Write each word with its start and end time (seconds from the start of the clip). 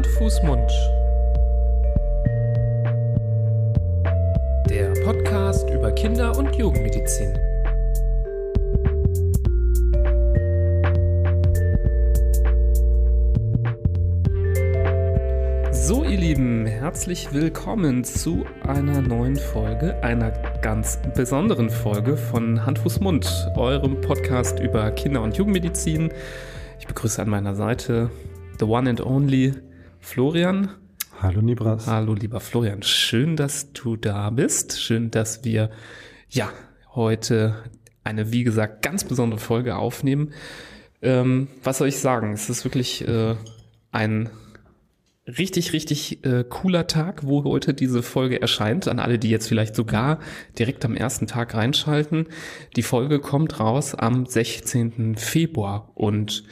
Hand, 0.00 0.06
Fuß, 0.06 0.42
Mund. 0.44 0.70
Der 4.70 4.94
Podcast 5.04 5.68
über 5.68 5.92
Kinder- 5.92 6.38
und 6.38 6.56
Jugendmedizin. 6.56 7.34
So, 15.70 16.02
ihr 16.04 16.16
Lieben, 16.16 16.64
herzlich 16.64 17.34
willkommen 17.34 18.02
zu 18.02 18.46
einer 18.66 19.02
neuen 19.02 19.36
Folge, 19.36 20.02
einer 20.02 20.30
ganz 20.62 20.98
besonderen 21.14 21.68
Folge 21.68 22.16
von 22.16 22.64
Hand, 22.64 22.78
Fuß, 22.78 23.00
Mund, 23.00 23.50
eurem 23.54 24.00
Podcast 24.00 24.60
über 24.60 24.90
Kinder- 24.92 25.20
und 25.20 25.36
Jugendmedizin. 25.36 26.10
Ich 26.78 26.86
begrüße 26.86 27.20
an 27.20 27.28
meiner 27.28 27.54
Seite 27.54 28.10
the 28.58 28.66
one 28.66 28.88
and 28.88 29.00
only 29.00 29.52
Florian. 30.00 30.70
Hallo 31.20 31.42
Nibras. 31.42 31.86
Hallo 31.86 32.14
lieber 32.14 32.40
Florian, 32.40 32.82
schön, 32.82 33.36
dass 33.36 33.72
du 33.72 33.96
da 33.96 34.30
bist. 34.30 34.80
Schön, 34.80 35.10
dass 35.10 35.44
wir 35.44 35.70
ja 36.28 36.50
heute 36.94 37.62
eine, 38.02 38.32
wie 38.32 38.42
gesagt, 38.42 38.82
ganz 38.82 39.04
besondere 39.04 39.38
Folge 39.38 39.76
aufnehmen. 39.76 40.32
Ähm, 41.02 41.48
was 41.62 41.78
soll 41.78 41.88
ich 41.88 41.98
sagen? 41.98 42.32
Es 42.32 42.48
ist 42.48 42.64
wirklich 42.64 43.06
äh, 43.06 43.36
ein 43.92 44.30
richtig, 45.26 45.72
richtig 45.74 46.24
äh, 46.24 46.44
cooler 46.48 46.86
Tag, 46.86 47.26
wo 47.26 47.44
heute 47.44 47.74
diese 47.74 48.02
Folge 48.02 48.40
erscheint. 48.40 48.88
An 48.88 48.98
alle, 48.98 49.18
die 49.18 49.30
jetzt 49.30 49.46
vielleicht 49.46 49.76
sogar 49.76 50.18
direkt 50.58 50.84
am 50.84 50.96
ersten 50.96 51.26
Tag 51.26 51.54
reinschalten. 51.54 52.26
Die 52.76 52.82
Folge 52.82 53.20
kommt 53.20 53.60
raus 53.60 53.94
am 53.94 54.24
16. 54.26 55.16
Februar. 55.16 55.92
Und 55.94 56.44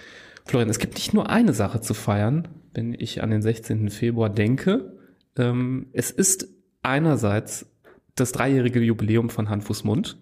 Florian, 0.44 0.68
es 0.68 0.78
gibt 0.78 0.94
nicht 0.94 1.14
nur 1.14 1.30
eine 1.30 1.54
Sache 1.54 1.80
zu 1.80 1.94
feiern, 1.94 2.48
wenn 2.78 2.94
ich 2.96 3.24
an 3.24 3.30
den 3.30 3.42
16. 3.42 3.90
Februar 3.90 4.30
denke. 4.30 4.92
Ähm, 5.36 5.88
es 5.92 6.12
ist 6.12 6.48
einerseits 6.80 7.66
das 8.14 8.30
dreijährige 8.30 8.78
Jubiläum 8.80 9.30
von 9.30 9.48
Hand, 9.48 9.64
Fuß, 9.64 9.82
Mund, 9.82 10.16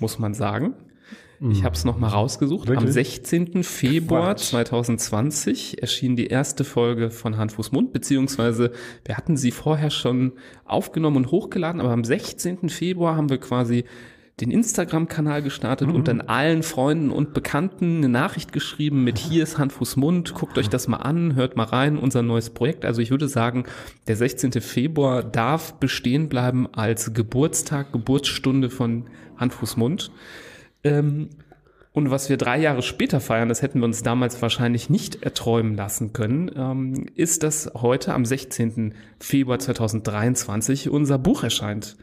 muss 0.00 0.18
man 0.18 0.32
sagen. 0.32 0.74
Ich 1.50 1.64
habe 1.64 1.74
es 1.74 1.84
nochmal 1.84 2.10
rausgesucht. 2.10 2.68
Am 2.68 2.76
Wirklich? 2.76 2.92
16. 2.92 3.64
Februar 3.64 4.34
Quatsch. 4.36 4.50
2020 4.50 5.82
erschien 5.82 6.14
die 6.14 6.28
erste 6.28 6.62
Folge 6.62 7.10
von 7.10 7.36
Hand, 7.36 7.52
Fuß, 7.52 7.72
Mund, 7.72 7.92
beziehungsweise 7.92 8.70
wir 9.04 9.16
hatten 9.16 9.36
sie 9.36 9.50
vorher 9.50 9.90
schon 9.90 10.32
aufgenommen 10.64 11.16
und 11.16 11.30
hochgeladen, 11.32 11.80
aber 11.80 11.90
am 11.90 12.04
16. 12.04 12.68
Februar 12.68 13.16
haben 13.16 13.28
wir 13.28 13.38
quasi 13.38 13.84
den 14.40 14.50
Instagram-Kanal 14.50 15.42
gestartet 15.42 15.88
und 15.88 16.08
dann 16.08 16.22
allen 16.22 16.62
Freunden 16.62 17.10
und 17.10 17.34
Bekannten 17.34 17.98
eine 17.98 18.08
Nachricht 18.08 18.52
geschrieben 18.52 19.04
mit 19.04 19.18
hier 19.18 19.42
ist 19.42 19.58
Hand, 19.58 19.72
Fuß, 19.72 19.96
Mund, 19.96 20.34
guckt 20.34 20.56
euch 20.56 20.68
das 20.68 20.88
mal 20.88 20.98
an, 20.98 21.34
hört 21.34 21.56
mal 21.56 21.64
rein, 21.64 21.98
unser 21.98 22.22
neues 22.22 22.50
Projekt. 22.50 22.84
Also 22.84 23.02
ich 23.02 23.10
würde 23.10 23.28
sagen, 23.28 23.64
der 24.08 24.16
16. 24.16 24.52
Februar 24.52 25.22
darf 25.22 25.74
bestehen 25.74 26.28
bleiben 26.28 26.66
als 26.72 27.12
Geburtstag, 27.12 27.92
Geburtsstunde 27.92 28.70
von 28.70 29.04
Hand, 29.36 29.52
Fuß, 29.52 29.76
Mund. 29.76 30.10
Ähm, 30.82 31.28
und 31.92 32.10
was 32.10 32.30
wir 32.30 32.38
drei 32.38 32.58
Jahre 32.58 32.80
später 32.80 33.20
feiern, 33.20 33.50
das 33.50 33.60
hätten 33.60 33.80
wir 33.80 33.84
uns 33.84 34.02
damals 34.02 34.40
wahrscheinlich 34.40 34.88
nicht 34.88 35.22
erträumen 35.22 35.76
lassen 35.76 36.14
können, 36.14 36.50
ähm, 36.56 37.06
ist, 37.14 37.42
dass 37.42 37.70
heute 37.74 38.14
am 38.14 38.24
16. 38.24 38.94
Februar 39.20 39.58
2023 39.58 40.88
unser 40.88 41.18
Buch 41.18 41.44
erscheint. 41.44 41.96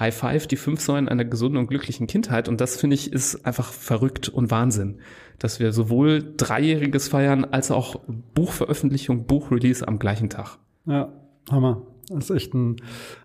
High 0.00 0.14
Five, 0.14 0.46
die 0.46 0.56
fünf 0.56 0.80
Säulen 0.80 1.08
einer 1.08 1.24
gesunden 1.24 1.58
und 1.58 1.66
glücklichen 1.66 2.06
Kindheit. 2.06 2.48
Und 2.48 2.60
das 2.60 2.76
finde 2.76 2.94
ich 2.94 3.12
ist 3.12 3.44
einfach 3.46 3.72
verrückt 3.72 4.28
und 4.28 4.50
Wahnsinn, 4.50 4.98
dass 5.38 5.60
wir 5.60 5.72
sowohl 5.72 6.34
Dreijähriges 6.36 7.08
feiern 7.08 7.44
als 7.44 7.70
auch 7.70 8.00
Buchveröffentlichung, 8.34 9.26
Buchrelease 9.26 9.86
am 9.86 9.98
gleichen 9.98 10.30
Tag. 10.30 10.58
Ja, 10.86 11.12
Hammer. 11.50 11.82
Das 12.08 12.30
ist 12.30 12.36
echt 12.36 12.54
ein, 12.54 12.76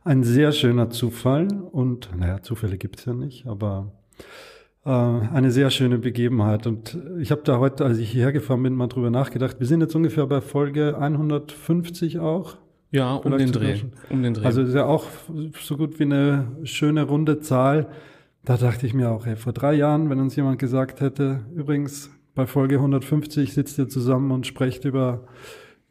ein 0.04 0.24
sehr 0.24 0.52
schöner 0.52 0.90
Zufall. 0.90 1.48
Und 1.72 2.10
naja, 2.16 2.42
Zufälle 2.42 2.78
gibt's 2.78 3.06
ja 3.06 3.14
nicht, 3.14 3.48
aber 3.48 3.92
äh, 4.86 4.90
eine 4.90 5.52
sehr 5.52 5.72
schöne 5.72 5.98
Begebenheit. 5.98 6.68
Und 6.68 6.98
ich 7.20 7.32
habe 7.32 7.42
da 7.44 7.58
heute, 7.58 7.86
als 7.86 7.98
ich 7.98 8.12
hierher 8.12 8.32
gefahren 8.32 8.62
bin, 8.62 8.76
mal 8.76 8.88
drüber 8.88 9.10
nachgedacht. 9.10 9.60
Wir 9.60 9.68
sind 9.68 9.82
jetzt 9.82 9.96
ungefähr 9.96 10.28
bei 10.28 10.42
Folge 10.42 10.98
150 11.00 12.20
auch. 12.20 12.58
Ja, 12.96 13.16
um 13.16 13.38
den 13.38 13.52
Dreh. 13.52 13.82
Um 14.10 14.24
den 14.24 14.34
Dreh. 14.34 14.46
Also 14.46 14.62
ist 14.62 14.74
ja 14.74 14.86
auch 14.86 15.06
so 15.62 15.76
gut 15.76 16.00
wie 16.00 16.04
eine 16.04 16.48
schöne 16.64 17.04
runde 17.04 17.42
Zahl. 17.42 17.90
Da 18.46 18.56
dachte 18.56 18.88
ich 18.88 18.94
mir 18.94 19.12
auch, 19.12 19.26
ey, 19.26 19.36
vor 19.36 19.52
drei 19.52 19.74
Jahren, 19.74 20.10
wenn 20.10 20.20
uns 20.20 20.36
jemand 20.36 20.60
gesagt 20.60 21.02
hätte, 21.02 21.42
übrigens 21.54 22.10
bei 22.36 22.48
Folge 22.48 22.76
150 22.76 23.54
sitzt 23.54 23.78
ihr 23.78 23.90
zusammen 23.90 24.32
und 24.32 24.48
sprecht 24.48 24.86
über, 24.86 25.28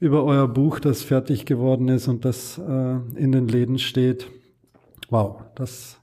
über 0.01 0.25
euer 0.25 0.49
Buch, 0.49 0.79
das 0.79 1.03
fertig 1.03 1.45
geworden 1.45 1.89
ist 1.89 2.09
und 2.09 2.25
das 2.25 2.59
äh, 2.59 2.97
in 3.17 3.33
den 3.33 3.49
Läden 3.49 3.79
steht. 3.79 4.31
Wow, 5.11 5.43
das 5.57 6.01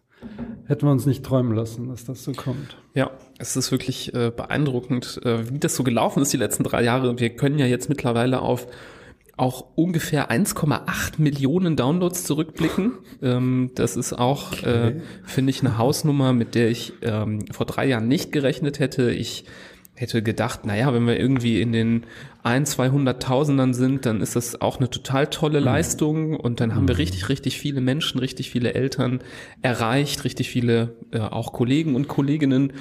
hätten 0.67 0.85
wir 0.85 0.91
uns 0.91 1.07
nicht 1.07 1.25
träumen 1.25 1.55
lassen, 1.55 1.87
dass 1.87 2.05
das 2.05 2.23
so 2.23 2.31
kommt. 2.33 2.77
Ja, 2.93 3.09
es 3.39 3.55
ist 3.55 3.71
wirklich 3.71 4.13
äh, 4.13 4.31
beeindruckend, 4.35 5.19
äh, 5.23 5.49
wie 5.51 5.57
das 5.57 5.75
so 5.75 5.83
gelaufen 5.83 6.21
ist 6.21 6.31
die 6.31 6.37
letzten 6.37 6.63
drei 6.63 6.83
Jahre. 6.83 7.19
Wir 7.19 7.31
können 7.31 7.57
ja 7.57 7.65
jetzt 7.65 7.89
mittlerweile 7.89 8.41
auf 8.41 8.67
auch 9.41 9.65
ungefähr 9.75 10.29
1,8 10.31 11.13
Millionen 11.17 11.75
Downloads 11.75 12.23
zurückblicken. 12.23 12.93
Ähm, 13.23 13.69
das 13.75 13.97
ist 13.97 14.13
auch, 14.13 14.63
äh, 14.63 14.99
finde 15.25 15.51
ich, 15.51 15.61
eine 15.61 15.77
Hausnummer, 15.77 16.33
mit 16.33 16.55
der 16.55 16.71
ich 16.71 16.93
ähm, 17.03 17.45
vor 17.51 17.67
drei 17.67 17.85
Jahren 17.85 18.07
nicht 18.07 18.31
gerechnet 18.31 18.79
hätte. 18.79 19.11
Ich 19.11 19.45
hätte 19.93 20.23
gedacht, 20.23 20.65
naja, 20.65 20.91
wenn 20.91 21.05
wir 21.05 21.19
irgendwie 21.19 21.61
in 21.61 21.71
den 21.71 22.05
ein, 22.41 22.65
200.000ern 22.65 23.75
sind, 23.75 24.07
dann 24.07 24.21
ist 24.21 24.35
das 24.35 24.59
auch 24.59 24.79
eine 24.79 24.89
total 24.89 25.27
tolle 25.27 25.59
Leistung 25.59 26.35
und 26.35 26.59
dann 26.61 26.73
haben 26.73 26.87
wir 26.87 26.97
richtig, 26.97 27.29
richtig 27.29 27.59
viele 27.59 27.81
Menschen, 27.81 28.17
richtig 28.17 28.49
viele 28.49 28.73
Eltern 28.73 29.19
erreicht, 29.61 30.23
richtig 30.23 30.49
viele 30.49 30.95
äh, 31.11 31.19
auch 31.19 31.53
Kollegen 31.53 31.93
und 31.93 32.07
Kolleginnen. 32.07 32.73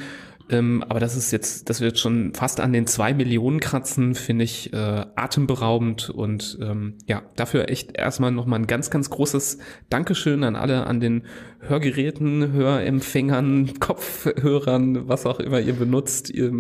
Ähm, 0.50 0.84
aber 0.88 0.99
das 0.99 1.16
ist 1.16 1.31
jetzt, 1.31 1.71
das 1.71 1.81
wird 1.81 1.99
schon 1.99 2.34
fast 2.34 2.61
an 2.61 2.72
den 2.72 2.87
zwei 2.87 3.15
Millionen 3.15 3.61
kratzen, 3.61 4.16
finde 4.16 4.44
ich 4.44 4.72
äh, 4.72 5.06
atemberaubend 5.15 6.11
und 6.11 6.59
ähm, 6.61 6.94
ja, 7.06 7.22
dafür 7.37 7.69
echt 7.69 7.97
erstmal 7.97 8.33
nochmal 8.33 8.59
ein 8.59 8.66
ganz, 8.66 8.91
ganz 8.91 9.11
großes 9.11 9.59
Dankeschön 9.91 10.43
an 10.43 10.56
alle 10.56 10.87
an 10.87 10.99
den 10.99 11.22
Hörgeräten, 11.61 12.53
Hörempfängern, 12.53 13.75
Kopfhörern, 13.81 15.09
was 15.09 15.25
auch 15.25 15.38
immer 15.38 15.61
ihr 15.61 15.75
benutzt. 15.75 16.31
Ihr, 16.31 16.53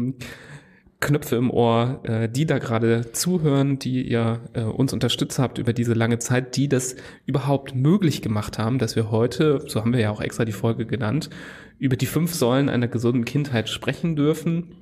Knöpfe 1.00 1.36
im 1.36 1.50
Ohr, 1.50 2.00
äh, 2.04 2.28
die 2.28 2.44
da 2.44 2.58
gerade 2.58 3.12
zuhören, 3.12 3.78
die 3.78 4.02
ihr 4.02 4.40
äh, 4.52 4.62
uns 4.62 4.92
unterstützt 4.92 5.38
habt 5.38 5.58
über 5.58 5.72
diese 5.72 5.94
lange 5.94 6.18
Zeit, 6.18 6.56
die 6.56 6.68
das 6.68 6.94
überhaupt 7.24 7.74
möglich 7.74 8.20
gemacht 8.20 8.58
haben, 8.58 8.78
dass 8.78 8.96
wir 8.96 9.10
heute, 9.10 9.64
so 9.66 9.80
haben 9.80 9.94
wir 9.94 10.00
ja 10.00 10.10
auch 10.10 10.20
extra 10.20 10.44
die 10.44 10.52
Folge 10.52 10.84
genannt, 10.84 11.30
über 11.78 11.96
die 11.96 12.06
fünf 12.06 12.34
Säulen 12.34 12.68
einer 12.68 12.88
gesunden 12.88 13.24
Kindheit 13.24 13.70
sprechen 13.70 14.14
dürfen. 14.14 14.76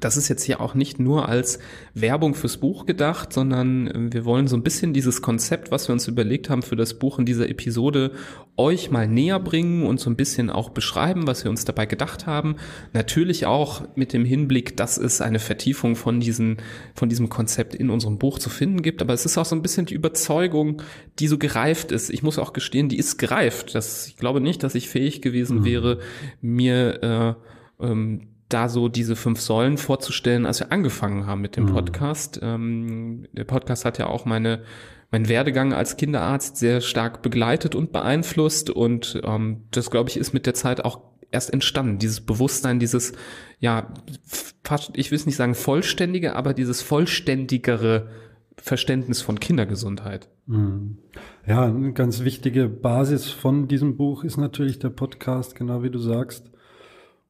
Das 0.00 0.16
ist 0.16 0.28
jetzt 0.28 0.42
hier 0.42 0.60
auch 0.60 0.74
nicht 0.74 0.98
nur 0.98 1.28
als 1.28 1.58
Werbung 1.94 2.34
fürs 2.34 2.58
Buch 2.58 2.86
gedacht, 2.86 3.32
sondern 3.32 3.86
äh, 3.86 4.12
wir 4.12 4.24
wollen 4.24 4.48
so 4.48 4.56
ein 4.56 4.62
bisschen 4.62 4.92
dieses 4.92 5.22
Konzept, 5.22 5.70
was 5.70 5.88
wir 5.88 5.92
uns 5.92 6.08
überlegt 6.08 6.50
haben 6.50 6.62
für 6.62 6.76
das 6.76 6.94
Buch 6.98 7.18
in 7.18 7.26
dieser 7.26 7.48
Episode, 7.48 8.12
euch 8.56 8.90
mal 8.90 9.08
näher 9.08 9.38
bringen 9.40 9.86
und 9.86 10.00
so 10.00 10.10
ein 10.10 10.16
bisschen 10.16 10.50
auch 10.50 10.70
beschreiben, 10.70 11.26
was 11.26 11.44
wir 11.44 11.50
uns 11.50 11.64
dabei 11.64 11.86
gedacht 11.86 12.26
haben. 12.26 12.56
Natürlich 12.92 13.46
auch 13.46 13.82
mit 13.96 14.12
dem 14.12 14.24
Hinblick, 14.24 14.76
dass 14.76 14.98
es 14.98 15.20
eine 15.20 15.38
Vertiefung 15.38 15.96
von, 15.96 16.20
diesen, 16.20 16.58
von 16.94 17.08
diesem 17.08 17.28
Konzept 17.28 17.74
in 17.74 17.90
unserem 17.90 18.18
Buch 18.18 18.38
zu 18.38 18.50
finden 18.50 18.82
gibt. 18.82 19.02
Aber 19.02 19.14
es 19.14 19.24
ist 19.24 19.38
auch 19.38 19.44
so 19.44 19.56
ein 19.56 19.62
bisschen 19.62 19.86
die 19.86 19.94
Überzeugung, 19.94 20.82
die 21.18 21.28
so 21.28 21.38
gereift 21.38 21.92
ist. 21.92 22.10
Ich 22.10 22.22
muss 22.22 22.38
auch 22.38 22.52
gestehen, 22.52 22.88
die 22.88 22.98
ist 22.98 23.18
gereift. 23.18 23.74
Das, 23.74 24.06
ich 24.08 24.16
glaube 24.16 24.40
nicht, 24.40 24.62
dass 24.62 24.74
ich 24.74 24.88
fähig 24.88 25.22
gewesen 25.22 25.64
wäre, 25.64 26.00
mir 26.40 27.36
äh, 27.80 27.84
ähm, 27.84 28.28
da 28.48 28.68
so 28.68 28.88
diese 28.88 29.16
fünf 29.16 29.40
Säulen 29.40 29.76
vorzustellen, 29.76 30.46
als 30.46 30.60
wir 30.60 30.72
angefangen 30.72 31.26
haben 31.26 31.40
mit 31.40 31.56
dem 31.56 31.66
Podcast. 31.66 32.38
Ähm, 32.42 33.26
der 33.32 33.44
Podcast 33.44 33.84
hat 33.84 33.98
ja 33.98 34.06
auch 34.06 34.24
meine 34.24 34.62
mein 35.10 35.28
Werdegang 35.28 35.72
als 35.72 35.96
Kinderarzt 35.96 36.56
sehr 36.56 36.80
stark 36.80 37.22
begleitet 37.22 37.74
und 37.74 37.92
beeinflusst 37.92 38.70
und 38.70 39.20
ähm, 39.24 39.62
das 39.70 39.90
glaube 39.90 40.10
ich 40.10 40.16
ist 40.16 40.32
mit 40.32 40.46
der 40.46 40.54
Zeit 40.54 40.84
auch 40.84 41.00
erst 41.30 41.52
entstanden. 41.52 41.98
Dieses 41.98 42.20
Bewusstsein, 42.20 42.80
dieses 42.80 43.12
ja 43.58 43.92
fast 44.64 44.90
ich 44.94 45.10
will 45.10 45.16
es 45.16 45.26
nicht 45.26 45.36
sagen 45.36 45.54
vollständige, 45.54 46.34
aber 46.34 46.54
dieses 46.54 46.82
vollständigere 46.82 48.08
Verständnis 48.56 49.20
von 49.20 49.38
Kindergesundheit. 49.38 50.28
Ja, 51.46 51.64
eine 51.64 51.92
ganz 51.92 52.24
wichtige 52.24 52.68
Basis 52.68 53.28
von 53.28 53.68
diesem 53.68 53.96
Buch 53.96 54.24
ist 54.24 54.36
natürlich 54.36 54.78
der 54.78 54.90
Podcast, 54.90 55.54
genau 55.54 55.82
wie 55.82 55.90
du 55.90 55.98
sagst, 55.98 56.50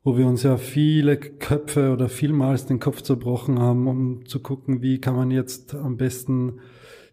wo 0.07 0.17
wir 0.17 0.29
uns 0.29 0.45
ja 0.45 0.57
viele 0.57 1.17
Köpfe 1.17 1.91
oder 1.91 2.09
vielmals 2.09 2.65
den 2.65 2.79
Kopf 2.79 3.03
zerbrochen 3.03 3.59
haben, 3.59 3.89
um 3.89 4.25
zu 4.25 4.39
gucken, 4.39 4.81
wie 4.81 5.01
kann 5.01 5.17
man 5.17 5.33
jetzt 5.33 5.75
am 5.75 5.97
besten 5.97 6.61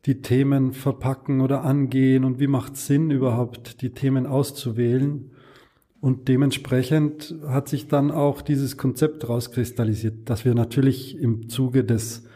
die 0.06 0.22
Themen 0.22 0.74
verpacken 0.74 1.42
oder 1.42 1.64
angehen 1.64 2.24
und 2.24 2.40
wie 2.40 2.46
macht 2.46 2.78
Sinn 2.78 3.10
überhaupt, 3.10 3.82
die 3.82 3.96
Themen 3.96 4.28
auszuwählen. 4.28 5.32
Und 6.02 6.28
dementsprechend 6.28 7.34
hat 7.48 7.68
sich 7.68 7.88
dann 7.88 8.12
auch 8.12 8.44
dieses 8.44 8.78
Konzept 8.78 9.28
rauskristallisiert, 9.28 10.30
dass 10.30 10.46
wir 10.46 10.54
natürlich 10.54 11.18
im 11.18 11.50
Zuge 11.50 11.84
des 11.84 12.28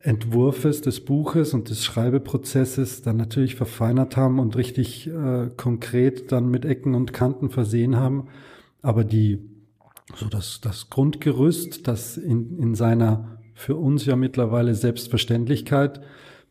Entwurfes 0.00 0.80
des 0.80 0.98
Buches 1.04 1.54
und 1.54 1.70
des 1.70 1.84
Schreibeprozesses 1.84 3.02
dann 3.02 3.18
natürlich 3.18 3.54
verfeinert 3.54 4.16
haben 4.16 4.40
und 4.40 4.56
richtig 4.56 5.06
äh, 5.06 5.48
konkret 5.56 6.32
dann 6.32 6.50
mit 6.50 6.64
Ecken 6.64 6.96
und 6.96 7.12
Kanten 7.12 7.50
versehen 7.50 7.94
haben. 7.94 8.26
Aber 8.82 9.04
die, 9.04 9.55
so 10.14 10.26
das, 10.26 10.60
das 10.60 10.88
Grundgerüst, 10.90 11.86
das 11.88 12.16
in, 12.16 12.58
in 12.58 12.74
seiner 12.74 13.38
für 13.54 13.76
uns 13.76 14.04
ja 14.04 14.16
mittlerweile 14.16 14.74
Selbstverständlichkeit, 14.74 16.00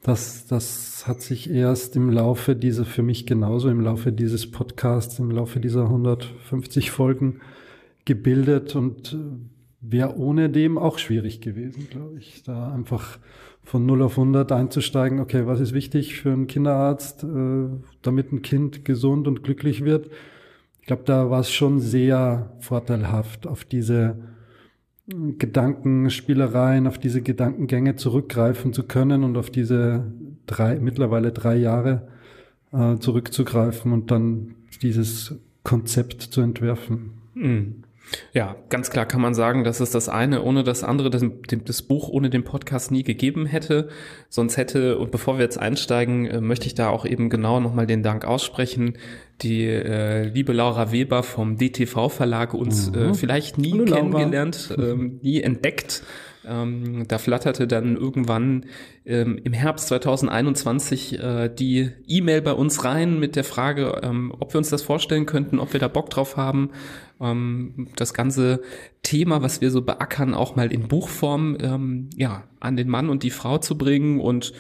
das, 0.01 0.45
das 0.45 1.07
hat 1.07 1.21
sich 1.21 1.49
erst 1.49 1.95
im 1.95 2.09
Laufe 2.09 2.55
dieser, 2.55 2.85
für 2.85 3.01
mich 3.01 3.25
genauso 3.25 3.69
im 3.69 3.79
Laufe 3.79 4.11
dieses 4.11 4.49
Podcasts, 4.51 5.17
im 5.19 5.31
Laufe 5.31 5.59
dieser 5.59 5.83
150 5.83 6.91
Folgen 6.91 7.41
gebildet 8.05 8.75
und 8.75 9.13
äh, 9.13 9.17
wäre 9.81 10.15
ohne 10.17 10.49
dem 10.49 10.77
auch 10.77 10.99
schwierig 10.99 11.41
gewesen, 11.41 11.87
glaube 11.89 12.19
ich. 12.19 12.43
Da 12.43 12.71
einfach 12.71 13.17
von 13.63 13.85
0 13.85 14.03
auf 14.03 14.17
100 14.17 14.51
einzusteigen, 14.51 15.19
okay, 15.19 15.47
was 15.47 15.59
ist 15.59 15.73
wichtig 15.73 16.19
für 16.19 16.31
einen 16.31 16.47
Kinderarzt, 16.47 17.23
äh, 17.23 17.67
damit 18.03 18.31
ein 18.31 18.43
Kind 18.43 18.85
gesund 18.85 19.27
und 19.27 19.43
glücklich 19.43 19.83
wird. 19.83 20.11
Ich 20.85 20.87
glaube, 20.87 21.01
da 21.03 21.31
war 21.31 21.39
es 21.39 21.49
schon 21.49 21.79
sehr 21.79 22.51
vorteilhaft, 22.59 23.47
auf 23.47 23.65
diese 23.65 24.17
Gedankenspielereien, 25.07 26.85
auf 26.85 26.99
diese 26.99 27.23
Gedankengänge 27.23 27.95
zurückgreifen 27.95 28.71
zu 28.71 28.83
können 28.83 29.23
und 29.23 29.35
auf 29.35 29.49
diese 29.49 30.13
drei, 30.45 30.77
mittlerweile 30.77 31.31
drei 31.31 31.55
Jahre 31.55 32.07
äh, 32.71 32.97
zurückzugreifen 32.97 33.93
und 33.93 34.11
dann 34.11 34.53
dieses 34.83 35.33
Konzept 35.63 36.21
zu 36.21 36.41
entwerfen. 36.41 37.13
Mhm. 37.33 37.84
Ja, 38.33 38.55
ganz 38.69 38.89
klar 38.89 39.05
kann 39.05 39.21
man 39.21 39.33
sagen, 39.33 39.63
dass 39.63 39.79
es 39.79 39.91
das 39.91 40.09
eine 40.09 40.43
ohne 40.43 40.63
das 40.63 40.83
andere, 40.83 41.09
das, 41.09 41.23
das, 41.65 41.81
Buch 41.81 42.09
ohne 42.09 42.29
den 42.29 42.43
Podcast 42.43 42.91
nie 42.91 43.03
gegeben 43.03 43.45
hätte. 43.45 43.89
Sonst 44.29 44.57
hätte, 44.57 44.97
und 44.97 45.11
bevor 45.11 45.37
wir 45.37 45.43
jetzt 45.43 45.57
einsteigen, 45.57 46.25
äh, 46.25 46.41
möchte 46.41 46.67
ich 46.67 46.75
da 46.75 46.89
auch 46.89 47.05
eben 47.05 47.29
genau 47.29 47.59
nochmal 47.59 47.87
den 47.87 48.03
Dank 48.03 48.25
aussprechen, 48.25 48.97
die 49.41 49.65
äh, 49.65 50.23
liebe 50.23 50.53
Laura 50.53 50.91
Weber 50.91 51.23
vom 51.23 51.57
DTV 51.57 52.09
Verlag 52.09 52.53
uns 52.53 52.91
mhm. 52.91 52.97
äh, 52.97 53.13
vielleicht 53.13 53.57
nie 53.57 53.73
Hallo, 53.73 53.85
kennengelernt, 53.85 54.75
ähm, 54.77 55.19
nie 55.21 55.41
entdeckt 55.41 56.03
ähm, 56.47 57.07
da 57.07 57.17
flatterte 57.17 57.67
dann 57.67 57.95
irgendwann 57.95 58.65
ähm, 59.05 59.39
im 59.43 59.53
Herbst 59.53 59.87
2021 59.87 61.19
äh, 61.19 61.49
die 61.49 61.91
E-Mail 62.07 62.41
bei 62.41 62.53
uns 62.53 62.83
rein 62.83 63.19
mit 63.19 63.35
der 63.35 63.43
Frage, 63.43 64.01
ähm, 64.03 64.33
ob 64.39 64.53
wir 64.53 64.57
uns 64.57 64.69
das 64.69 64.81
vorstellen 64.81 65.25
könnten, 65.25 65.59
ob 65.59 65.73
wir 65.73 65.79
da 65.79 65.87
Bock 65.87 66.09
drauf 66.09 66.37
haben, 66.37 66.71
ähm, 67.19 67.87
das 67.95 68.13
ganze 68.13 68.61
Thema, 69.03 69.41
was 69.41 69.61
wir 69.61 69.71
so 69.71 69.81
beackern, 69.81 70.33
auch 70.33 70.55
mal 70.55 70.71
in 70.71 70.87
Buchform 70.87 71.57
ähm, 71.61 72.09
ja 72.15 72.43
an 72.59 72.77
den 72.77 72.89
Mann 72.89 73.09
und 73.09 73.23
die 73.23 73.31
Frau 73.31 73.57
zu 73.57 73.77
bringen 73.77 74.19
und 74.19 74.53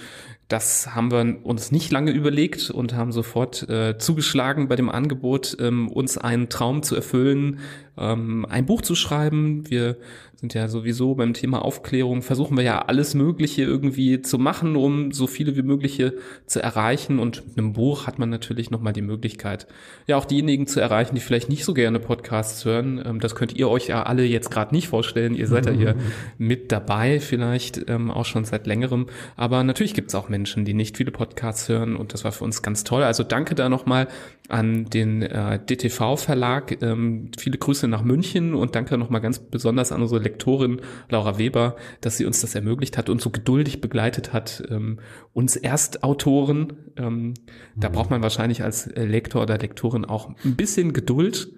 das 0.47 0.93
haben 0.93 1.11
wir 1.11 1.43
uns 1.43 1.71
nicht 1.71 1.91
lange 1.91 2.11
überlegt 2.11 2.69
und 2.69 2.93
haben 2.93 3.11
sofort 3.11 3.67
äh, 3.67 3.97
zugeschlagen 3.97 4.67
bei 4.67 4.75
dem 4.75 4.89
Angebot, 4.89 5.57
ähm, 5.59 5.87
uns 5.87 6.19
einen 6.19 6.49
Traum 6.49 6.83
zu 6.83 6.95
erfüllen, 6.95 7.59
ähm, 7.97 8.45
ein 8.47 8.67
Buch 8.67 8.83
zu 8.83 8.93
schreiben. 8.93 9.69
Wir 9.69 9.97
sind 10.35 10.53
ja 10.53 10.67
sowieso 10.67 11.15
beim 11.15 11.33
Thema 11.33 11.63
Aufklärung, 11.63 12.21
versuchen 12.21 12.57
wir 12.57 12.63
ja 12.63 12.79
alles 12.79 13.13
Mögliche 13.13 13.63
irgendwie 13.63 14.21
zu 14.21 14.37
machen, 14.37 14.75
um 14.75 15.11
so 15.11 15.27
viele 15.27 15.55
wie 15.55 15.61
mögliche 15.61 16.15
zu 16.45 16.61
erreichen. 16.61 17.19
Und 17.19 17.47
mit 17.47 17.57
einem 17.57 17.73
Buch 17.73 18.05
hat 18.05 18.19
man 18.19 18.29
natürlich 18.29 18.69
nochmal 18.69 18.93
die 18.93 19.01
Möglichkeit, 19.01 19.67
ja 20.07 20.17
auch 20.17 20.25
diejenigen 20.25 20.67
zu 20.67 20.79
erreichen, 20.79 21.15
die 21.15 21.21
vielleicht 21.21 21.49
nicht 21.49 21.63
so 21.63 21.73
gerne 21.73 21.99
Podcasts 21.99 22.65
hören. 22.65 23.01
Ähm, 23.05 23.19
das 23.19 23.35
könnt 23.35 23.55
ihr 23.55 23.69
euch 23.69 23.87
ja 23.87 24.03
alle 24.03 24.23
jetzt 24.23 24.51
gerade 24.51 24.75
nicht 24.75 24.87
vorstellen. 24.87 25.35
Ihr 25.35 25.47
seid 25.47 25.65
ja 25.65 25.71
hier 25.71 25.95
mit 26.37 26.71
dabei, 26.71 27.19
vielleicht 27.19 27.89
ähm, 27.89 28.11
auch 28.11 28.25
schon 28.25 28.45
seit 28.45 28.67
längerem. 28.67 29.07
Aber 29.37 29.63
natürlich 29.63 29.93
gibt 29.93 30.09
es 30.09 30.15
auch 30.15 30.29
Menschen, 30.29 30.65
die 30.65 30.73
nicht 30.73 30.97
viele 30.97 31.11
Podcasts 31.11 31.69
hören 31.69 31.95
und 31.95 32.13
das 32.13 32.23
war 32.23 32.31
für 32.31 32.43
uns 32.43 32.61
ganz 32.61 32.83
toll. 32.83 33.03
Also 33.03 33.23
danke 33.23 33.55
da 33.55 33.69
nochmal 33.69 34.07
an 34.49 34.85
den 34.85 35.21
äh, 35.21 35.59
DTV-Verlag. 35.59 36.81
Ähm, 36.81 37.31
viele 37.37 37.57
Grüße 37.57 37.87
nach 37.87 38.03
München 38.03 38.53
und 38.53 38.75
danke 38.75 38.97
nochmal 38.97 39.21
ganz 39.21 39.39
besonders 39.39 39.91
an 39.91 40.01
unsere 40.01 40.19
Lektorin 40.35 40.81
Laura 41.09 41.37
Weber, 41.37 41.75
dass 42.01 42.17
sie 42.17 42.25
uns 42.25 42.41
das 42.41 42.55
ermöglicht 42.55 42.97
hat 42.97 43.09
und 43.09 43.21
so 43.21 43.29
geduldig 43.29 43.79
begleitet 43.81 44.33
hat. 44.33 44.63
Ähm, 44.69 44.99
uns 45.33 45.55
Erstautoren, 45.55 46.73
ähm, 46.97 47.27
mhm. 47.27 47.33
da 47.77 47.89
braucht 47.89 48.09
man 48.09 48.21
wahrscheinlich 48.21 48.63
als 48.63 48.87
Lektor 48.95 49.41
oder 49.41 49.57
Lektorin 49.57 50.05
auch 50.05 50.29
ein 50.43 50.55
bisschen 50.55 50.93
Geduld. 50.93 51.51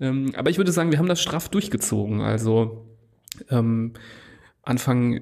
Ähm, 0.00 0.32
aber 0.36 0.50
ich 0.50 0.58
würde 0.58 0.72
sagen, 0.72 0.90
wir 0.90 0.98
haben 0.98 1.08
das 1.08 1.22
straff 1.22 1.48
durchgezogen. 1.48 2.20
Also 2.20 2.86
ähm, 3.50 3.94
Anfang 4.62 5.20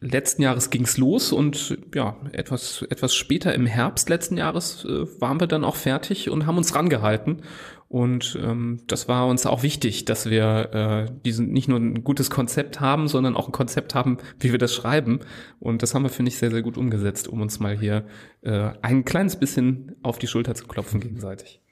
letzten 0.00 0.42
Jahres 0.42 0.70
ging's 0.70 0.96
los 0.96 1.32
und 1.32 1.78
ja, 1.94 2.16
etwas, 2.32 2.82
etwas 2.88 3.14
später 3.14 3.54
im 3.54 3.66
Herbst 3.66 4.08
letzten 4.08 4.36
Jahres 4.36 4.84
äh, 4.84 5.20
waren 5.20 5.40
wir 5.40 5.46
dann 5.46 5.64
auch 5.64 5.76
fertig 5.76 6.30
und 6.30 6.46
haben 6.46 6.58
uns 6.58 6.74
rangehalten. 6.74 7.42
Und 7.88 8.38
ähm, 8.42 8.80
das 8.86 9.08
war 9.08 9.26
uns 9.26 9.46
auch 9.46 9.62
wichtig, 9.62 10.04
dass 10.04 10.28
wir 10.28 11.08
äh, 11.08 11.12
diesen 11.24 11.52
nicht 11.52 11.68
nur 11.68 11.78
ein 11.78 12.04
gutes 12.04 12.28
Konzept 12.28 12.80
haben, 12.80 13.08
sondern 13.08 13.34
auch 13.34 13.48
ein 13.48 13.52
Konzept 13.52 13.94
haben, 13.94 14.18
wie 14.38 14.52
wir 14.52 14.58
das 14.58 14.74
schreiben. 14.74 15.20
Und 15.58 15.82
das 15.82 15.94
haben 15.94 16.02
wir, 16.02 16.10
finde 16.10 16.28
ich, 16.28 16.36
sehr, 16.36 16.50
sehr 16.50 16.60
gut 16.60 16.76
umgesetzt, 16.76 17.28
um 17.28 17.40
uns 17.40 17.60
mal 17.60 17.78
hier 17.78 18.04
äh, 18.42 18.72
ein 18.82 19.06
kleines 19.06 19.36
bisschen 19.36 19.96
auf 20.02 20.18
die 20.18 20.26
Schulter 20.26 20.54
zu 20.54 20.66
klopfen 20.66 21.00
gegenseitig. 21.00 21.62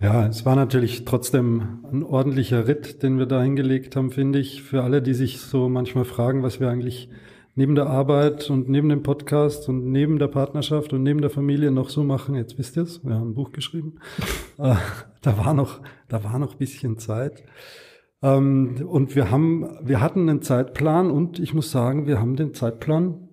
Ja, 0.00 0.26
es 0.26 0.46
war 0.46 0.54
natürlich 0.54 1.04
trotzdem 1.04 1.84
ein 1.92 2.04
ordentlicher 2.04 2.68
Ritt, 2.68 3.02
den 3.02 3.18
wir 3.18 3.26
da 3.26 3.42
hingelegt 3.42 3.96
haben, 3.96 4.12
finde 4.12 4.38
ich. 4.38 4.62
Für 4.62 4.84
alle, 4.84 5.02
die 5.02 5.14
sich 5.14 5.40
so 5.40 5.68
manchmal 5.68 6.04
fragen, 6.04 6.44
was 6.44 6.60
wir 6.60 6.70
eigentlich 6.70 7.10
neben 7.60 7.74
der 7.74 7.88
Arbeit 7.88 8.48
und 8.48 8.70
neben 8.70 8.88
dem 8.88 9.02
Podcast 9.02 9.68
und 9.68 9.84
neben 9.84 10.18
der 10.18 10.28
Partnerschaft 10.28 10.94
und 10.94 11.02
neben 11.02 11.20
der 11.20 11.28
Familie 11.28 11.70
noch 11.70 11.90
so 11.90 12.02
machen. 12.02 12.34
Jetzt 12.34 12.56
wisst 12.56 12.78
ihr 12.78 12.84
es, 12.84 13.04
wir 13.04 13.16
haben 13.16 13.32
ein 13.32 13.34
Buch 13.34 13.52
geschrieben. 13.52 13.96
Äh, 14.58 14.76
da 15.22 15.38
war 15.38 15.54
noch, 15.54 15.80
da 16.08 16.22
war 16.22 16.38
noch 16.38 16.54
bisschen 16.54 16.98
Zeit. 16.98 17.44
Ähm, 18.22 18.86
und 18.86 19.16
wir 19.16 19.30
haben, 19.30 19.66
wir 19.82 20.02
hatten 20.02 20.28
einen 20.28 20.42
Zeitplan 20.42 21.10
und 21.10 21.38
ich 21.38 21.54
muss 21.54 21.70
sagen, 21.70 22.06
wir 22.06 22.20
haben 22.20 22.36
den 22.36 22.52
Zeitplan 22.52 23.28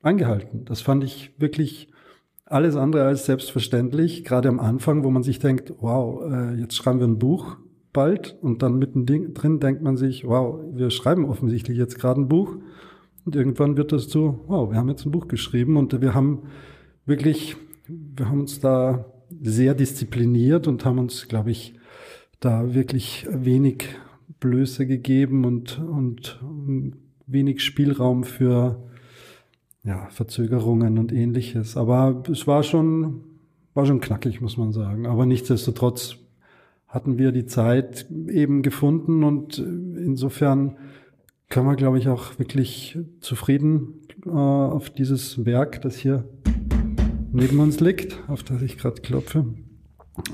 eingehalten. 0.00 0.64
Das 0.64 0.80
fand 0.80 1.04
ich 1.04 1.34
wirklich 1.38 1.92
alles 2.46 2.76
andere 2.76 3.04
als 3.04 3.26
selbstverständlich. 3.26 4.24
Gerade 4.24 4.48
am 4.48 4.58
Anfang, 4.58 5.04
wo 5.04 5.10
man 5.10 5.22
sich 5.22 5.38
denkt, 5.38 5.74
wow, 5.80 6.22
äh, 6.30 6.54
jetzt 6.54 6.76
schreiben 6.76 7.00
wir 7.00 7.06
ein 7.06 7.18
Buch 7.18 7.58
bald 7.92 8.38
und 8.40 8.62
dann 8.62 8.78
mittendrin 8.78 9.60
denkt 9.60 9.82
man 9.82 9.98
sich, 9.98 10.26
wow, 10.26 10.60
wir 10.72 10.88
schreiben 10.88 11.26
offensichtlich 11.26 11.76
jetzt 11.76 11.98
gerade 11.98 12.22
ein 12.22 12.28
Buch 12.28 12.56
und 13.24 13.36
irgendwann 13.36 13.76
wird 13.76 13.92
das 13.92 14.04
so, 14.04 14.44
wow, 14.46 14.70
wir 14.70 14.78
haben 14.78 14.88
jetzt 14.88 15.04
ein 15.04 15.12
Buch 15.12 15.28
geschrieben 15.28 15.76
und 15.76 16.00
wir 16.00 16.14
haben 16.14 16.42
wirklich, 17.06 17.56
wir 17.86 18.28
haben 18.28 18.40
uns 18.40 18.60
da 18.60 19.04
sehr 19.42 19.74
diszipliniert 19.74 20.66
und 20.66 20.84
haben 20.84 20.98
uns, 20.98 21.28
glaube 21.28 21.50
ich, 21.50 21.74
da 22.40 22.74
wirklich 22.74 23.26
wenig 23.30 23.88
Blöße 24.40 24.86
gegeben 24.86 25.44
und, 25.44 25.78
und 25.78 26.40
wenig 27.26 27.62
Spielraum 27.62 28.24
für 28.24 28.82
ja, 29.84 30.08
Verzögerungen 30.10 30.98
und 30.98 31.12
ähnliches. 31.12 31.76
Aber 31.76 32.22
es 32.30 32.46
war 32.46 32.62
schon, 32.62 33.20
war 33.74 33.86
schon 33.86 34.00
knackig, 34.00 34.40
muss 34.40 34.56
man 34.56 34.72
sagen. 34.72 35.06
Aber 35.06 35.26
nichtsdestotrotz 35.26 36.16
hatten 36.88 37.18
wir 37.18 37.32
die 37.32 37.46
Zeit 37.46 38.06
eben 38.28 38.62
gefunden 38.62 39.22
und 39.22 39.58
insofern 39.58 40.76
kann 41.50 41.66
man, 41.66 41.76
glaube 41.76 41.98
ich, 41.98 42.08
auch 42.08 42.38
wirklich 42.38 42.96
zufrieden 43.20 44.06
äh, 44.24 44.30
auf 44.30 44.88
dieses 44.88 45.44
Werk, 45.44 45.82
das 45.82 45.96
hier 45.96 46.24
neben 47.32 47.58
uns 47.58 47.80
liegt, 47.80 48.18
auf 48.28 48.42
das 48.44 48.62
ich 48.62 48.78
gerade 48.78 49.02
klopfe, 49.02 49.44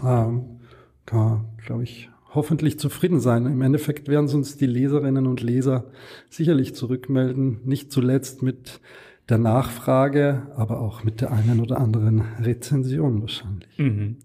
ähm, 0.04 0.61
kann, 1.06 1.46
glaube 1.64 1.85
ich, 1.85 2.11
hoffentlich 2.35 2.78
zufrieden 2.78 3.18
sein. 3.18 3.46
Im 3.46 3.62
Endeffekt 3.62 4.08
werden 4.08 4.28
uns 4.28 4.58
die 4.58 4.66
Leserinnen 4.66 5.26
und 5.26 5.40
Leser 5.40 5.90
sicherlich 6.28 6.75
zurückmelden, 6.75 7.61
nicht 7.64 7.90
zuletzt 7.90 8.42
mit 8.42 8.80
der 9.28 9.38
Nachfrage, 9.38 10.47
aber 10.56 10.80
auch 10.80 11.02
mit 11.02 11.21
der 11.21 11.33
einen 11.33 11.61
oder 11.61 11.78
anderen 11.78 12.23
Rezension 12.40 13.21
wahrscheinlich. 13.21 13.68
Mhm. 13.76 14.18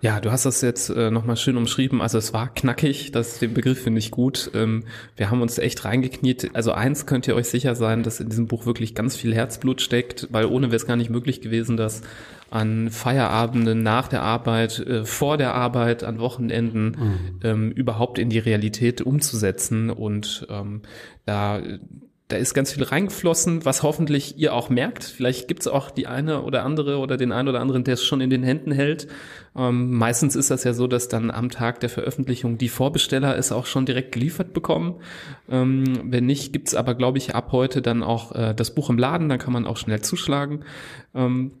Ja, 0.00 0.20
du 0.20 0.30
hast 0.30 0.46
das 0.46 0.60
jetzt 0.60 0.90
äh, 0.90 1.10
nochmal 1.10 1.36
schön 1.36 1.56
umschrieben. 1.56 2.00
Also 2.00 2.18
es 2.18 2.32
war 2.32 2.52
knackig, 2.52 3.10
das 3.10 3.38
den 3.38 3.54
Begriff 3.54 3.82
finde 3.82 3.98
ich 3.98 4.10
gut. 4.10 4.50
Ähm, 4.54 4.84
wir 5.16 5.30
haben 5.30 5.40
uns 5.40 5.58
echt 5.58 5.84
reingekniet. 5.84 6.50
Also 6.54 6.72
eins 6.72 7.06
könnt 7.06 7.26
ihr 7.26 7.34
euch 7.34 7.48
sicher 7.48 7.74
sein, 7.74 8.02
dass 8.02 8.20
in 8.20 8.28
diesem 8.28 8.46
Buch 8.46 8.66
wirklich 8.66 8.94
ganz 8.94 9.16
viel 9.16 9.34
Herzblut 9.34 9.80
steckt, 9.80 10.28
weil 10.30 10.44
ohne 10.44 10.66
wäre 10.66 10.76
es 10.76 10.86
gar 10.86 10.96
nicht 10.96 11.10
möglich 11.10 11.40
gewesen, 11.40 11.76
dass 11.76 12.02
an 12.50 12.90
Feierabenden, 12.90 13.82
nach 13.82 14.08
der 14.08 14.22
Arbeit, 14.22 14.78
äh, 14.78 15.04
vor 15.04 15.38
der 15.38 15.54
Arbeit, 15.54 16.04
an 16.04 16.20
Wochenenden 16.20 16.86
mhm. 16.86 17.40
ähm, 17.42 17.70
überhaupt 17.72 18.18
in 18.18 18.30
die 18.30 18.38
Realität 18.38 19.00
umzusetzen 19.00 19.90
und 19.90 20.46
ähm, 20.50 20.82
da 21.24 21.60
da 22.28 22.36
ist 22.36 22.54
ganz 22.54 22.72
viel 22.72 22.82
reingeflossen, 22.82 23.64
was 23.64 23.84
hoffentlich 23.84 24.36
ihr 24.36 24.52
auch 24.52 24.68
merkt. 24.68 25.04
Vielleicht 25.04 25.46
gibt's 25.46 25.68
auch 25.68 25.90
die 25.90 26.08
eine 26.08 26.42
oder 26.42 26.64
andere 26.64 26.98
oder 26.98 27.16
den 27.16 27.30
einen 27.30 27.48
oder 27.48 27.60
anderen, 27.60 27.84
der 27.84 27.94
es 27.94 28.04
schon 28.04 28.20
in 28.20 28.30
den 28.30 28.42
Händen 28.42 28.72
hält. 28.72 29.06
Ähm, 29.56 29.92
meistens 29.92 30.34
ist 30.34 30.50
das 30.50 30.64
ja 30.64 30.74
so, 30.74 30.88
dass 30.88 31.08
dann 31.08 31.30
am 31.30 31.50
Tag 31.50 31.78
der 31.80 31.88
Veröffentlichung 31.88 32.58
die 32.58 32.68
Vorbesteller 32.68 33.36
es 33.38 33.52
auch 33.52 33.66
schon 33.66 33.86
direkt 33.86 34.10
geliefert 34.10 34.52
bekommen. 34.52 34.96
Ähm, 35.48 36.00
wenn 36.04 36.26
nicht, 36.26 36.52
gibt's 36.52 36.74
aber, 36.74 36.96
glaube 36.96 37.18
ich, 37.18 37.36
ab 37.36 37.52
heute 37.52 37.80
dann 37.80 38.02
auch 38.02 38.32
äh, 38.32 38.54
das 38.54 38.74
Buch 38.74 38.90
im 38.90 38.98
Laden, 38.98 39.28
dann 39.28 39.38
kann 39.38 39.52
man 39.52 39.64
auch 39.64 39.76
schnell 39.76 40.00
zuschlagen. 40.00 40.64
Ähm, 41.14 41.52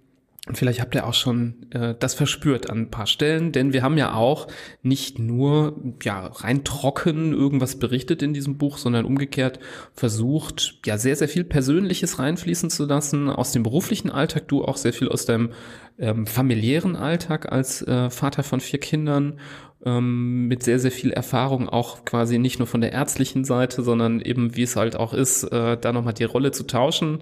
und 0.46 0.56
vielleicht 0.56 0.80
habt 0.80 0.94
ihr 0.94 1.06
auch 1.06 1.14
schon 1.14 1.66
äh, 1.72 1.94
das 1.98 2.14
verspürt 2.14 2.70
an 2.70 2.82
ein 2.82 2.90
paar 2.90 3.06
Stellen, 3.06 3.50
denn 3.50 3.72
wir 3.72 3.82
haben 3.82 3.98
ja 3.98 4.14
auch 4.14 4.46
nicht 4.82 5.18
nur 5.18 5.76
ja 6.04 6.26
rein 6.26 6.62
trocken 6.62 7.32
irgendwas 7.32 7.80
berichtet 7.80 8.22
in 8.22 8.32
diesem 8.32 8.56
Buch, 8.56 8.78
sondern 8.78 9.04
umgekehrt 9.06 9.58
versucht, 9.92 10.78
ja 10.86 10.98
sehr 10.98 11.16
sehr 11.16 11.28
viel 11.28 11.42
Persönliches 11.42 12.20
reinfließen 12.20 12.70
zu 12.70 12.86
lassen 12.86 13.28
aus 13.28 13.50
dem 13.50 13.64
beruflichen 13.64 14.10
Alltag, 14.10 14.46
du 14.46 14.64
auch 14.64 14.76
sehr 14.76 14.92
viel 14.92 15.08
aus 15.08 15.26
deinem 15.26 15.50
ähm, 15.98 16.26
familiären 16.26 16.94
Alltag 16.94 17.50
als 17.50 17.82
äh, 17.82 18.08
Vater 18.10 18.44
von 18.44 18.60
vier 18.60 18.78
Kindern 18.78 19.40
ähm, 19.84 20.46
mit 20.46 20.62
sehr 20.62 20.78
sehr 20.78 20.92
viel 20.92 21.10
Erfahrung 21.10 21.68
auch 21.68 22.04
quasi 22.04 22.38
nicht 22.38 22.60
nur 22.60 22.68
von 22.68 22.80
der 22.80 22.92
ärztlichen 22.92 23.44
Seite, 23.44 23.82
sondern 23.82 24.20
eben 24.20 24.54
wie 24.54 24.62
es 24.62 24.76
halt 24.76 24.94
auch 24.94 25.12
ist, 25.12 25.42
äh, 25.42 25.76
da 25.76 25.92
nochmal 25.92 26.14
die 26.14 26.24
Rolle 26.24 26.52
zu 26.52 26.68
tauschen 26.68 27.18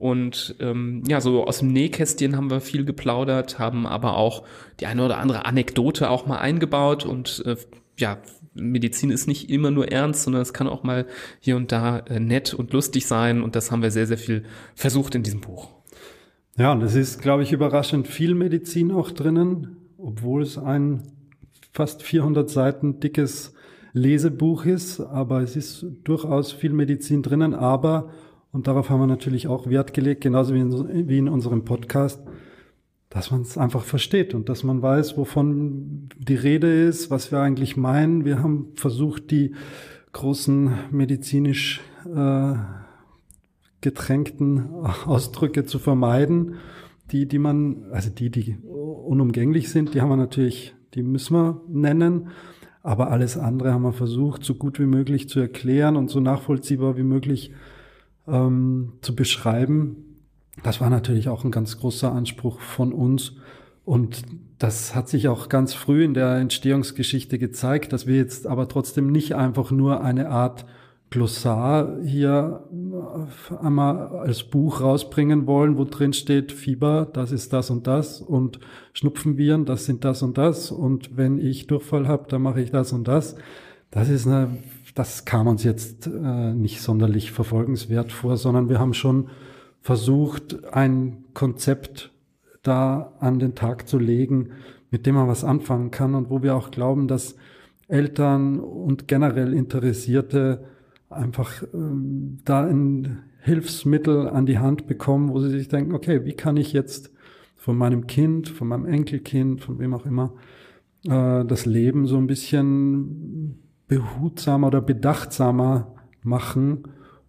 und 0.00 0.56
ähm, 0.60 1.02
ja, 1.06 1.20
so 1.20 1.46
aus 1.46 1.58
dem 1.58 1.68
Nähkästchen 1.68 2.34
haben 2.34 2.50
wir 2.50 2.62
viel 2.62 2.86
geplaudert, 2.86 3.58
haben 3.58 3.86
aber 3.86 4.16
auch 4.16 4.44
die 4.80 4.86
eine 4.86 5.04
oder 5.04 5.18
andere 5.18 5.44
Anekdote 5.44 6.08
auch 6.08 6.24
mal 6.24 6.38
eingebaut. 6.38 7.04
Und 7.04 7.42
äh, 7.44 7.56
ja, 7.98 8.16
Medizin 8.54 9.10
ist 9.10 9.26
nicht 9.26 9.50
immer 9.50 9.70
nur 9.70 9.92
ernst, 9.92 10.22
sondern 10.22 10.40
es 10.40 10.54
kann 10.54 10.68
auch 10.68 10.84
mal 10.84 11.06
hier 11.38 11.54
und 11.58 11.70
da 11.70 11.98
äh, 11.98 12.18
nett 12.18 12.54
und 12.54 12.72
lustig 12.72 13.06
sein. 13.06 13.42
Und 13.42 13.54
das 13.56 13.70
haben 13.70 13.82
wir 13.82 13.90
sehr, 13.90 14.06
sehr 14.06 14.16
viel 14.16 14.44
versucht 14.74 15.14
in 15.16 15.22
diesem 15.22 15.42
Buch. 15.42 15.68
Ja, 16.56 16.72
und 16.72 16.80
es 16.80 16.94
ist, 16.94 17.20
glaube 17.20 17.42
ich, 17.42 17.52
überraschend 17.52 18.08
viel 18.08 18.34
Medizin 18.34 18.92
auch 18.92 19.10
drinnen, 19.10 19.76
obwohl 19.98 20.40
es 20.40 20.56
ein 20.56 21.12
fast 21.74 22.02
400 22.02 22.48
Seiten 22.48 23.00
dickes 23.00 23.52
Lesebuch 23.92 24.64
ist. 24.64 24.98
Aber 25.00 25.42
es 25.42 25.56
ist 25.56 25.84
durchaus 26.04 26.52
viel 26.52 26.72
Medizin 26.72 27.22
drinnen, 27.22 27.52
aber 27.52 28.08
und 28.52 28.66
darauf 28.66 28.90
haben 28.90 29.00
wir 29.00 29.06
natürlich 29.06 29.46
auch 29.46 29.68
Wert 29.68 29.94
gelegt, 29.94 30.22
genauso 30.22 30.54
wie 30.54 30.60
in, 30.60 31.08
wie 31.08 31.18
in 31.18 31.28
unserem 31.28 31.64
Podcast, 31.64 32.22
dass 33.08 33.30
man 33.30 33.42
es 33.42 33.58
einfach 33.58 33.84
versteht 33.84 34.34
und 34.34 34.48
dass 34.48 34.64
man 34.64 34.82
weiß, 34.82 35.16
wovon 35.16 36.08
die 36.16 36.34
Rede 36.34 36.84
ist, 36.84 37.10
was 37.10 37.32
wir 37.32 37.40
eigentlich 37.40 37.76
meinen. 37.76 38.24
Wir 38.24 38.40
haben 38.40 38.68
versucht, 38.74 39.30
die 39.30 39.54
großen 40.12 40.72
medizinisch 40.90 41.80
äh, 42.04 42.54
getränkten 43.80 44.70
Ausdrücke 45.06 45.64
zu 45.64 45.78
vermeiden, 45.78 46.56
die, 47.12 47.26
die 47.26 47.38
man, 47.38 47.84
also 47.90 48.10
die, 48.10 48.30
die 48.30 48.56
unumgänglich 48.62 49.70
sind, 49.70 49.94
die 49.94 50.00
haben 50.00 50.10
wir 50.10 50.16
natürlich, 50.16 50.74
die 50.94 51.02
müssen 51.02 51.34
wir 51.34 51.60
nennen. 51.68 52.28
Aber 52.82 53.10
alles 53.10 53.36
andere 53.36 53.72
haben 53.72 53.82
wir 53.82 53.92
versucht, 53.92 54.44
so 54.44 54.54
gut 54.54 54.78
wie 54.78 54.86
möglich 54.86 55.28
zu 55.28 55.38
erklären 55.38 55.96
und 55.96 56.08
so 56.08 56.18
nachvollziehbar 56.20 56.96
wie 56.96 57.02
möglich 57.02 57.52
ähm, 58.30 58.92
zu 59.00 59.14
beschreiben. 59.14 59.96
Das 60.62 60.80
war 60.80 60.90
natürlich 60.90 61.28
auch 61.28 61.44
ein 61.44 61.50
ganz 61.50 61.78
großer 61.78 62.12
Anspruch 62.12 62.60
von 62.60 62.92
uns. 62.92 63.36
Und 63.84 64.22
das 64.58 64.94
hat 64.94 65.08
sich 65.08 65.28
auch 65.28 65.48
ganz 65.48 65.74
früh 65.74 66.04
in 66.04 66.14
der 66.14 66.36
Entstehungsgeschichte 66.36 67.38
gezeigt, 67.38 67.92
dass 67.92 68.06
wir 68.06 68.16
jetzt 68.16 68.46
aber 68.46 68.68
trotzdem 68.68 69.10
nicht 69.10 69.34
einfach 69.34 69.70
nur 69.70 70.02
eine 70.02 70.28
Art 70.28 70.66
Glossar 71.10 71.96
hier 72.04 72.68
äh, 72.70 73.56
einmal 73.56 74.08
als 74.18 74.44
Buch 74.44 74.80
rausbringen 74.80 75.46
wollen, 75.48 75.76
wo 75.76 75.84
drin 75.84 76.12
steht 76.12 76.52
Fieber, 76.52 77.08
das 77.12 77.32
ist 77.32 77.52
das 77.52 77.70
und 77.70 77.88
das 77.88 78.20
und 78.20 78.60
Schnupfenviren, 78.92 79.64
das 79.64 79.86
sind 79.86 80.04
das 80.04 80.22
und 80.22 80.38
das 80.38 80.70
und 80.70 81.16
wenn 81.16 81.38
ich 81.38 81.66
Durchfall 81.66 82.06
habe, 82.06 82.26
dann 82.28 82.42
mache 82.42 82.60
ich 82.60 82.70
das 82.70 82.92
und 82.92 83.08
das. 83.08 83.34
Das 83.90 84.08
ist 84.08 84.28
eine 84.28 84.58
das 84.94 85.24
kam 85.24 85.46
uns 85.46 85.64
jetzt 85.64 86.06
äh, 86.06 86.52
nicht 86.54 86.80
sonderlich 86.80 87.32
verfolgenswert 87.32 88.12
vor, 88.12 88.36
sondern 88.36 88.68
wir 88.68 88.78
haben 88.78 88.94
schon 88.94 89.28
versucht, 89.80 90.64
ein 90.72 91.24
Konzept 91.34 92.12
da 92.62 93.14
an 93.20 93.38
den 93.38 93.54
Tag 93.54 93.88
zu 93.88 93.98
legen, 93.98 94.50
mit 94.90 95.06
dem 95.06 95.14
man 95.14 95.28
was 95.28 95.44
anfangen 95.44 95.90
kann 95.90 96.14
und 96.14 96.30
wo 96.30 96.42
wir 96.42 96.54
auch 96.54 96.70
glauben, 96.70 97.08
dass 97.08 97.36
Eltern 97.88 98.60
und 98.60 99.08
generell 99.08 99.52
Interessierte 99.52 100.64
einfach 101.08 101.62
ähm, 101.74 102.38
da 102.44 102.64
ein 102.66 103.22
Hilfsmittel 103.40 104.28
an 104.28 104.46
die 104.46 104.58
Hand 104.58 104.86
bekommen, 104.86 105.30
wo 105.30 105.40
sie 105.40 105.50
sich 105.50 105.68
denken, 105.68 105.94
okay, 105.94 106.24
wie 106.24 106.34
kann 106.34 106.56
ich 106.56 106.72
jetzt 106.72 107.10
von 107.56 107.76
meinem 107.76 108.06
Kind, 108.06 108.48
von 108.48 108.68
meinem 108.68 108.86
Enkelkind, 108.86 109.60
von 109.60 109.78
wem 109.78 109.94
auch 109.94 110.06
immer, 110.06 110.34
äh, 111.06 111.44
das 111.44 111.66
Leben 111.66 112.06
so 112.06 112.16
ein 112.16 112.26
bisschen 112.26 113.58
behutsamer 113.90 114.68
oder 114.68 114.80
bedachtsamer 114.80 115.88
machen 116.22 116.84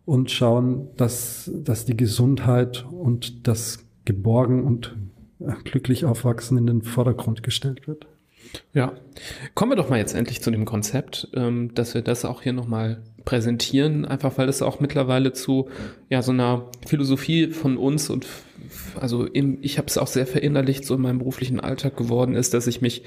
und 0.06 0.30
schauen, 0.30 0.90
dass, 0.96 1.52
dass 1.54 1.86
die 1.86 1.98
Gesundheit 1.98 2.86
und 2.90 3.48
das 3.48 3.80
Geborgen 4.06 4.64
und 4.64 4.96
äh, 5.40 5.54
glücklich 5.64 6.06
aufwachsen 6.06 6.58
in 6.60 6.68
den 6.68 6.82
Vordergrund 6.84 7.42
gestellt 7.42 7.88
wird. 7.88 8.06
Ja, 8.74 8.94
kommen 9.56 9.72
wir 9.72 9.76
doch 9.76 9.90
mal 9.90 9.98
jetzt 9.98 10.14
endlich 10.14 10.42
zu 10.42 10.52
dem 10.52 10.66
Konzept, 10.66 11.30
ähm, 11.34 11.74
dass 11.74 11.94
wir 11.96 12.02
das 12.02 12.26
auch 12.26 12.44
hier 12.44 12.54
nochmal 12.54 13.02
präsentieren, 13.26 14.06
einfach 14.06 14.38
weil 14.38 14.50
es 14.50 14.62
auch 14.62 14.80
mittlerweile 14.80 15.34
zu 15.34 15.70
ja 16.10 16.22
so 16.22 16.32
einer 16.32 16.68
Philosophie 16.86 17.48
von 17.48 17.78
uns 17.78 18.10
und 18.10 18.28
also 19.00 19.26
im, 19.26 19.60
ich 19.62 19.78
habe 19.78 19.88
es 19.88 19.98
auch 19.98 20.08
sehr 20.08 20.28
verinnerlicht 20.28 20.86
so 20.86 20.96
in 20.96 21.02
meinem 21.02 21.20
beruflichen 21.20 21.60
Alltag 21.60 21.98
geworden 21.98 22.36
ist, 22.36 22.54
dass 22.54 22.68
ich 22.68 22.82
mich 22.82 23.04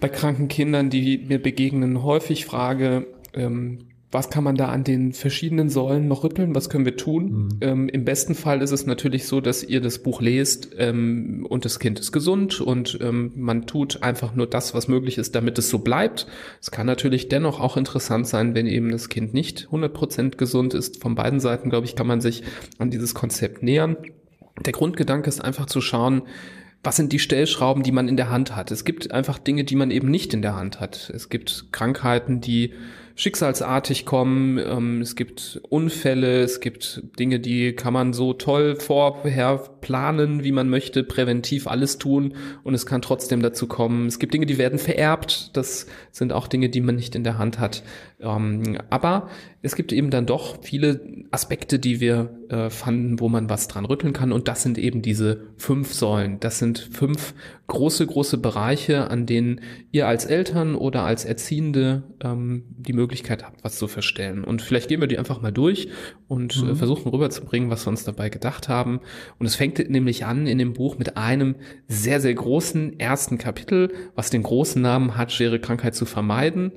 bei 0.00 0.08
kranken 0.08 0.48
Kindern, 0.48 0.90
die 0.90 1.18
mir 1.28 1.40
begegnen, 1.40 2.02
häufig 2.02 2.46
frage, 2.46 3.06
ähm, 3.34 3.88
was 4.10 4.30
kann 4.30 4.42
man 4.42 4.56
da 4.56 4.68
an 4.68 4.84
den 4.84 5.12
verschiedenen 5.12 5.68
Säulen 5.68 6.08
noch 6.08 6.24
rütteln? 6.24 6.54
Was 6.54 6.70
können 6.70 6.86
wir 6.86 6.96
tun? 6.96 7.24
Mhm. 7.30 7.48
Ähm, 7.60 7.88
Im 7.90 8.04
besten 8.06 8.34
Fall 8.34 8.62
ist 8.62 8.70
es 8.70 8.86
natürlich 8.86 9.26
so, 9.26 9.42
dass 9.42 9.62
ihr 9.62 9.82
das 9.82 9.98
Buch 9.98 10.22
lest 10.22 10.70
ähm, 10.78 11.46
und 11.48 11.66
das 11.66 11.78
Kind 11.78 12.00
ist 12.00 12.10
gesund 12.10 12.60
und 12.62 12.98
ähm, 13.02 13.32
man 13.36 13.66
tut 13.66 14.02
einfach 14.02 14.34
nur 14.34 14.46
das, 14.46 14.72
was 14.72 14.88
möglich 14.88 15.18
ist, 15.18 15.34
damit 15.34 15.58
es 15.58 15.68
so 15.68 15.80
bleibt. 15.80 16.26
Es 16.60 16.70
kann 16.70 16.86
natürlich 16.86 17.28
dennoch 17.28 17.60
auch 17.60 17.76
interessant 17.76 18.26
sein, 18.26 18.54
wenn 18.54 18.66
eben 18.66 18.90
das 18.90 19.10
Kind 19.10 19.34
nicht 19.34 19.68
100% 19.70 20.36
gesund 20.36 20.72
ist. 20.72 21.02
Von 21.02 21.14
beiden 21.14 21.40
Seiten, 21.40 21.68
glaube 21.68 21.84
ich, 21.84 21.94
kann 21.94 22.06
man 22.06 22.22
sich 22.22 22.42
an 22.78 22.90
dieses 22.90 23.14
Konzept 23.14 23.62
nähern. 23.62 23.98
Der 24.64 24.72
Grundgedanke 24.72 25.28
ist 25.28 25.44
einfach 25.44 25.66
zu 25.66 25.82
schauen, 25.82 26.22
was 26.82 26.96
sind 26.96 27.12
die 27.12 27.18
Stellschrauben, 27.18 27.82
die 27.82 27.92
man 27.92 28.08
in 28.08 28.16
der 28.16 28.30
Hand 28.30 28.54
hat. 28.54 28.70
Es 28.70 28.84
gibt 28.84 29.10
einfach 29.10 29.38
Dinge, 29.38 29.64
die 29.64 29.76
man 29.76 29.90
eben 29.90 30.10
nicht 30.10 30.32
in 30.32 30.42
der 30.42 30.56
Hand 30.56 30.80
hat. 30.80 31.10
Es 31.14 31.28
gibt 31.28 31.66
Krankheiten, 31.72 32.40
die 32.40 32.72
schicksalsartig 33.18 34.06
kommen. 34.06 34.58
Ähm, 34.58 35.00
es 35.00 35.16
gibt 35.16 35.60
Unfälle, 35.68 36.40
es 36.42 36.60
gibt 36.60 37.02
Dinge, 37.18 37.40
die 37.40 37.72
kann 37.72 37.92
man 37.92 38.12
so 38.12 38.32
toll 38.32 38.76
vorher 38.76 39.58
planen, 39.80 40.44
wie 40.44 40.52
man 40.52 40.68
möchte, 40.68 41.02
präventiv 41.02 41.66
alles 41.66 41.98
tun 41.98 42.34
und 42.62 42.74
es 42.74 42.86
kann 42.86 43.02
trotzdem 43.02 43.42
dazu 43.42 43.66
kommen. 43.66 44.06
Es 44.06 44.20
gibt 44.20 44.34
Dinge, 44.34 44.46
die 44.46 44.56
werden 44.56 44.78
vererbt. 44.78 45.56
Das 45.56 45.88
sind 46.12 46.32
auch 46.32 46.46
Dinge, 46.46 46.68
die 46.68 46.80
man 46.80 46.94
nicht 46.94 47.16
in 47.16 47.24
der 47.24 47.38
Hand 47.38 47.58
hat. 47.58 47.82
Ähm, 48.20 48.78
aber 48.90 49.28
es 49.62 49.76
gibt 49.76 49.92
eben 49.92 50.10
dann 50.10 50.26
doch 50.26 50.62
viele 50.62 51.00
Aspekte, 51.30 51.78
die 51.78 52.00
wir 52.00 52.30
äh, 52.48 52.68
fanden, 52.68 53.20
wo 53.20 53.28
man 53.28 53.48
was 53.48 53.68
dran 53.68 53.84
rütteln 53.84 54.12
kann. 54.12 54.32
Und 54.32 54.48
das 54.48 54.62
sind 54.62 54.76
eben 54.76 55.02
diese 55.02 55.42
fünf 55.56 55.92
Säulen. 55.94 56.40
Das 56.40 56.58
sind 56.58 56.78
fünf 56.78 57.34
große, 57.68 58.06
große 58.06 58.38
Bereiche, 58.38 59.08
an 59.10 59.26
denen 59.26 59.60
ihr 59.92 60.08
als 60.08 60.24
Eltern 60.24 60.74
oder 60.74 61.04
als 61.04 61.24
Erziehende 61.24 62.02
ähm, 62.20 62.64
die 62.68 62.92
Möglichkeit 62.92 63.44
habt, 63.44 63.62
was 63.62 63.78
zu 63.78 63.86
verstellen. 63.86 64.42
Und 64.42 64.62
vielleicht 64.62 64.88
gehen 64.88 65.00
wir 65.00 65.08
die 65.08 65.18
einfach 65.18 65.40
mal 65.40 65.52
durch 65.52 65.88
und 66.26 66.56
äh, 66.56 66.64
mhm. 66.64 66.70
äh, 66.70 66.74
versuchen 66.74 67.10
rüberzubringen, 67.10 67.70
was 67.70 67.86
wir 67.86 67.90
uns 67.90 68.04
dabei 68.04 68.30
gedacht 68.30 68.68
haben. 68.68 69.00
Und 69.38 69.46
es 69.46 69.54
fängt 69.54 69.78
nämlich 69.90 70.24
an 70.24 70.48
in 70.48 70.58
dem 70.58 70.72
Buch 70.72 70.98
mit 70.98 71.16
einem 71.16 71.54
sehr, 71.86 72.20
sehr 72.20 72.34
großen 72.34 72.98
ersten 72.98 73.38
Kapitel, 73.38 73.92
was 74.16 74.30
den 74.30 74.42
großen 74.42 74.82
Namen 74.82 75.16
hat, 75.16 75.30
schwere 75.30 75.60
Krankheit 75.60 75.94
zu 75.94 76.04
vermeiden. 76.04 76.72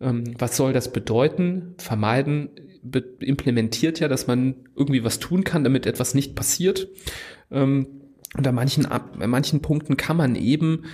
Ähm, 0.00 0.34
was 0.38 0.56
soll 0.56 0.72
das 0.72 0.92
bedeuten? 0.92 1.74
Vermeiden 1.78 2.50
implementiert 3.20 4.00
ja, 4.00 4.08
dass 4.08 4.26
man 4.26 4.56
irgendwie 4.76 5.04
was 5.04 5.18
tun 5.18 5.44
kann, 5.44 5.64
damit 5.64 5.86
etwas 5.86 6.14
nicht 6.14 6.34
passiert. 6.34 6.88
Ähm, 7.50 7.86
und 8.36 8.46
an 8.46 8.54
manchen, 8.54 8.86
an 8.86 9.30
manchen 9.30 9.62
Punkten 9.62 9.96
kann 9.96 10.16
man 10.16 10.34
eben 10.34 10.84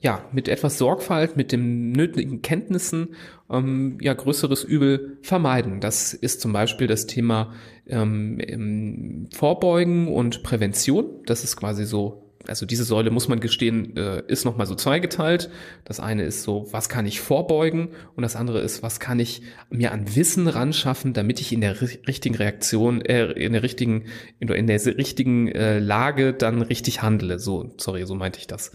ja 0.00 0.24
mit 0.32 0.48
etwas 0.48 0.78
Sorgfalt, 0.78 1.36
mit 1.36 1.50
den 1.50 1.92
nötigen 1.92 2.42
Kenntnissen 2.42 3.14
ähm, 3.50 3.98
ja 4.00 4.14
größeres 4.14 4.64
Übel 4.64 5.18
vermeiden. 5.22 5.80
Das 5.80 6.14
ist 6.14 6.40
zum 6.40 6.52
Beispiel 6.52 6.86
das 6.86 7.06
Thema 7.06 7.52
ähm, 7.86 9.28
Vorbeugen 9.32 10.08
und 10.08 10.42
Prävention. 10.42 11.06
Das 11.26 11.42
ist 11.42 11.56
quasi 11.56 11.84
so 11.84 12.29
also 12.50 12.66
diese 12.66 12.84
Säule 12.84 13.10
muss 13.10 13.28
man 13.28 13.40
gestehen, 13.40 13.96
äh, 13.96 14.22
ist 14.26 14.44
nochmal 14.44 14.66
so 14.66 14.74
zweigeteilt. 14.74 15.50
Das 15.84 16.00
eine 16.00 16.24
ist 16.24 16.42
so, 16.42 16.66
was 16.72 16.88
kann 16.88 17.06
ich 17.06 17.20
vorbeugen? 17.20 17.90
Und 18.16 18.22
das 18.22 18.36
andere 18.36 18.60
ist, 18.60 18.82
was 18.82 19.00
kann 19.00 19.20
ich 19.20 19.42
mir 19.70 19.92
an 19.92 20.16
Wissen 20.16 20.48
ran 20.48 20.72
schaffen, 20.72 21.12
damit 21.12 21.40
ich 21.40 21.52
in 21.52 21.60
der 21.60 21.80
richtigen 21.80 22.34
Reaktion, 22.34 23.00
äh, 23.02 23.26
in 23.32 23.52
der 23.52 23.62
richtigen, 23.62 24.04
in 24.40 24.66
der 24.66 24.84
richtigen 24.84 25.48
äh, 25.48 25.78
Lage 25.78 26.34
dann 26.34 26.60
richtig 26.60 27.02
handle. 27.02 27.38
So, 27.38 27.72
sorry, 27.78 28.04
so 28.04 28.14
meinte 28.16 28.40
ich 28.40 28.48
das. 28.48 28.72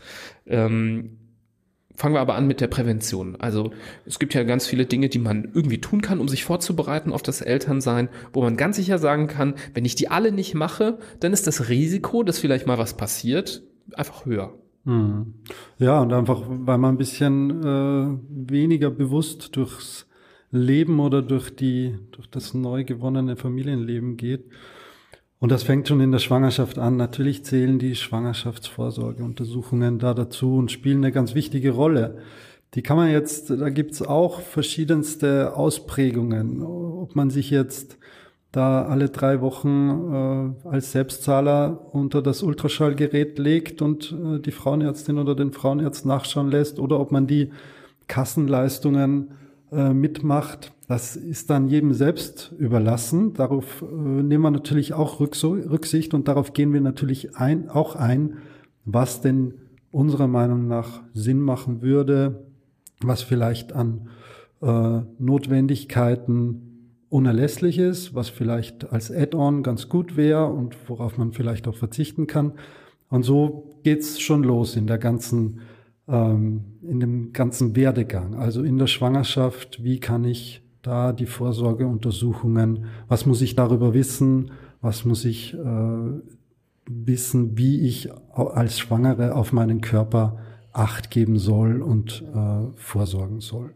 Ähm, 0.48 1.18
Fangen 1.96 2.16
wir 2.16 2.22
aber 2.22 2.36
an 2.36 2.48
mit 2.48 2.62
der 2.62 2.68
Prävention. 2.68 3.36
Also 3.38 3.72
es 4.06 4.20
gibt 4.20 4.34
ja 4.34 4.44
ganz 4.44 4.68
viele 4.68 4.86
Dinge, 4.86 5.10
die 5.10 5.20
man 5.20 5.50
irgendwie 5.54 5.80
tun 5.80 6.02
kann, 6.02 6.20
um 6.20 6.28
sich 6.28 6.44
vorzubereiten 6.44 7.12
auf 7.12 7.22
das 7.22 7.42
Elternsein, 7.42 8.10
wo 8.34 8.42
man 8.42 8.58
ganz 8.58 8.76
sicher 8.76 8.98
sagen 8.98 9.28
kann, 9.28 9.56
wenn 9.74 9.86
ich 9.86 9.96
die 9.96 10.10
alle 10.10 10.32
nicht 10.32 10.56
mache, 10.56 10.98
dann 11.20 11.34
ist 11.34 11.48
das 11.48 11.70
Risiko, 11.70 12.24
dass 12.24 12.40
vielleicht 12.40 12.68
mal 12.68 12.78
was 12.78 12.96
passiert, 12.96 13.64
einfach 13.94 14.26
höher. 14.26 14.54
Hm. 14.86 15.34
Ja, 15.80 16.02
und 16.02 16.14
einfach, 16.14 16.44
weil 16.48 16.78
man 16.78 16.96
ein 16.96 16.98
bisschen 16.98 17.64
äh, 17.64 18.18
weniger 18.30 18.92
bewusst 18.92 19.56
durchs 19.56 20.08
Leben 20.52 21.00
oder 21.00 21.22
durch 21.22 21.56
die, 21.56 21.98
durch 22.12 22.28
das 22.28 22.54
neu 22.54 22.84
gewonnene 22.84 23.36
Familienleben 23.36 24.16
geht 24.18 24.46
und 25.40 25.52
das 25.52 25.64
fängt 25.64 25.88
schon 25.88 26.00
in 26.00 26.12
der 26.12 26.20
Schwangerschaft 26.20 26.80
an. 26.80 26.98
Natürlich 26.98 27.44
zählen 27.44 27.78
die 27.78 27.96
Schwangerschaftsvorsorgeuntersuchungen 27.96 30.00
da 30.00 30.14
dazu 30.14 30.58
und 30.58 30.72
spielen 30.72 30.98
eine 30.98 31.12
ganz 31.12 31.36
wichtige 31.36 31.72
Rolle. 31.72 32.20
Die 32.74 32.82
kann 32.82 32.98
man 32.98 33.12
jetzt, 33.12 33.50
da 33.50 33.70
gibt's 33.70 34.02
auch 34.02 34.42
verschiedenste 34.42 35.56
Ausprägungen. 35.56 36.62
Ob 36.62 37.16
man 37.16 37.30
sich 37.30 37.50
jetzt 37.50 37.98
da 38.52 38.86
alle 38.86 39.10
drei 39.10 39.42
Wochen 39.42 40.56
äh, 40.64 40.70
als 40.70 40.94
Selbstzahler 40.94 41.90
unter 41.92 42.22
das 42.22 42.42
Ultraschallgerät 42.42 43.38
legt 43.38 43.82
und 43.82 44.14
äh, 44.14 44.40
die 44.40 44.52
Frauenärztin 44.52 45.18
oder 45.18 45.36
den 45.36 45.52
Frauenärzt 45.52 46.06
nachschauen 46.06 46.50
lässt 46.50 46.80
oder 46.80 47.00
ob 47.00 47.12
man 47.12 47.28
die 47.28 47.52
Kassenleistungen 48.08 49.32
äh, 49.72 49.94
mitmacht. 49.94 50.72
Das 50.88 51.16
ist 51.16 51.50
dann 51.50 51.68
jedem 51.68 51.94
selbst 51.94 52.54
überlassen. 52.58 53.34
Darauf 53.34 53.82
äh, 53.82 53.86
nehmen 53.86 54.44
wir 54.44 54.52
natürlich 54.52 54.94
auch 54.94 55.20
Rücksicht 55.20 56.14
und 56.14 56.28
darauf 56.28 56.54
gehen 56.54 56.74
wir 56.74 56.82
natürlich 56.82 57.36
ein, 57.36 57.70
auch 57.70 57.96
ein, 57.96 58.38
was 58.86 59.22
denn 59.22 59.56
unserer 59.92 60.28
Meinung 60.28 60.68
nach 60.68 61.02
Sinn 61.14 61.42
machen 61.42 61.82
würde, 61.82 62.46
was 63.02 63.24
vielleicht 63.24 63.74
an 63.74 64.10
äh, 64.62 65.02
Notwendigkeiten 65.18 67.02
unerlässlich 67.10 67.80
ist, 67.80 68.14
was 68.14 68.30
vielleicht 68.30 68.92
als 68.92 69.12
Add-on 69.12 69.64
ganz 69.64 69.90
gut 69.90 70.18
wäre 70.18 70.48
und 70.48 70.76
worauf 70.88 71.18
man 71.18 71.32
vielleicht 71.32 71.68
auch 71.68 71.76
verzichten 71.76 72.28
kann. 72.28 72.54
Und 73.10 73.24
so 73.24 73.70
geht's 73.84 74.20
schon 74.20 74.44
los 74.44 74.76
in 74.76 74.86
der 74.86 74.98
ganzen 74.98 75.62
ähm, 76.08 76.66
in 76.84 77.00
dem 77.00 77.34
ganzen 77.34 77.76
Werdegang, 77.76 78.36
also 78.36 78.64
in 78.64 78.78
der 78.78 78.88
Schwangerschaft, 78.88 79.84
wie 79.84 80.00
kann 80.00 80.24
ich 80.24 80.65
da 80.86 81.14
die 81.14 81.26
Vorsorgeuntersuchungen, 81.26 82.86
was 83.08 83.26
muss 83.26 83.42
ich 83.42 83.56
darüber 83.56 83.94
wissen, 83.94 84.52
was 84.82 85.06
muss 85.06 85.26
ich 85.26 85.54
äh, 85.54 85.58
wissen, 86.88 87.58
wie 87.58 87.82
ich 87.82 88.10
als 88.34 88.80
Schwangere 88.80 89.36
auf 89.36 89.52
meinen 89.52 89.82
Körper 89.82 90.38
Acht 90.74 91.10
geben 91.10 91.38
soll 91.38 91.82
und 91.82 92.22
äh, 92.34 92.68
vorsorgen 92.76 93.40
soll. 93.40 93.74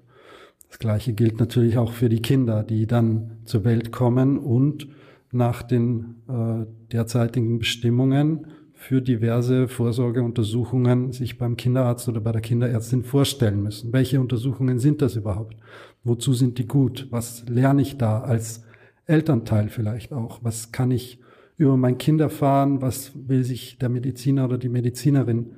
Das 0.68 0.80
Gleiche 0.80 1.14
gilt 1.14 1.40
natürlich 1.40 1.78
auch 1.78 1.94
für 1.94 2.10
die 2.10 2.22
Kinder, 2.22 2.62
die 2.62 2.88
dann 2.88 3.38
zur 3.46 3.64
Welt 3.64 3.94
kommen 3.94 4.38
und 4.38 4.90
nach 5.32 5.64
den 5.64 6.16
äh, 6.28 6.66
derzeitigen 6.92 7.60
Bestimmungen 7.60 8.48
für 8.74 9.02
diverse 9.02 9.68
Vorsorgeuntersuchungen 9.68 11.12
sich 11.12 11.38
beim 11.38 11.58
Kinderarzt 11.58 12.08
oder 12.08 12.22
bei 12.22 12.32
der 12.32 12.42
Kinderärztin 12.42 13.04
vorstellen 13.04 13.64
müssen. 13.64 13.92
Welche 13.92 14.22
Untersuchungen 14.22 14.80
sind 14.80 15.02
das 15.02 15.16
überhaupt? 15.16 15.56
Wozu 16.04 16.34
sind 16.34 16.58
die 16.58 16.68
gut? 16.68 17.08
Was 17.10 17.48
lerne 17.48 17.82
ich 17.82 17.98
da 17.98 18.22
als 18.22 18.64
Elternteil 19.06 19.70
vielleicht 19.70 20.14
auch? 20.14 20.44
Was 20.44 20.72
kann 20.72 20.92
ich 20.92 21.20
über 21.58 21.76
mein 21.78 21.98
Kind 21.98 22.22
erfahren? 22.22 22.82
Was 22.82 23.12
will 23.28 23.44
sich 23.44 23.78
der 23.78 23.90
Mediziner 23.90 24.46
oder 24.46 24.58
die 24.58 24.70
Medizinerin 24.70 25.52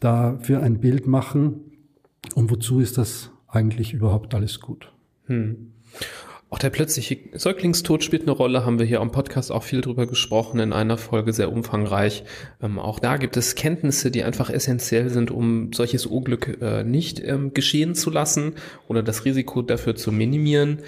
da 0.00 0.38
für 0.38 0.60
ein 0.60 0.80
Bild 0.80 1.06
machen? 1.06 1.60
Und 2.34 2.50
wozu 2.50 2.80
ist 2.80 2.98
das 2.98 3.30
eigentlich 3.46 3.94
überhaupt 3.94 4.34
alles 4.34 4.60
gut? 4.60 4.92
Hm. 5.24 5.72
Auch 6.50 6.58
der 6.58 6.70
plötzliche 6.70 7.18
Säuglingstod 7.34 8.02
spielt 8.02 8.22
eine 8.22 8.30
Rolle, 8.30 8.64
haben 8.64 8.78
wir 8.78 8.86
hier 8.86 9.02
am 9.02 9.12
Podcast 9.12 9.52
auch 9.52 9.64
viel 9.64 9.82
drüber 9.82 10.06
gesprochen, 10.06 10.60
in 10.60 10.72
einer 10.72 10.96
Folge 10.96 11.34
sehr 11.34 11.52
umfangreich. 11.52 12.24
Ähm, 12.62 12.78
auch 12.78 13.00
da 13.00 13.18
gibt 13.18 13.36
es 13.36 13.54
Kenntnisse, 13.54 14.10
die 14.10 14.22
einfach 14.22 14.48
essentiell 14.48 15.10
sind, 15.10 15.30
um 15.30 15.74
solches 15.74 16.06
Unglück 16.06 16.56
äh, 16.62 16.84
nicht 16.84 17.22
ähm, 17.22 17.52
geschehen 17.52 17.94
zu 17.94 18.08
lassen 18.08 18.54
oder 18.86 19.02
das 19.02 19.26
Risiko 19.26 19.60
dafür 19.60 19.94
zu 19.94 20.10
minimieren. 20.10 20.78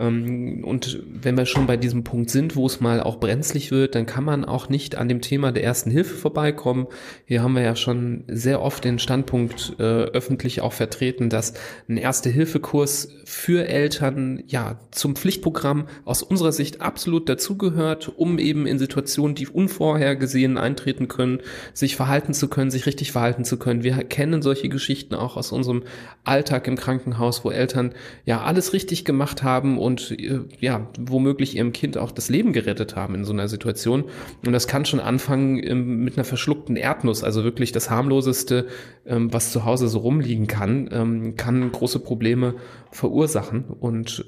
Ähm, 0.00 0.64
und 0.64 1.02
wenn 1.06 1.36
wir 1.36 1.46
schon 1.46 1.66
bei 1.66 1.76
diesem 1.76 2.02
Punkt 2.02 2.30
sind, 2.30 2.56
wo 2.56 2.66
es 2.66 2.80
mal 2.80 3.00
auch 3.00 3.20
brenzlig 3.20 3.70
wird, 3.70 3.94
dann 3.94 4.06
kann 4.06 4.24
man 4.24 4.44
auch 4.44 4.68
nicht 4.68 4.96
an 4.96 5.08
dem 5.08 5.20
Thema 5.20 5.52
der 5.52 5.62
ersten 5.62 5.90
Hilfe 5.90 6.14
vorbeikommen. 6.14 6.86
Hier 7.26 7.42
haben 7.42 7.54
wir 7.54 7.62
ja 7.62 7.76
schon 7.76 8.24
sehr 8.26 8.62
oft 8.62 8.84
den 8.84 8.98
Standpunkt 8.98 9.74
äh, 9.78 9.82
öffentlich 9.82 10.62
auch 10.62 10.72
vertreten, 10.72 11.28
dass 11.28 11.54
ein 11.88 11.98
Erste-Hilfe-Kurs 11.98 13.08
für 13.24 13.68
Eltern 13.68 14.42
ja 14.46 14.80
zum 14.90 15.14
Pflichtprogramm 15.14 15.86
aus 16.04 16.22
unserer 16.22 16.52
Sicht 16.52 16.80
absolut 16.80 17.28
dazugehört, 17.28 18.10
um 18.16 18.38
eben 18.38 18.66
in 18.66 18.78
Situationen, 18.78 19.34
die 19.34 19.48
unvorhergesehen 19.48 20.56
eintreten 20.56 21.08
können, 21.08 21.40
sich 21.74 21.96
verhalten 21.96 22.32
zu 22.32 22.48
können, 22.48 22.70
sich 22.70 22.86
richtig 22.86 23.12
verhalten 23.12 23.44
zu 23.44 23.58
können. 23.58 23.82
Wir 23.82 23.96
kennen 24.04 24.40
solche 24.40 24.68
Geschichten 24.68 25.14
auch 25.14 25.36
aus 25.36 25.52
unserem 25.52 25.82
Alltag 26.24 26.66
im 26.66 26.76
Krankenhaus, 26.76 27.44
wo 27.44 27.50
Eltern 27.50 27.92
ja 28.24 28.42
alles 28.42 28.72
richtig 28.72 29.04
gemacht 29.04 29.42
haben 29.42 29.78
und 29.78 29.89
äh, 29.98 30.40
ja, 30.60 30.88
womöglich 30.98 31.56
ihrem 31.56 31.72
Kind 31.72 31.98
auch 31.98 32.12
das 32.12 32.28
Leben 32.28 32.52
gerettet 32.52 32.96
haben 32.96 33.14
in 33.14 33.24
so 33.24 33.32
einer 33.32 33.48
Situation. 33.48 34.04
Und 34.44 34.52
das 34.52 34.66
kann 34.66 34.84
schon 34.84 35.00
anfangen 35.00 35.62
ähm, 35.62 36.04
mit 36.04 36.16
einer 36.16 36.24
verschluckten 36.24 36.76
Erdnuss, 36.76 37.24
also 37.24 37.44
wirklich 37.44 37.72
das 37.72 37.90
harmloseste, 37.90 38.66
ähm, 39.06 39.32
was 39.32 39.52
zu 39.52 39.64
Hause 39.64 39.88
so 39.88 39.98
rumliegen 39.98 40.46
kann, 40.46 40.88
ähm, 40.92 41.36
kann 41.36 41.72
große 41.72 41.98
Probleme 41.98 42.54
verursachen. 42.92 43.64
Und 43.78 44.24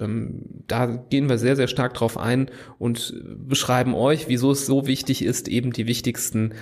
da 0.68 0.87
gehen 0.87 1.29
wir 1.29 1.37
sehr, 1.37 1.57
sehr 1.57 1.66
stark 1.66 1.94
drauf 1.94 2.16
ein 2.16 2.48
und 2.79 3.12
beschreiben 3.37 3.92
euch, 3.92 4.29
wieso 4.29 4.53
es 4.53 4.66
so 4.66 4.87
wichtig 4.87 5.25
ist, 5.25 5.48
eben 5.48 5.72
die 5.72 5.88
wichtigsten 5.88 6.53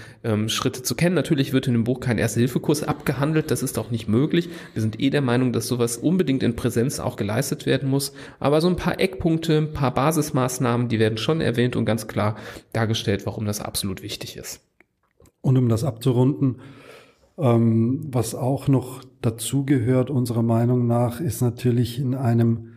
Schritte 0.46 0.82
zu 0.82 0.94
kennen. 0.94 1.14
Natürlich 1.14 1.52
wird 1.52 1.66
in 1.66 1.74
dem 1.74 1.84
Buch 1.84 2.00
kein 2.00 2.16
Erste-Hilfe-Kurs 2.16 2.84
abgehandelt, 2.84 3.50
das 3.50 3.62
ist 3.62 3.78
auch 3.78 3.90
nicht 3.90 4.08
möglich. 4.08 4.48
Wir 4.72 4.80
sind 4.80 4.98
eh 4.98 5.10
der 5.10 5.20
Meinung, 5.20 5.52
dass 5.52 5.68
sowas 5.68 5.98
unbedingt 5.98 6.42
in 6.42 6.56
Präsenz 6.56 7.00
auch 7.00 7.16
geleistet 7.16 7.66
werden 7.66 7.90
muss. 7.90 8.14
Aber 8.38 8.62
so 8.62 8.68
ein 8.68 8.76
paar 8.80 8.98
Eckpunkte, 8.98 9.58
ein 9.58 9.72
paar 9.72 9.92
Basismaßnahmen, 9.92 10.88
die 10.88 10.98
werden 10.98 11.18
schon 11.18 11.40
erwähnt 11.40 11.76
und 11.76 11.84
ganz 11.84 12.08
klar 12.08 12.36
dargestellt, 12.72 13.26
warum 13.26 13.44
das 13.44 13.60
absolut 13.60 14.02
wichtig 14.02 14.36
ist. 14.36 14.62
Und 15.42 15.58
um 15.58 15.68
das 15.68 15.84
abzurunden, 15.84 16.56
ähm, 17.38 18.06
was 18.10 18.34
auch 18.34 18.68
noch 18.68 19.04
dazugehört, 19.20 20.10
unserer 20.10 20.42
Meinung 20.42 20.86
nach, 20.86 21.20
ist 21.20 21.42
natürlich 21.42 21.98
in 21.98 22.14
einem, 22.14 22.72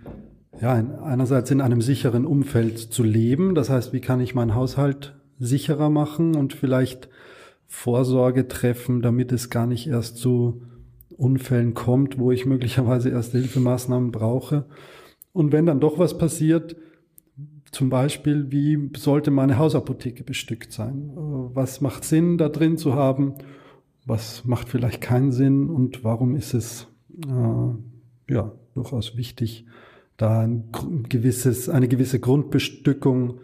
ja, 0.62 0.78
in, 0.78 0.92
einerseits 0.92 1.52
in 1.52 1.62
einem 1.62 1.82
sicheren 1.82 2.26
Umfeld 2.26 2.80
zu 2.80 3.04
leben. 3.04 3.56
Das 3.56 3.70
heißt, 3.70 3.94
wie 3.94 4.02
kann 4.02 4.20
ich 4.20 4.36
meinen 4.36 4.56
Haushalt 4.56 5.16
sicherer 5.40 5.90
machen 5.90 6.36
und 6.36 6.54
vielleicht 6.54 7.10
Vorsorge 7.68 8.48
treffen, 8.48 9.02
damit 9.02 9.32
es 9.32 9.50
gar 9.50 9.66
nicht 9.66 9.88
erst 9.88 10.18
zu 10.18 10.62
Unfällen 11.18 11.74
kommt, 11.74 12.20
wo 12.20 12.32
ich 12.32 12.46
möglicherweise 12.46 13.10
erste 13.10 13.38
Hilfemaßnahmen 13.40 14.12
brauche. 14.12 14.66
Und 15.34 15.52
wenn 15.52 15.66
dann 15.66 15.80
doch 15.80 16.00
was 16.00 16.18
passiert, 16.18 16.76
zum 17.72 17.90
Beispiel, 17.90 18.52
wie 18.52 18.92
sollte 18.96 19.32
meine 19.32 19.58
Hausapotheke 19.58 20.24
bestückt 20.24 20.72
sein? 20.72 21.10
Äh, 21.10 21.56
was 21.56 21.82
macht 21.82 22.06
Sinn, 22.06 22.38
da 22.38 22.50
drin 22.50 22.78
zu 22.78 22.94
haben? 22.94 23.34
Was 24.06 24.46
macht 24.46 24.70
vielleicht 24.70 25.02
keinen 25.02 25.32
Sinn? 25.32 25.70
Und 25.70 26.04
warum 26.04 26.36
ist 26.36 26.54
es 26.54 26.88
äh, 27.28 28.32
ja 28.34 28.52
durchaus 28.76 29.18
wichtig, 29.18 29.66
da 30.18 30.42
ein 30.42 30.70
gewisses, 31.10 31.70
eine 31.70 31.88
gewisse 31.88 32.20
Grundbestückung 32.20 33.40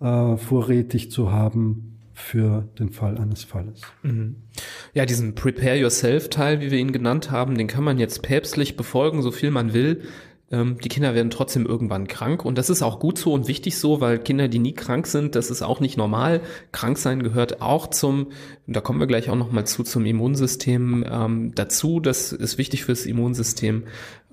äh, 0.00 0.36
vorrätig 0.36 1.10
zu 1.10 1.32
haben 1.32 1.98
für 2.12 2.68
den 2.78 2.90
Fall 2.90 3.16
eines 3.18 3.44
Falles. 3.44 3.80
Mhm. 4.02 4.36
Ja, 4.92 5.06
diesen 5.06 5.34
Prepare 5.34 5.76
Yourself 5.76 6.28
Teil, 6.28 6.60
wie 6.60 6.70
wir 6.70 6.78
ihn 6.78 6.92
genannt 6.92 7.30
haben, 7.30 7.56
den 7.56 7.66
kann 7.66 7.84
man 7.84 7.98
jetzt 7.98 8.22
päpstlich 8.22 8.76
befolgen, 8.76 9.22
so 9.22 9.30
viel 9.30 9.50
man 9.50 9.72
will. 9.72 10.02
Ähm, 10.50 10.78
die 10.82 10.88
Kinder 10.88 11.14
werden 11.14 11.30
trotzdem 11.30 11.64
irgendwann 11.64 12.08
krank 12.08 12.44
und 12.44 12.58
das 12.58 12.70
ist 12.70 12.82
auch 12.82 12.98
gut 12.98 13.18
so 13.18 13.32
und 13.32 13.46
wichtig 13.46 13.78
so, 13.78 14.00
weil 14.00 14.18
Kinder, 14.18 14.48
die 14.48 14.58
nie 14.58 14.72
krank 14.72 15.06
sind, 15.06 15.36
das 15.36 15.50
ist 15.50 15.62
auch 15.62 15.80
nicht 15.80 15.96
normal. 15.96 16.40
Krank 16.72 16.98
sein 16.98 17.22
gehört 17.22 17.62
auch 17.62 17.86
zum, 17.86 18.28
da 18.66 18.80
kommen 18.80 18.98
wir 18.98 19.06
gleich 19.06 19.30
auch 19.30 19.36
nochmal 19.36 19.66
zu, 19.66 19.84
zum 19.84 20.04
Immunsystem 20.06 21.04
ähm, 21.08 21.52
dazu. 21.54 22.00
Das 22.00 22.32
ist 22.32 22.58
wichtig 22.58 22.84
fürs 22.84 23.06
Immunsystem. 23.06 23.84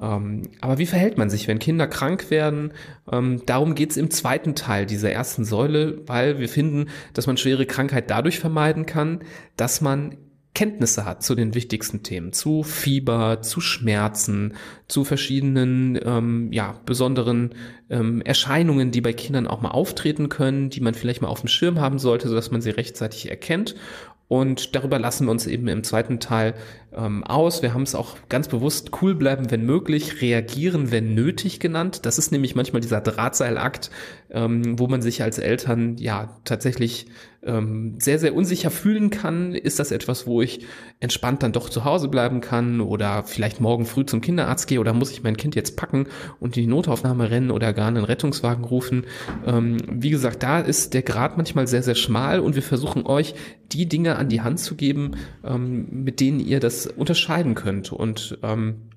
Ähm, 0.02 0.44
aber 0.60 0.80
wie 0.80 0.88
verhält 0.88 1.18
man 1.18 1.30
sich, 1.30 1.48
wenn 1.48 1.60
Kinder 1.60 1.88
krank 1.88 2.32
werden? 2.32 2.72
Ähm, 3.12 3.44
darum 3.46 3.76
geht's 3.76 3.98
im 3.98 4.10
zweiten 4.10 4.56
Teil 4.56 4.86
dieser 4.88 5.12
ersten 5.12 5.46
Säule, 5.46 6.02
weil 6.08 6.40
wir 6.40 6.50
finden, 6.50 6.88
dass 7.14 7.28
man 7.28 7.38
schwere 7.38 7.66
Krankheit 7.66 8.10
dadurch 8.10 8.40
vermeiden 8.40 8.86
kann, 8.86 9.22
dass 9.56 9.82
man 9.82 10.18
Kenntnisse 10.58 11.06
hat 11.06 11.22
zu 11.22 11.36
den 11.36 11.54
wichtigsten 11.54 12.02
Themen, 12.02 12.34
zu 12.34 12.64
Fieber, 12.64 13.44
zu 13.44 13.62
Schmerzen, 13.62 14.56
zu 14.88 15.04
verschiedenen 15.04 16.00
ähm, 16.04 16.52
ja, 16.52 16.82
besonderen 16.84 17.54
ähm, 17.92 18.24
Erscheinungen, 18.24 18.90
die 18.90 19.02
bei 19.02 19.14
Kindern 19.14 19.46
auch 19.46 19.62
mal 19.62 19.70
auftreten 19.70 20.30
können, 20.30 20.72
die 20.72 20.82
man 20.82 20.96
vielleicht 20.96 21.22
mal 21.22 21.28
auf 21.28 21.42
dem 21.42 21.48
Schirm 21.48 21.80
haben 21.80 22.00
sollte, 22.00 22.28
sodass 22.28 22.50
man 22.50 22.62
sie 22.62 22.72
rechtzeitig 22.72 23.30
erkennt. 23.30 23.76
Und 24.30 24.76
darüber 24.76 24.98
lassen 24.98 25.28
wir 25.28 25.32
uns 25.32 25.46
eben 25.46 25.68
im 25.68 25.84
zweiten 25.84 26.20
Teil 26.20 26.56
ähm, 26.96 27.24
aus. 27.24 27.62
Wir 27.62 27.74
haben 27.74 27.84
es 27.84 27.96
auch 27.96 28.18
ganz 28.30 28.48
bewusst 28.48 28.92
cool 29.02 29.16
bleiben, 29.16 29.52
wenn 29.52 29.66
möglich, 29.66 30.22
reagieren, 30.22 30.92
wenn 30.92 31.14
nötig 31.14 31.60
genannt. 31.60 32.06
Das 32.06 32.18
ist 32.18 32.32
nämlich 32.32 32.56
manchmal 32.56 32.82
dieser 32.82 33.02
Drahtseilakt, 33.02 33.92
ähm, 34.30 34.80
wo 34.80 34.88
man 34.88 35.02
sich 35.02 35.24
als 35.24 35.40
Eltern 35.40 35.98
ja 35.98 36.38
tatsächlich 36.44 37.08
ähm, 37.44 37.96
sehr, 38.00 38.20
sehr 38.20 38.36
unsicher 38.36 38.70
fühlen 38.70 39.10
kann. 39.10 39.54
Ist 39.54 39.80
das 39.80 39.92
etwas, 39.92 40.28
wo 40.28 40.42
ich 40.42 40.66
entspannt 41.00 41.44
dann 41.44 41.54
doch 41.54 41.70
zu 41.70 41.86
Hause 41.86 42.08
bleiben 42.08 42.42
kann 42.42 42.82
oder 42.82 43.24
vielleicht 43.24 43.62
morgen 43.62 43.86
früh 43.86 44.06
zum 44.06 44.22
Kinderarzt 44.22 44.68
gehe 44.68 44.80
oder 44.80 44.94
muss 44.94 45.12
ich 45.12 45.24
mein 45.24 45.38
Kind 45.38 45.56
jetzt 45.56 45.78
packen 45.78 46.08
und 46.40 46.58
in 46.58 46.64
die 46.64 46.68
Notaufnahme 46.68 47.30
rennen 47.30 47.52
oder 47.52 47.74
gar 47.74 47.88
einen 47.88 48.04
Rettungswagen 48.04 48.66
rufen? 48.66 49.06
Ähm, 49.46 49.78
wie 49.90 50.10
gesagt, 50.10 50.44
da 50.44 50.60
ist 50.60 50.94
der 50.94 51.04
Grad 51.04 51.38
manchmal 51.38 51.68
sehr, 51.68 51.84
sehr 51.84 51.96
schmal 51.96 52.40
und 52.40 52.56
wir 52.56 52.64
versuchen 52.64 53.06
euch 53.06 53.34
die 53.72 53.88
Dinge 53.88 54.16
an 54.16 54.30
die 54.30 54.42
Hand 54.42 54.60
zu 54.60 54.76
geben, 54.76 55.12
ähm, 55.44 55.88
mit 55.92 56.20
denen 56.20 56.40
ihr 56.40 56.60
das 56.60 56.77
unterscheiden 56.86 57.56
könnt. 57.56 57.92
Und 57.92 58.38
ähm, 58.44 58.90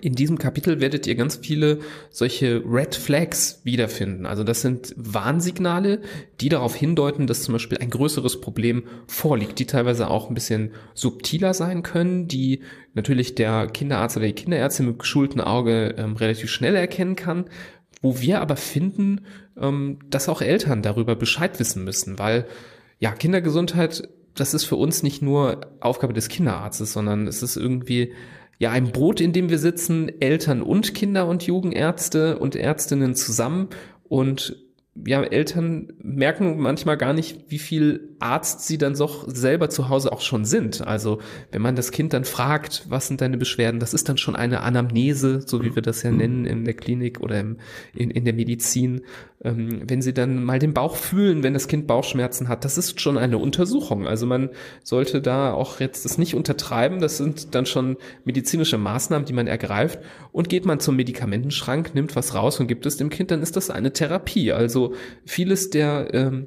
in 0.00 0.14
diesem 0.14 0.38
Kapitel 0.38 0.80
werdet 0.80 1.06
ihr 1.06 1.14
ganz 1.14 1.36
viele 1.36 1.78
solche 2.10 2.62
Red 2.66 2.96
Flags 2.96 3.60
wiederfinden. 3.62 4.26
Also 4.26 4.42
das 4.42 4.60
sind 4.60 4.92
Warnsignale, 4.96 6.00
die 6.40 6.48
darauf 6.48 6.74
hindeuten, 6.74 7.28
dass 7.28 7.44
zum 7.44 7.52
Beispiel 7.52 7.78
ein 7.78 7.90
größeres 7.90 8.40
Problem 8.40 8.84
vorliegt, 9.06 9.60
die 9.60 9.66
teilweise 9.66 10.10
auch 10.10 10.28
ein 10.28 10.34
bisschen 10.34 10.72
subtiler 10.94 11.54
sein 11.54 11.84
können, 11.84 12.26
die 12.26 12.62
natürlich 12.94 13.36
der 13.36 13.68
Kinderarzt 13.68 14.16
oder 14.16 14.26
die 14.26 14.32
Kinderärztin 14.32 14.86
mit 14.86 14.98
geschultem 14.98 15.40
Auge 15.40 15.94
ähm, 15.96 16.16
relativ 16.16 16.50
schnell 16.50 16.74
erkennen 16.74 17.14
kann, 17.14 17.44
wo 18.02 18.20
wir 18.20 18.40
aber 18.40 18.56
finden, 18.56 19.20
ähm, 19.56 20.00
dass 20.10 20.28
auch 20.28 20.42
Eltern 20.42 20.82
darüber 20.82 21.14
Bescheid 21.14 21.60
wissen 21.60 21.84
müssen, 21.84 22.18
weil 22.18 22.46
ja, 22.98 23.12
Kindergesundheit, 23.12 24.08
das 24.36 24.54
ist 24.54 24.64
für 24.64 24.76
uns 24.76 25.02
nicht 25.02 25.22
nur 25.22 25.60
Aufgabe 25.80 26.12
des 26.12 26.28
Kinderarztes, 26.28 26.92
sondern 26.92 27.26
es 27.26 27.42
ist 27.42 27.56
irgendwie 27.56 28.12
ja 28.58 28.70
ein 28.70 28.92
Brot, 28.92 29.20
in 29.20 29.32
dem 29.32 29.50
wir 29.50 29.58
sitzen, 29.58 30.20
Eltern 30.20 30.62
und 30.62 30.94
Kinder 30.94 31.26
und 31.26 31.42
Jugendärzte 31.42 32.38
und 32.38 32.56
Ärztinnen 32.56 33.14
zusammen 33.14 33.68
und 34.04 34.56
ja, 35.04 35.22
Eltern 35.22 35.92
merken 36.02 36.58
manchmal 36.58 36.96
gar 36.96 37.12
nicht, 37.12 37.44
wie 37.48 37.58
viel 37.58 38.16
Arzt 38.18 38.66
sie 38.66 38.78
dann 38.78 38.94
doch 38.94 39.28
selber 39.28 39.68
zu 39.68 39.88
Hause 39.88 40.12
auch 40.12 40.20
schon 40.20 40.44
sind. 40.44 40.86
Also 40.86 41.18
wenn 41.52 41.60
man 41.60 41.76
das 41.76 41.90
Kind 41.90 42.12
dann 42.12 42.24
fragt, 42.24 42.86
was 42.88 43.08
sind 43.08 43.20
deine 43.20 43.36
Beschwerden, 43.36 43.78
das 43.78 43.92
ist 43.92 44.08
dann 44.08 44.16
schon 44.16 44.36
eine 44.36 44.62
Anamnese, 44.62 45.42
so 45.44 45.62
wie 45.62 45.74
wir 45.74 45.82
das 45.82 46.02
ja 46.02 46.10
nennen 46.10 46.46
in 46.46 46.64
der 46.64 46.74
Klinik 46.74 47.20
oder 47.20 47.38
im, 47.40 47.58
in, 47.94 48.10
in 48.10 48.24
der 48.24 48.34
Medizin. 48.34 49.02
Ähm, 49.44 49.82
wenn 49.86 50.00
sie 50.00 50.14
dann 50.14 50.42
mal 50.42 50.58
den 50.58 50.72
Bauch 50.72 50.96
fühlen, 50.96 51.42
wenn 51.42 51.52
das 51.52 51.68
Kind 51.68 51.86
Bauchschmerzen 51.86 52.48
hat, 52.48 52.64
das 52.64 52.78
ist 52.78 53.00
schon 53.00 53.18
eine 53.18 53.38
Untersuchung. 53.38 54.06
Also 54.06 54.26
man 54.26 54.50
sollte 54.82 55.20
da 55.20 55.52
auch 55.52 55.78
jetzt 55.80 56.06
das 56.06 56.16
nicht 56.16 56.34
untertreiben. 56.34 57.00
Das 57.00 57.18
sind 57.18 57.54
dann 57.54 57.66
schon 57.66 57.98
medizinische 58.24 58.78
Maßnahmen, 58.78 59.26
die 59.26 59.34
man 59.34 59.46
ergreift. 59.46 59.98
Und 60.32 60.48
geht 60.48 60.64
man 60.64 60.80
zum 60.80 60.96
Medikamentenschrank, 60.96 61.94
nimmt 61.94 62.16
was 62.16 62.34
raus 62.34 62.60
und 62.60 62.66
gibt 62.66 62.86
es 62.86 62.96
dem 62.96 63.10
Kind, 63.10 63.30
dann 63.30 63.42
ist 63.42 63.56
das 63.56 63.68
eine 63.68 63.92
Therapie. 63.92 64.52
Also 64.52 64.85
vieles 65.24 65.70
der 65.70 66.08
ähm, 66.12 66.46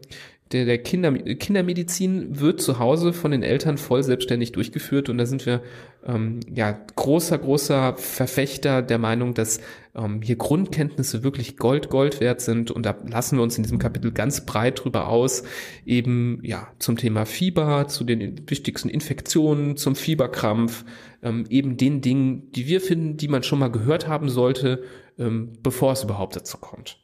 der, 0.52 0.66
der 0.66 0.80
Kinder, 0.80 1.14
Kindermedizin 1.14 2.40
wird 2.40 2.60
zu 2.60 2.80
Hause 2.80 3.14
von 3.14 3.32
den 3.32 3.44
Eltern 3.44 3.78
voll 3.78 4.02
selbstständig 4.02 4.52
durchgeführt. 4.52 5.08
Und 5.10 5.20
da 5.20 5.28
sind 5.28 5.46
wir 5.46 5.62
ähm, 6.04 6.40
ja 6.52 6.72
großer, 6.96 7.38
großer 7.38 7.96
Verfechter 7.98 8.82
der 8.82 8.98
Meinung, 8.98 9.36
dass 9.36 9.62
ähm, 9.96 10.24
hier 10.24 10.38
Grundkenntnisse 10.38 11.22
wirklich 11.22 11.58
Gold, 11.58 11.90
Gold 11.90 12.20
wert 12.20 12.42
sind. 12.42 12.72
Und 12.72 12.86
da 12.88 12.96
lassen 13.08 13.38
wir 13.38 13.44
uns 13.44 13.58
in 13.58 13.64
diesem 13.64 13.78
Kapitel 13.78 14.12
ganz 14.12 14.44
breit 14.44 14.84
drüber 14.84 15.08
aus, 15.08 15.44
eben 15.86 16.40
ja 16.42 16.68
zum 16.80 16.98
Thema 16.98 17.26
Fieber, 17.26 17.88
zu 17.88 18.04
den 18.04 18.50
wichtigsten 18.50 18.90
Infektionen, 18.90 19.78
zum 19.78 19.96
Fieberkrampf, 19.96 20.84
ähm, 21.22 21.46
eben 21.50 21.78
den 21.78 22.02
Dingen, 22.02 22.52
die 22.54 22.66
wir 22.66 22.82
finden, 22.82 23.18
die 23.18 23.28
man 23.28 23.44
schon 23.44 23.60
mal 23.60 23.72
gehört 23.72 24.08
haben 24.08 24.30
sollte, 24.30 24.82
ähm, 25.20 25.54
bevor 25.62 25.92
es 25.92 26.04
überhaupt 26.04 26.36
dazu 26.36 26.58
kommt. 26.58 26.98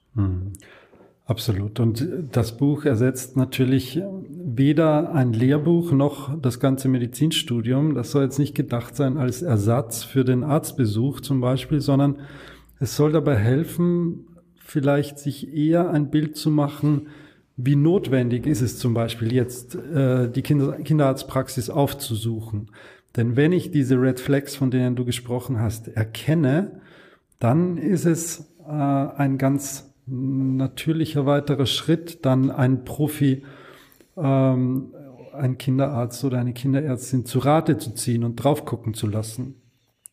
Absolut. 1.28 1.80
Und 1.80 2.08
das 2.32 2.56
Buch 2.56 2.86
ersetzt 2.86 3.36
natürlich 3.36 4.00
weder 4.30 5.12
ein 5.12 5.34
Lehrbuch 5.34 5.92
noch 5.92 6.40
das 6.40 6.60
ganze 6.60 6.88
Medizinstudium. 6.88 7.96
Das 7.96 8.12
soll 8.12 8.24
jetzt 8.24 8.38
nicht 8.38 8.54
gedacht 8.54 8.96
sein 8.96 9.18
als 9.18 9.42
Ersatz 9.42 10.04
für 10.04 10.24
den 10.24 10.44
Arztbesuch 10.44 11.22
zum 11.22 11.42
Beispiel, 11.42 11.82
sondern 11.82 12.20
es 12.80 12.96
soll 12.96 13.12
dabei 13.12 13.38
helfen, 13.38 14.28
vielleicht 14.58 15.18
sich 15.18 15.52
eher 15.52 15.90
ein 15.90 16.12
Bild 16.12 16.38
zu 16.38 16.52
machen, 16.52 17.08
wie 17.58 17.76
notwendig 17.76 18.46
ist 18.46 18.62
es 18.62 18.78
zum 18.78 18.94
Beispiel 18.94 19.34
jetzt, 19.34 19.76
äh, 19.76 20.30
die 20.30 20.42
Kinder 20.44 20.74
Kinderarztpraxis 20.74 21.72
aufzusuchen. 21.72 22.70
Denn 23.16 23.36
wenn 23.36 23.52
ich 23.52 23.72
diese 23.72 24.00
Red 24.00 24.20
Flags, 24.20 24.56
von 24.56 24.70
denen 24.70 24.96
du 24.96 25.06
gesprochen 25.06 25.60
hast, 25.60 25.88
erkenne, 25.88 26.82
dann 27.40 27.78
ist 27.78 28.06
es 28.06 28.54
äh, 28.68 28.72
ein 28.72 29.38
ganz 29.38 29.95
natürlicher 30.08 31.26
weiterer 31.26 31.66
Schritt, 31.66 32.26
dann 32.26 32.52
ein 32.52 32.86
Profi, 32.86 33.44
ähm, 34.18 34.94
ein 35.34 35.58
Kinderarzt 35.58 36.24
oder 36.24 36.40
eine 36.40 36.54
Kinderärztin 36.54 37.26
zu 37.26 37.40
Rate 37.40 37.78
zu 37.78 37.94
ziehen 37.94 38.24
und 38.24 38.38
drauf 38.38 38.66
gucken 38.66 38.94
zu 38.94 39.08
lassen. 39.08 39.56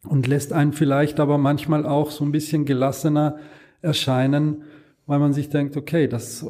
Und 0.09 0.26
lässt 0.26 0.52
einen 0.52 0.72
vielleicht 0.72 1.20
aber 1.20 1.38
manchmal 1.38 1.87
auch 1.87 2.11
so 2.11 2.24
ein 2.24 2.33
bisschen 2.33 2.64
gelassener 2.64 3.38
erscheinen, 3.83 4.64
weil 5.07 5.20
man 5.20 5.33
sich 5.33 5.48
denkt, 5.48 5.76
okay, 5.76 6.09
das, 6.09 6.44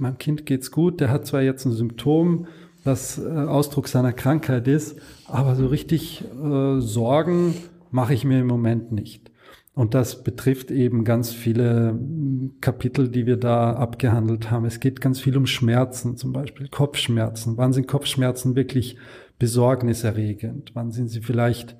meinem 0.00 0.18
Kind 0.18 0.46
geht's 0.46 0.70
gut, 0.70 1.00
der 1.00 1.10
hat 1.10 1.26
zwar 1.26 1.42
jetzt 1.42 1.64
ein 1.64 1.72
Symptom, 1.72 2.46
das 2.84 3.18
äh, 3.18 3.28
Ausdruck 3.28 3.88
seiner 3.88 4.12
Krankheit 4.12 4.66
ist, 4.66 4.98
aber 5.26 5.54
so 5.56 5.66
richtig 5.66 6.24
äh, 6.24 6.80
Sorgen 6.80 7.54
mache 7.90 8.14
ich 8.14 8.24
mir 8.24 8.40
im 8.40 8.46
Moment 8.46 8.92
nicht. 8.92 9.30
Und 9.78 9.94
das 9.94 10.24
betrifft 10.24 10.72
eben 10.72 11.04
ganz 11.04 11.32
viele 11.32 11.90
hm, 11.90 12.56
Kapitel, 12.60 13.08
die 13.08 13.26
wir 13.26 13.36
da 13.36 13.74
abgehandelt 13.74 14.50
haben. 14.50 14.64
Es 14.64 14.80
geht 14.80 15.00
ganz 15.00 15.20
viel 15.20 15.36
um 15.36 15.46
Schmerzen, 15.46 16.16
zum 16.16 16.32
Beispiel 16.32 16.66
Kopfschmerzen. 16.66 17.56
Wann 17.56 17.72
sind 17.72 17.86
Kopfschmerzen 17.86 18.56
wirklich 18.56 18.96
besorgniserregend? 19.38 20.72
Wann 20.74 20.90
sind 20.90 21.10
sie 21.10 21.20
vielleicht 21.20 21.76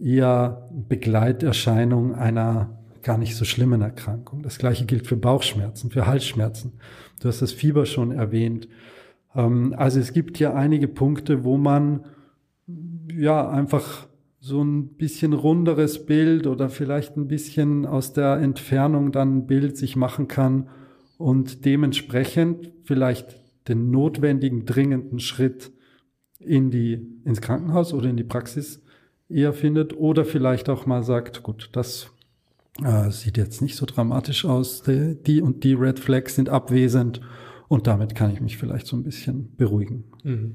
eher 0.00 0.68
Begleiterscheinung 0.88 2.16
einer 2.16 2.80
gar 3.02 3.16
nicht 3.16 3.36
so 3.36 3.44
schlimmen 3.44 3.80
Erkrankung? 3.80 4.42
Das 4.42 4.58
gleiche 4.58 4.84
gilt 4.84 5.06
für 5.06 5.16
Bauchschmerzen, 5.16 5.92
für 5.92 6.08
Halsschmerzen. 6.08 6.72
Du 7.20 7.28
hast 7.28 7.42
das 7.42 7.52
Fieber 7.52 7.86
schon 7.86 8.10
erwähnt. 8.10 8.66
Ähm, 9.36 9.72
also 9.78 10.00
es 10.00 10.12
gibt 10.12 10.40
ja 10.40 10.52
einige 10.52 10.88
Punkte, 10.88 11.44
wo 11.44 11.58
man 11.58 12.06
ja 13.14 13.48
einfach 13.48 14.08
so 14.46 14.62
ein 14.62 14.90
bisschen 14.94 15.32
runderes 15.32 16.06
Bild 16.06 16.46
oder 16.46 16.68
vielleicht 16.68 17.16
ein 17.16 17.26
bisschen 17.26 17.84
aus 17.84 18.12
der 18.12 18.36
Entfernung 18.36 19.10
dann 19.10 19.38
ein 19.38 19.46
Bild 19.48 19.76
sich 19.76 19.96
machen 19.96 20.28
kann 20.28 20.68
und 21.18 21.64
dementsprechend 21.64 22.70
vielleicht 22.84 23.40
den 23.66 23.90
notwendigen, 23.90 24.64
dringenden 24.64 25.18
Schritt 25.18 25.72
in 26.38 26.70
die, 26.70 27.04
ins 27.24 27.40
Krankenhaus 27.40 27.92
oder 27.92 28.08
in 28.08 28.16
die 28.16 28.22
Praxis 28.22 28.84
eher 29.28 29.52
findet 29.52 29.96
oder 29.96 30.24
vielleicht 30.24 30.68
auch 30.68 30.86
mal 30.86 31.02
sagt, 31.02 31.42
gut, 31.42 31.70
das 31.72 32.12
äh, 32.84 33.10
sieht 33.10 33.38
jetzt 33.38 33.62
nicht 33.62 33.74
so 33.74 33.84
dramatisch 33.84 34.44
aus, 34.44 34.84
die, 34.84 35.20
die, 35.20 35.42
und 35.42 35.64
die 35.64 35.74
Red 35.74 35.98
Flags 35.98 36.36
sind 36.36 36.50
abwesend 36.50 37.20
und 37.66 37.88
damit 37.88 38.14
kann 38.14 38.30
ich 38.30 38.40
mich 38.40 38.58
vielleicht 38.58 38.86
so 38.86 38.96
ein 38.96 39.02
bisschen 39.02 39.56
beruhigen. 39.56 40.04
Mhm. 40.22 40.54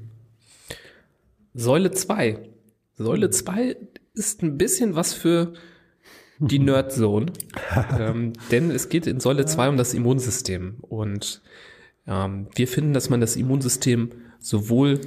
Säule 1.52 1.90
2 1.90 2.48
Säule 2.96 3.30
2 3.30 3.76
ist 4.14 4.42
ein 4.42 4.58
bisschen 4.58 4.94
was 4.94 5.14
für 5.14 5.54
die 6.38 6.58
Nerdzone. 6.58 7.26
ähm, 7.98 8.32
denn 8.50 8.70
es 8.70 8.88
geht 8.88 9.06
in 9.06 9.20
Säule 9.20 9.46
2 9.46 9.68
um 9.70 9.76
das 9.76 9.94
Immunsystem. 9.94 10.76
Und 10.80 11.42
ähm, 12.06 12.48
wir 12.54 12.68
finden, 12.68 12.92
dass 12.92 13.10
man 13.10 13.20
das 13.20 13.36
Immunsystem 13.36 14.10
sowohl 14.38 15.00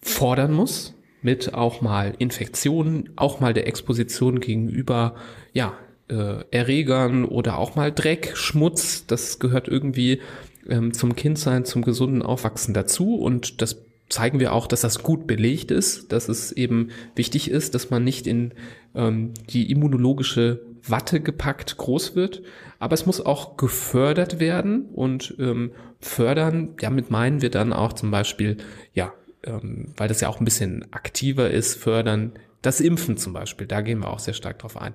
fordern 0.00 0.52
muss, 0.52 0.94
mit 1.20 1.54
auch 1.54 1.80
mal 1.80 2.14
Infektionen, 2.18 3.10
auch 3.16 3.38
mal 3.40 3.54
der 3.54 3.66
Exposition 3.68 4.40
gegenüber, 4.40 5.14
ja, 5.52 5.74
äh, 6.08 6.44
Erregern 6.50 7.24
oder 7.24 7.58
auch 7.58 7.76
mal 7.76 7.92
Dreck, 7.92 8.32
Schmutz, 8.34 9.06
das 9.06 9.38
gehört 9.38 9.68
irgendwie 9.68 10.20
ähm, 10.68 10.92
zum 10.92 11.14
Kindsein, 11.14 11.64
zum 11.64 11.82
gesunden 11.82 12.22
Aufwachsen 12.22 12.74
dazu 12.74 13.14
und 13.14 13.62
das 13.62 13.84
zeigen 14.12 14.40
wir 14.40 14.52
auch, 14.52 14.66
dass 14.66 14.82
das 14.82 15.02
gut 15.02 15.26
belegt 15.26 15.70
ist, 15.70 16.12
dass 16.12 16.28
es 16.28 16.52
eben 16.52 16.90
wichtig 17.16 17.50
ist, 17.50 17.74
dass 17.74 17.90
man 17.90 18.04
nicht 18.04 18.26
in 18.26 18.52
ähm, 18.94 19.32
die 19.48 19.70
immunologische 19.70 20.60
Watte 20.86 21.20
gepackt 21.20 21.76
groß 21.78 22.14
wird, 22.14 22.42
aber 22.78 22.94
es 22.94 23.06
muss 23.06 23.24
auch 23.24 23.56
gefördert 23.56 24.38
werden 24.38 24.86
und 24.92 25.34
ähm, 25.38 25.72
fördern, 26.00 26.74
damit 26.78 27.10
meinen 27.10 27.40
wir 27.40 27.50
dann 27.50 27.72
auch 27.72 27.94
zum 27.94 28.10
Beispiel, 28.10 28.58
ja, 28.92 29.12
ähm, 29.44 29.94
weil 29.96 30.08
das 30.08 30.20
ja 30.20 30.28
auch 30.28 30.40
ein 30.40 30.44
bisschen 30.44 30.92
aktiver 30.92 31.50
ist, 31.50 31.76
fördern 31.76 32.32
das 32.60 32.80
Impfen 32.80 33.16
zum 33.16 33.32
Beispiel. 33.32 33.66
Da 33.66 33.80
gehen 33.80 34.00
wir 34.00 34.10
auch 34.10 34.18
sehr 34.18 34.34
stark 34.34 34.58
drauf 34.58 34.76
ein. 34.76 34.94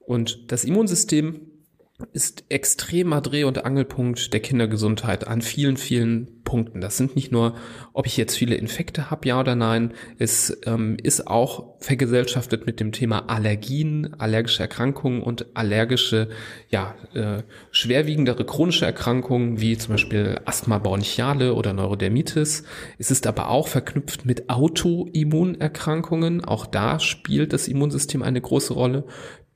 Und 0.00 0.50
das 0.52 0.64
Immunsystem 0.64 1.40
ist 2.12 2.44
extremer 2.48 3.20
Dreh- 3.20 3.44
und 3.44 3.64
Angelpunkt 3.64 4.32
der 4.32 4.40
Kindergesundheit 4.40 5.26
an 5.26 5.42
vielen, 5.42 5.76
vielen 5.76 6.42
Punkten. 6.44 6.80
Das 6.80 6.96
sind 6.96 7.16
nicht 7.16 7.32
nur, 7.32 7.54
ob 7.92 8.06
ich 8.06 8.16
jetzt 8.16 8.36
viele 8.36 8.54
Infekte 8.54 9.10
habe, 9.10 9.26
ja 9.26 9.40
oder 9.40 9.54
nein. 9.56 9.92
Es 10.18 10.56
ähm, 10.66 10.96
ist 11.02 11.26
auch 11.26 11.74
vergesellschaftet 11.80 12.66
mit 12.66 12.80
dem 12.80 12.92
Thema 12.92 13.28
Allergien, 13.28 14.14
allergische 14.18 14.62
Erkrankungen 14.62 15.22
und 15.22 15.46
allergische, 15.54 16.28
ja, 16.68 16.94
äh, 17.14 17.42
schwerwiegendere 17.70 18.44
chronische 18.44 18.86
Erkrankungen 18.86 19.60
wie 19.60 19.76
zum 19.76 19.94
Beispiel 19.94 20.40
Asthma 20.44 20.78
bronchiale 20.78 21.54
oder 21.54 21.72
Neurodermitis. 21.72 22.64
Es 22.98 23.10
ist 23.10 23.26
aber 23.26 23.48
auch 23.48 23.68
verknüpft 23.68 24.24
mit 24.24 24.50
Autoimmunerkrankungen. 24.50 26.44
Auch 26.44 26.66
da 26.66 27.00
spielt 27.00 27.52
das 27.52 27.68
Immunsystem 27.68 28.22
eine 28.22 28.40
große 28.40 28.74
Rolle 28.74 29.04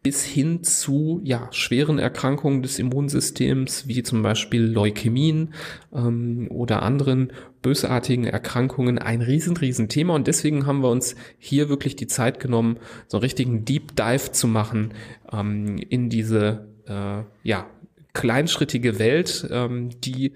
bis 0.02 0.24
hin 0.24 0.62
zu 0.62 1.20
ja, 1.24 1.48
schweren 1.50 1.98
Erkrankungen 1.98 2.62
des 2.62 2.78
Immunsystems, 2.78 3.88
wie 3.88 4.02
zum 4.02 4.22
Beispiel 4.22 4.62
Leukämien 4.62 5.54
ähm, 5.92 6.46
oder 6.50 6.82
anderen 6.82 7.32
bösartigen 7.62 8.24
Erkrankungen, 8.24 8.98
ein 8.98 9.22
riesen, 9.22 9.56
riesen 9.56 9.88
Thema. 9.88 10.14
Und 10.14 10.26
deswegen 10.26 10.66
haben 10.66 10.82
wir 10.82 10.90
uns 10.90 11.16
hier 11.38 11.68
wirklich 11.68 11.96
die 11.96 12.06
Zeit 12.06 12.38
genommen, 12.38 12.78
so 13.08 13.16
einen 13.16 13.22
richtigen 13.22 13.64
Deep 13.64 13.96
Dive 13.96 14.30
zu 14.32 14.46
machen 14.46 14.94
ähm, 15.32 15.78
in 15.78 16.08
diese 16.08 16.68
äh, 16.86 17.22
ja, 17.42 17.66
kleinschrittige 18.12 18.98
Welt, 18.98 19.48
ähm, 19.50 19.90
die 20.00 20.32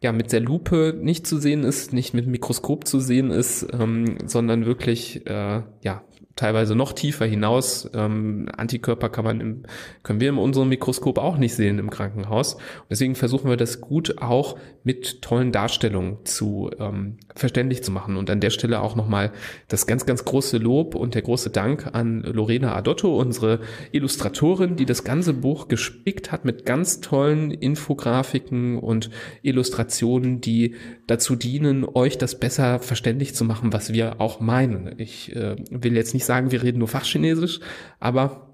ja 0.00 0.12
mit 0.12 0.32
der 0.32 0.40
Lupe 0.40 0.98
nicht 1.00 1.26
zu 1.26 1.38
sehen 1.38 1.64
ist, 1.64 1.92
nicht 1.92 2.12
mit 2.12 2.26
Mikroskop 2.26 2.86
zu 2.86 3.00
sehen 3.00 3.30
ist, 3.30 3.66
ähm, 3.72 4.18
sondern 4.26 4.66
wirklich 4.66 5.26
äh, 5.26 5.62
ja 5.82 6.04
teilweise 6.36 6.76
noch 6.76 6.92
tiefer 6.92 7.24
hinaus. 7.24 7.90
Ähm, 7.94 8.48
Antikörper 8.56 9.08
kann 9.08 9.24
man 9.24 9.40
im, 9.40 9.62
können 10.02 10.20
wir 10.20 10.28
in 10.28 10.38
unserem 10.38 10.68
Mikroskop 10.68 11.18
auch 11.18 11.38
nicht 11.38 11.54
sehen 11.54 11.78
im 11.78 11.90
Krankenhaus. 11.90 12.54
Und 12.54 12.90
deswegen 12.90 13.14
versuchen 13.14 13.48
wir 13.48 13.56
das 13.56 13.80
gut 13.80 14.18
auch 14.18 14.58
mit 14.84 15.22
tollen 15.22 15.50
Darstellungen 15.50 16.18
zu 16.24 16.70
ähm, 16.78 17.16
verständlich 17.34 17.82
zu 17.82 17.90
machen. 17.90 18.16
Und 18.16 18.30
an 18.30 18.40
der 18.40 18.50
Stelle 18.50 18.80
auch 18.80 18.94
nochmal 18.94 19.32
das 19.68 19.86
ganz, 19.86 20.06
ganz 20.06 20.24
große 20.24 20.58
Lob 20.58 20.94
und 20.94 21.14
der 21.14 21.22
große 21.22 21.50
Dank 21.50 21.94
an 21.94 22.22
Lorena 22.22 22.76
Adotto, 22.76 23.18
unsere 23.18 23.60
Illustratorin, 23.92 24.76
die 24.76 24.86
das 24.86 25.04
ganze 25.04 25.32
Buch 25.32 25.68
gespickt 25.68 26.32
hat 26.32 26.44
mit 26.44 26.66
ganz 26.66 27.00
tollen 27.00 27.50
Infografiken 27.50 28.78
und 28.78 29.10
Illustrationen, 29.42 30.42
die 30.42 30.74
dazu 31.06 31.34
dienen, 31.34 31.84
euch 31.84 32.18
das 32.18 32.38
besser 32.38 32.78
verständlich 32.78 33.34
zu 33.34 33.44
machen, 33.44 33.72
was 33.72 33.92
wir 33.92 34.20
auch 34.20 34.40
meinen. 34.40 34.94
Ich 34.98 35.34
äh, 35.34 35.56
will 35.70 35.96
jetzt 35.96 36.05
nicht 36.14 36.24
sagen, 36.24 36.50
wir 36.50 36.62
reden 36.62 36.78
nur 36.78 36.88
Fachchinesisch, 36.88 37.60
aber 38.00 38.46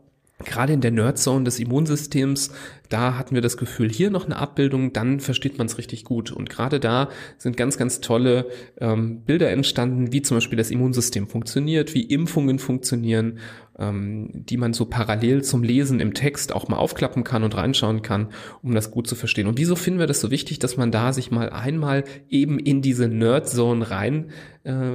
gerade 0.45 0.73
in 0.73 0.81
der 0.81 0.91
Nerdzone 0.91 1.45
des 1.45 1.59
Immunsystems, 1.59 2.51
da 2.89 3.17
hatten 3.17 3.35
wir 3.35 3.43
das 3.43 3.57
Gefühl, 3.57 3.89
hier 3.91 4.11
noch 4.11 4.27
eine 4.27 4.37
Abbildung, 4.37 4.93
dann 4.93 5.21
versteht 5.21 5.59
man 5.59 5.67
es 5.67 5.79
richtig 5.79 6.05
gut. 6.05 6.31
Und 6.31 6.51
gerade 6.51 6.81
da 6.81 7.09
sind 7.39 7.57
ganz, 7.57 7.79
ganz 7.79 8.01
tolle 8.01 8.47
ähm, 8.81 9.21
Bilder 9.21 9.51
entstanden, 9.51 10.13
wie 10.13 10.23
zum 10.23 10.37
Beispiel 10.37 10.59
das 10.59 10.71
Immunsystem 10.71 11.27
funktioniert, 11.27 11.95
wie 11.95 12.03
Impfungen 12.03 12.59
funktionieren 12.59 13.39
ähm, 13.83 14.31
die 14.33 14.57
man 14.57 14.73
so 14.73 14.85
parallel 14.85 15.43
zum 15.43 15.63
Lesen 15.63 16.01
im 16.01 16.15
Text 16.15 16.53
auch 16.55 16.69
mal 16.69 16.77
aufklappen 16.77 17.25
kann 17.25 17.43
und 17.43 17.57
reinschauen 17.57 18.03
kann, 18.03 18.29
um 18.63 18.75
das 18.75 18.91
gut 18.91 19.07
zu 19.09 19.15
verstehen. 19.15 19.49
Und 19.49 19.59
wieso 19.59 19.75
finden 19.75 19.99
wir 19.99 20.07
das 20.07 20.21
so 20.21 20.31
wichtig, 20.31 20.61
dass 20.61 20.77
man 20.77 20.93
da 20.93 21.13
sich 21.13 21.31
mal 21.31 21.51
einmal 21.51 22.05
eben 22.31 22.59
in 22.59 22.81
diese 22.81 23.09
Nerdzone 23.09 23.91
rein, 23.91 24.31
äh, 24.63 24.95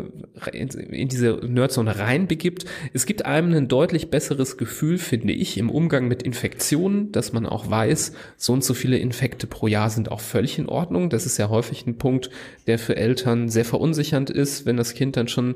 in 0.52 1.10
diese 1.10 1.40
Nerdzone 1.46 2.00
reinbegibt? 2.00 2.66
Es 2.94 3.06
gibt 3.06 3.26
einem 3.26 3.54
ein 3.54 3.68
deutlich 3.68 4.10
besseres 4.10 4.58
Gefühl, 4.58 4.98
finde 4.98 5.34
ich, 5.34 5.58
im 5.58 5.70
Umgang 5.70 6.08
mit 6.08 6.24
Infektionen, 6.24 7.12
dass 7.12 7.34
man 7.34 7.46
auch 7.46 7.70
weiß, 7.70 8.14
so 8.38 8.54
und 8.54 8.64
so 8.64 8.74
viele 8.74 8.98
Infekte 8.98 9.48
pro 9.48 9.68
Jahr 9.68 9.90
sind 9.90 10.12
auch 10.12 10.22
völlig 10.22 10.58
in 10.58 10.70
Ordnung. 10.70 11.10
Das 11.10 11.26
ist 11.26 11.38
ja 11.38 11.50
häufig 11.50 11.86
ein 11.86 11.98
Punkt, 11.98 12.30
der 12.68 12.80
für 12.80 12.96
Eltern 12.96 13.50
sehr 13.50 13.66
verunsichernd 13.66 14.30
ist, 14.30 14.66
wenn 14.66 14.78
das 14.78 14.94
Kind 14.94 15.18
dann 15.18 15.28
schon 15.28 15.56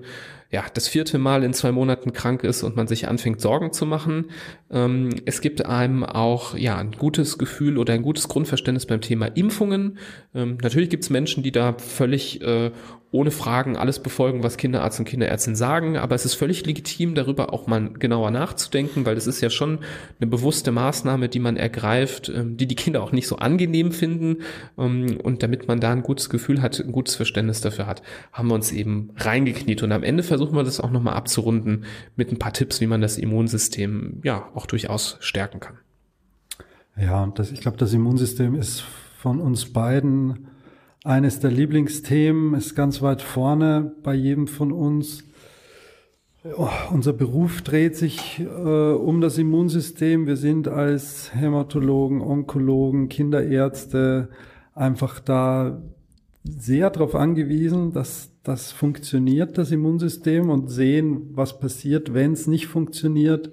ja, 0.52 0.66
das 0.74 0.90
vierte 0.90 1.18
Mal 1.18 1.44
in 1.44 1.54
zwei 1.54 1.72
Monaten 1.72 2.12
krank 2.12 2.44
ist 2.44 2.64
und 2.64 2.76
man 2.76 2.86
sich 2.86 3.08
anfängt, 3.08 3.40
Sorgen 3.40 3.72
zu 3.72 3.86
machen. 3.86 4.26
Ähm, 4.70 5.10
es 5.26 5.40
gibt 5.40 5.66
einem 5.66 6.04
auch 6.04 6.58
ja, 6.58 6.78
ein 6.78 6.92
gutes 6.92 7.38
Gefühl 7.38 7.78
oder 7.78 7.94
ein 7.94 8.02
gutes 8.02 8.28
Grundverständnis 8.28 8.86
beim 8.86 9.00
Thema 9.00 9.28
Impfungen. 9.28 9.98
Ähm, 10.36 10.58
natürlich 10.62 10.90
gibt 10.90 11.04
es 11.04 11.10
Menschen, 11.10 11.42
die 11.42 11.54
da 11.54 11.74
völlig 11.78 12.42
äh, 12.42 12.72
ohne 13.12 13.32
Fragen 13.32 13.76
alles 13.76 14.00
befolgen, 14.00 14.42
was 14.42 14.56
Kinderarzt 14.56 15.00
und 15.00 15.06
Kinderärztin 15.06 15.56
sagen, 15.56 15.98
aber 15.98 16.16
es 16.16 16.24
ist 16.24 16.36
völlig 16.36 16.66
legitim, 16.66 17.14
darüber 17.14 17.54
auch 17.54 17.68
mal 17.68 17.90
genauer 17.92 18.32
nachzudenken, 18.32 19.06
weil 19.06 19.18
es 19.18 19.28
ist 19.28 19.42
ja 19.42 19.50
schon 19.50 19.80
eine 20.20 20.30
bewusste 20.30 20.72
Maßnahme, 20.72 21.28
die 21.28 21.40
man 21.40 21.58
ergreift, 21.58 22.32
ähm, 22.34 22.56
die 22.56 22.68
die 22.68 22.76
Kinder 22.76 23.04
auch 23.04 23.12
nicht 23.12 23.28
so 23.28 23.36
angenehm 23.36 23.92
finden 23.92 24.38
ähm, 24.78 25.20
und 25.22 25.44
damit 25.44 25.68
man 25.68 25.82
da 25.82 25.92
ein 25.92 26.04
gutes 26.04 26.30
Gefühl 26.30 26.62
hat, 26.62 26.80
ein 26.80 26.94
gutes 26.94 27.16
Verständnis 27.16 27.60
dafür 27.60 27.86
hat, 27.86 28.02
haben 28.32 28.48
wir 28.48 28.56
uns 28.56 28.72
eben 28.72 29.12
reingekniet 29.18 29.84
und 29.84 29.92
am 29.92 30.04
Ende 30.04 30.24
versuchen 30.24 30.56
wir 30.56 30.64
das 30.64 30.80
auch 30.80 30.92
nochmal 30.92 31.16
abzurunden 31.16 31.84
mit 32.16 32.32
ein 32.32 32.40
paar 32.40 32.54
Tipps, 32.54 32.80
wie 32.80 32.88
man 32.88 33.02
das 33.02 33.18
Immunsystem 33.18 34.22
ja 34.24 34.50
auch 34.56 34.66
durchaus 34.66 35.18
stärken 35.20 35.60
kann. 35.60 35.80
Ja, 36.96 37.28
das, 37.36 37.52
ich 37.52 37.60
glaube, 37.60 37.78
das 37.78 37.94
Immunsystem 37.94 38.56
ist 38.56 38.84
von 39.18 39.42
uns 39.42 39.72
beiden 39.74 40.48
eines 41.04 41.40
der 41.40 41.52
Lieblingsthemen 41.52 42.54
ist 42.54 42.76
ganz 42.76 43.02
weit 43.02 43.22
vorne 43.22 43.94
bei 44.04 44.14
jedem 44.14 44.48
von 44.48 44.72
uns. 44.72 45.24
Oh, 46.58 46.70
unser 46.92 47.14
Beruf 47.14 47.62
dreht 47.62 47.96
sich 47.96 48.40
äh, 48.40 48.44
um 48.44 49.22
das 49.22 49.38
Immunsystem. 49.38 50.26
Wir 50.26 50.38
sind 50.38 50.68
als 50.68 51.34
Hämatologen, 51.36 52.22
Onkologen, 52.22 53.10
Kinderärzte 53.10 54.30
einfach 54.74 55.20
da 55.20 55.82
sehr 56.44 56.90
darauf 56.90 57.14
angewiesen, 57.14 57.94
dass 57.94 58.32
das 58.44 58.72
funktioniert, 58.72 59.60
das 59.60 59.72
Immunsystem, 59.72 60.50
und 60.50 60.70
sehen, 60.70 61.30
was 61.34 61.60
passiert, 61.60 62.16
wenn 62.16 62.34
es 62.34 62.48
nicht 62.48 62.66
funktioniert. 62.66 63.52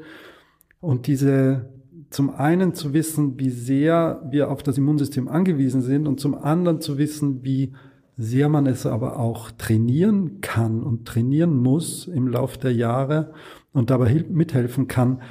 Und 0.81 1.07
diese 1.07 1.69
zum 2.11 2.31
einen 2.31 2.75
zu 2.75 2.93
wissen, 2.95 3.39
wie 3.39 3.51
sehr 3.51 4.23
wir 4.31 4.51
auf 4.51 4.63
das 4.63 4.79
Immunsystem 4.79 5.29
angewiesen 5.29 5.83
sind 5.83 6.07
und 6.07 6.21
zum 6.21 6.35
anderen 6.35 6.81
zu 6.81 6.99
wissen, 6.99 7.45
wie 7.45 7.75
sehr 8.17 8.49
man 8.49 8.67
es 8.67 8.85
aber 8.87 9.19
auch 9.19 9.51
trainieren 9.53 10.41
kann 10.41 10.83
und 10.83 11.07
trainieren 11.07 11.57
muss 11.57 12.09
im 12.09 12.27
Lauf 12.27 12.59
der 12.59 12.73
Jahre 12.73 13.33
und 13.73 13.91
dabei 13.91 14.25
mithelfen 14.29 14.89
kann, 14.89 15.23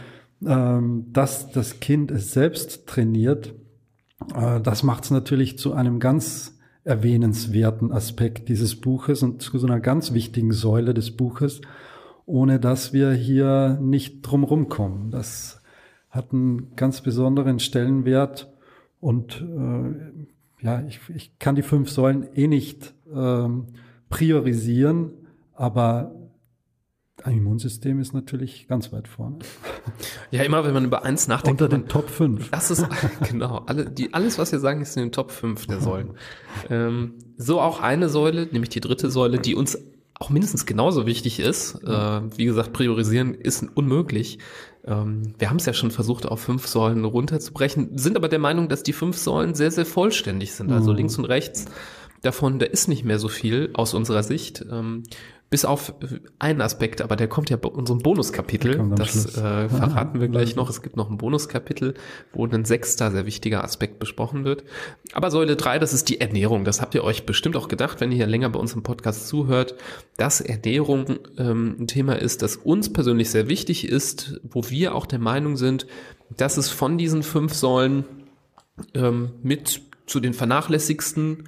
ähm, 0.45 1.07
dass 1.11 1.51
das 1.51 1.79
Kind 1.79 2.11
es 2.11 2.31
selbst 2.31 2.87
trainiert. 2.87 3.53
Äh, 4.33 4.61
das 4.61 4.83
macht 4.83 5.03
es 5.03 5.11
natürlich 5.11 5.57
zu 5.57 5.73
einem 5.73 5.99
ganz 5.99 6.57
erwähnenswerten 6.85 7.91
Aspekt 7.91 8.47
dieses 8.47 8.79
Buches 8.79 9.21
und 9.21 9.41
zu 9.41 9.57
so 9.57 9.67
einer 9.67 9.81
ganz 9.81 10.13
wichtigen 10.13 10.53
Säule 10.53 10.93
des 10.93 11.11
Buches, 11.17 11.59
ohne 12.25 12.59
dass 12.59 12.93
wir 12.93 13.11
hier 13.11 13.77
nicht 13.81 14.21
drumherum 14.21 14.69
kommen. 14.69 15.11
Das 15.11 15.56
hat 16.09 16.31
einen 16.31 16.75
ganz 16.75 17.01
besonderen 17.01 17.59
Stellenwert 17.59 18.51
und 18.99 19.41
äh, 19.41 20.65
ja, 20.65 20.81
ich, 20.87 20.99
ich 21.13 21.37
kann 21.39 21.55
die 21.55 21.61
fünf 21.61 21.89
Säulen 21.89 22.27
eh 22.33 22.47
nicht 22.47 22.95
ähm, 23.13 23.67
priorisieren, 24.09 25.11
aber 25.53 26.15
ein 27.23 27.37
Immunsystem 27.37 27.99
ist 27.99 28.13
natürlich 28.13 28.67
ganz 28.67 28.91
weit 28.91 29.07
vorne. 29.07 29.39
Ja, 30.29 30.43
immer 30.43 30.65
wenn 30.65 30.73
man 30.73 30.83
über 30.83 31.05
eins 31.05 31.29
nachdenkt. 31.29 31.61
Unter 31.61 31.73
den 31.73 31.87
Top 31.87 32.09
5. 32.09 32.51
Das 32.51 32.69
ist, 32.69 32.85
genau, 33.29 33.63
alle, 33.65 33.89
die, 33.89 34.13
alles, 34.13 34.37
was 34.37 34.51
wir 34.51 34.59
sagen, 34.59 34.81
ist 34.81 34.97
in 34.97 35.03
den 35.03 35.11
Top 35.13 35.31
5 35.31 35.67
der 35.67 35.79
Säulen. 35.79 36.15
ähm, 36.69 37.13
so 37.37 37.61
auch 37.61 37.79
eine 37.81 38.09
Säule, 38.09 38.45
nämlich 38.51 38.67
die 38.67 38.81
dritte 38.81 39.09
Säule, 39.09 39.39
die 39.39 39.55
uns 39.55 39.77
auch 40.19 40.29
mindestens 40.29 40.65
genauso 40.65 41.05
wichtig 41.05 41.39
ist. 41.39 41.75
Äh, 41.83 42.21
wie 42.35 42.45
gesagt, 42.45 42.73
priorisieren 42.73 43.33
ist 43.33 43.65
unmöglich. 43.75 44.39
Ähm, 44.85 45.33
wir 45.37 45.49
haben 45.49 45.57
es 45.57 45.65
ja 45.65 45.73
schon 45.73 45.91
versucht, 45.91 46.25
auf 46.25 46.39
fünf 46.39 46.67
Säulen 46.67 47.05
runterzubrechen, 47.05 47.97
sind 47.97 48.15
aber 48.15 48.29
der 48.29 48.39
Meinung, 48.39 48.69
dass 48.69 48.83
die 48.83 48.93
fünf 48.93 49.17
Säulen 49.17 49.53
sehr, 49.53 49.71
sehr 49.71 49.85
vollständig 49.85 50.53
sind. 50.53 50.71
Also 50.71 50.91
mhm. 50.91 50.97
links 50.97 51.17
und 51.17 51.25
rechts 51.25 51.65
davon, 52.21 52.59
da 52.59 52.65
ist 52.65 52.87
nicht 52.87 53.05
mehr 53.05 53.19
so 53.19 53.27
viel 53.27 53.69
aus 53.73 53.93
unserer 53.93 54.23
Sicht. 54.23 54.65
Bis 55.49 55.63
auf 55.63 55.93
einen 56.39 56.59
Aspekt, 56.59 57.01
aber 57.01 57.15
der 57.15 57.29
kommt 57.29 57.49
ja 57.49 57.55
bei 57.55 57.69
unserem 57.69 57.99
Bonuskapitel. 57.99 58.91
Das 58.95 59.37
äh, 59.37 59.69
verraten 59.69 60.19
wir 60.19 60.27
gleich 60.27 60.57
noch. 60.57 60.69
Es 60.69 60.81
gibt 60.81 60.97
noch 60.97 61.09
ein 61.09 61.17
Bonuskapitel, 61.17 61.93
wo 62.33 62.45
ein 62.45 62.65
sechster 62.65 63.11
sehr 63.11 63.25
wichtiger 63.25 63.63
Aspekt 63.63 63.99
besprochen 63.99 64.43
wird. 64.43 64.65
Aber 65.13 65.31
Säule 65.31 65.55
drei, 65.55 65.79
das 65.79 65.93
ist 65.93 66.09
die 66.09 66.19
Ernährung. 66.19 66.65
Das 66.65 66.81
habt 66.81 66.95
ihr 66.95 67.03
euch 67.05 67.25
bestimmt 67.25 67.55
auch 67.55 67.69
gedacht, 67.69 68.01
wenn 68.01 68.11
ihr 68.11 68.17
hier 68.17 68.27
länger 68.27 68.49
bei 68.49 68.59
uns 68.59 68.73
im 68.73 68.83
Podcast 68.83 69.29
zuhört, 69.29 69.75
dass 70.17 70.41
Ernährung 70.41 71.19
ähm, 71.37 71.77
ein 71.79 71.87
Thema 71.87 72.19
ist, 72.19 72.41
das 72.41 72.57
uns 72.57 72.91
persönlich 72.91 73.29
sehr 73.29 73.47
wichtig 73.47 73.87
ist, 73.87 74.41
wo 74.43 74.69
wir 74.69 74.95
auch 74.95 75.05
der 75.05 75.19
Meinung 75.19 75.55
sind, 75.55 75.87
dass 76.35 76.57
es 76.57 76.69
von 76.69 76.97
diesen 76.97 77.23
fünf 77.23 77.53
Säulen 77.53 78.03
ähm, 78.93 79.31
mit 79.43 79.81
zu 80.07 80.19
den 80.19 80.33
vernachlässigsten 80.33 81.47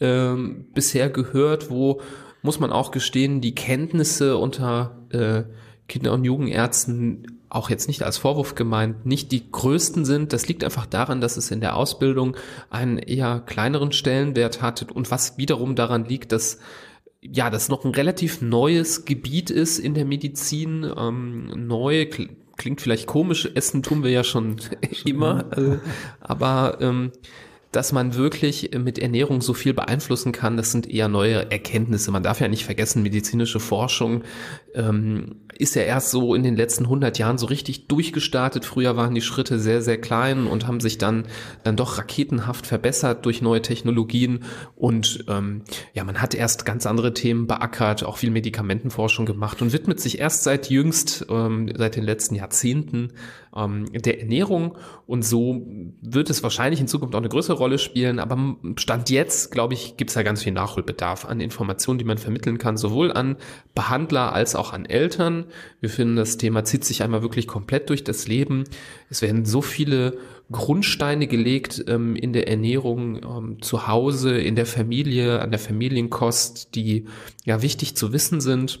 ähm, 0.00 0.66
bisher 0.74 1.10
gehört, 1.10 1.70
wo 1.70 2.00
muss 2.46 2.60
man 2.60 2.72
auch 2.72 2.92
gestehen, 2.92 3.42
die 3.42 3.54
Kenntnisse 3.54 4.38
unter 4.38 4.96
äh, 5.10 5.42
Kinder- 5.88 6.14
und 6.14 6.24
Jugendärzten 6.24 7.40
auch 7.48 7.70
jetzt 7.70 7.88
nicht 7.88 8.02
als 8.02 8.18
Vorwurf 8.18 8.54
gemeint, 8.54 9.04
nicht 9.04 9.32
die 9.32 9.50
größten 9.50 10.04
sind. 10.04 10.32
Das 10.32 10.48
liegt 10.48 10.64
einfach 10.64 10.86
daran, 10.86 11.20
dass 11.20 11.36
es 11.36 11.50
in 11.50 11.60
der 11.60 11.76
Ausbildung 11.76 12.36
einen 12.70 12.98
eher 12.98 13.40
kleineren 13.40 13.92
Stellenwert 13.92 14.62
hat 14.62 14.90
und 14.90 15.10
was 15.10 15.38
wiederum 15.38 15.74
daran 15.74 16.04
liegt, 16.04 16.32
dass 16.32 16.58
ja, 17.20 17.50
das 17.50 17.68
noch 17.68 17.84
ein 17.84 17.92
relativ 17.92 18.40
neues 18.40 19.04
Gebiet 19.04 19.50
ist 19.50 19.78
in 19.78 19.94
der 19.94 20.04
Medizin. 20.04 20.88
Ähm, 20.96 21.66
neu 21.66 22.08
klingt 22.56 22.80
vielleicht 22.80 23.06
komisch, 23.06 23.48
Essen 23.54 23.82
tun 23.82 24.02
wir 24.02 24.10
ja 24.10 24.24
schon 24.24 24.56
immer, 25.04 25.46
äh, 25.56 25.78
aber 26.20 26.78
ähm, 26.80 27.12
dass 27.76 27.92
man 27.92 28.14
wirklich 28.14 28.70
mit 28.74 28.98
Ernährung 28.98 29.42
so 29.42 29.52
viel 29.52 29.74
beeinflussen 29.74 30.32
kann, 30.32 30.56
das 30.56 30.72
sind 30.72 30.88
eher 30.88 31.08
neue 31.08 31.50
Erkenntnisse. 31.50 32.10
Man 32.10 32.22
darf 32.22 32.40
ja 32.40 32.48
nicht 32.48 32.64
vergessen, 32.64 33.02
medizinische 33.02 33.60
Forschung 33.60 34.22
ähm, 34.74 35.42
ist 35.58 35.74
ja 35.74 35.82
erst 35.82 36.10
so 36.10 36.34
in 36.34 36.42
den 36.42 36.56
letzten 36.56 36.84
100 36.84 37.18
Jahren 37.18 37.36
so 37.36 37.44
richtig 37.44 37.86
durchgestartet. 37.86 38.64
Früher 38.64 38.96
waren 38.96 39.14
die 39.14 39.20
Schritte 39.20 39.58
sehr, 39.58 39.82
sehr 39.82 40.00
klein 40.00 40.46
und 40.46 40.66
haben 40.66 40.80
sich 40.80 40.96
dann, 40.96 41.26
dann 41.64 41.76
doch 41.76 41.98
raketenhaft 41.98 42.66
verbessert 42.66 43.26
durch 43.26 43.42
neue 43.42 43.60
Technologien. 43.60 44.44
Und 44.74 45.26
ähm, 45.28 45.62
ja, 45.92 46.04
man 46.04 46.22
hat 46.22 46.34
erst 46.34 46.64
ganz 46.64 46.86
andere 46.86 47.12
Themen 47.12 47.46
beackert, 47.46 48.04
auch 48.04 48.16
viel 48.16 48.30
Medikamentenforschung 48.30 49.26
gemacht 49.26 49.60
und 49.60 49.74
widmet 49.74 50.00
sich 50.00 50.18
erst 50.18 50.44
seit 50.44 50.70
jüngst, 50.70 51.26
ähm, 51.28 51.70
seit 51.76 51.96
den 51.96 52.04
letzten 52.04 52.36
Jahrzehnten 52.36 53.12
ähm, 53.56 53.86
der 53.92 54.20
Ernährung. 54.20 54.76
Und 55.06 55.24
so 55.24 55.66
wird 56.02 56.30
es 56.30 56.42
wahrscheinlich 56.42 56.80
in 56.80 56.88
Zukunft 56.88 57.14
auch 57.14 57.20
eine 57.20 57.28
größere 57.28 57.56
Rolle 57.56 57.78
spielen. 57.78 58.18
Aber 58.18 58.56
Stand 58.76 59.10
jetzt, 59.10 59.50
glaube 59.50 59.74
ich, 59.74 59.96
gibt 59.96 60.10
es 60.10 60.14
ja 60.14 60.22
ganz 60.22 60.42
viel 60.42 60.52
Nachholbedarf 60.52 61.24
an 61.24 61.40
Informationen, 61.40 61.98
die 61.98 62.04
man 62.04 62.18
vermitteln 62.18 62.58
kann, 62.58 62.76
sowohl 62.76 63.12
an 63.12 63.36
Behandler 63.74 64.32
als 64.32 64.54
auch 64.54 64.72
an 64.72 64.84
Eltern. 64.84 65.46
Wir 65.80 65.90
finden, 65.90 66.16
das 66.16 66.36
Thema 66.36 66.64
zieht 66.64 66.84
sich 66.84 67.02
einmal 67.02 67.22
wirklich 67.22 67.46
komplett 67.46 67.90
durch 67.90 68.04
das 68.04 68.28
Leben. 68.28 68.64
Es 69.10 69.22
werden 69.22 69.44
so 69.44 69.62
viele 69.62 70.18
Grundsteine 70.50 71.26
gelegt 71.26 71.84
ähm, 71.88 72.14
in 72.14 72.32
der 72.32 72.48
Ernährung 72.48 73.22
ähm, 73.22 73.62
zu 73.62 73.88
Hause, 73.88 74.38
in 74.38 74.54
der 74.54 74.66
Familie, 74.66 75.40
an 75.40 75.50
der 75.50 75.58
Familienkost, 75.58 76.74
die 76.74 77.06
ja 77.44 77.62
wichtig 77.62 77.96
zu 77.96 78.12
wissen 78.12 78.40
sind. 78.40 78.80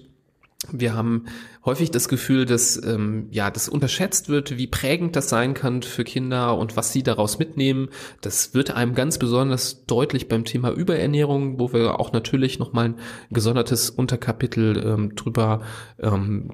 Wir 0.72 0.94
haben 0.94 1.26
häufig 1.64 1.90
das 1.90 2.08
Gefühl, 2.08 2.44
dass 2.46 2.82
ähm, 2.82 3.28
ja 3.30 3.50
das 3.50 3.68
unterschätzt 3.68 4.28
wird, 4.28 4.56
wie 4.56 4.66
prägend 4.66 5.16
das 5.16 5.28
sein 5.28 5.54
kann 5.54 5.82
für 5.82 6.04
Kinder 6.04 6.56
und 6.56 6.76
was 6.76 6.92
sie 6.92 7.02
daraus 7.02 7.38
mitnehmen. 7.38 7.88
Das 8.20 8.54
wird 8.54 8.70
einem 8.70 8.94
ganz 8.94 9.18
besonders 9.18 9.84
deutlich 9.86 10.28
beim 10.28 10.44
Thema 10.44 10.70
Überernährung, 10.70 11.58
wo 11.58 11.72
wir 11.72 12.00
auch 12.00 12.12
natürlich 12.12 12.58
noch 12.58 12.72
mal 12.72 12.86
ein 12.86 12.94
gesondertes 13.30 13.90
Unterkapitel 13.90 14.82
ähm, 14.84 15.14
drüber 15.14 15.62
ähm, 16.00 16.50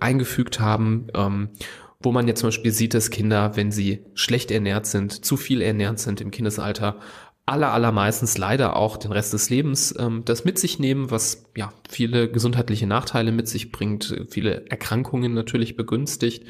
eingefügt 0.00 0.60
haben. 0.60 1.08
Ähm, 1.14 1.50
wo 2.00 2.12
man 2.12 2.28
jetzt 2.28 2.40
zum 2.40 2.48
Beispiel 2.48 2.72
sieht, 2.72 2.94
dass 2.94 3.10
Kinder, 3.10 3.56
wenn 3.56 3.72
sie 3.72 4.04
schlecht 4.14 4.50
ernährt 4.50 4.86
sind, 4.86 5.24
zu 5.24 5.36
viel 5.36 5.62
ernährt 5.62 5.98
sind 5.98 6.20
im 6.20 6.30
Kindesalter, 6.30 7.00
aller, 7.46 7.72
allermeistens 7.72 8.36
leider 8.38 8.74
auch 8.76 8.96
den 8.96 9.12
Rest 9.12 9.32
des 9.32 9.50
Lebens 9.50 9.94
ähm, 9.98 10.22
das 10.24 10.44
mit 10.44 10.58
sich 10.58 10.80
nehmen, 10.80 11.12
was 11.12 11.44
ja 11.56 11.72
viele 11.88 12.28
gesundheitliche 12.28 12.88
Nachteile 12.88 13.30
mit 13.30 13.48
sich 13.48 13.70
bringt, 13.70 14.14
viele 14.28 14.68
Erkrankungen 14.68 15.32
natürlich 15.32 15.76
begünstigt. 15.76 16.44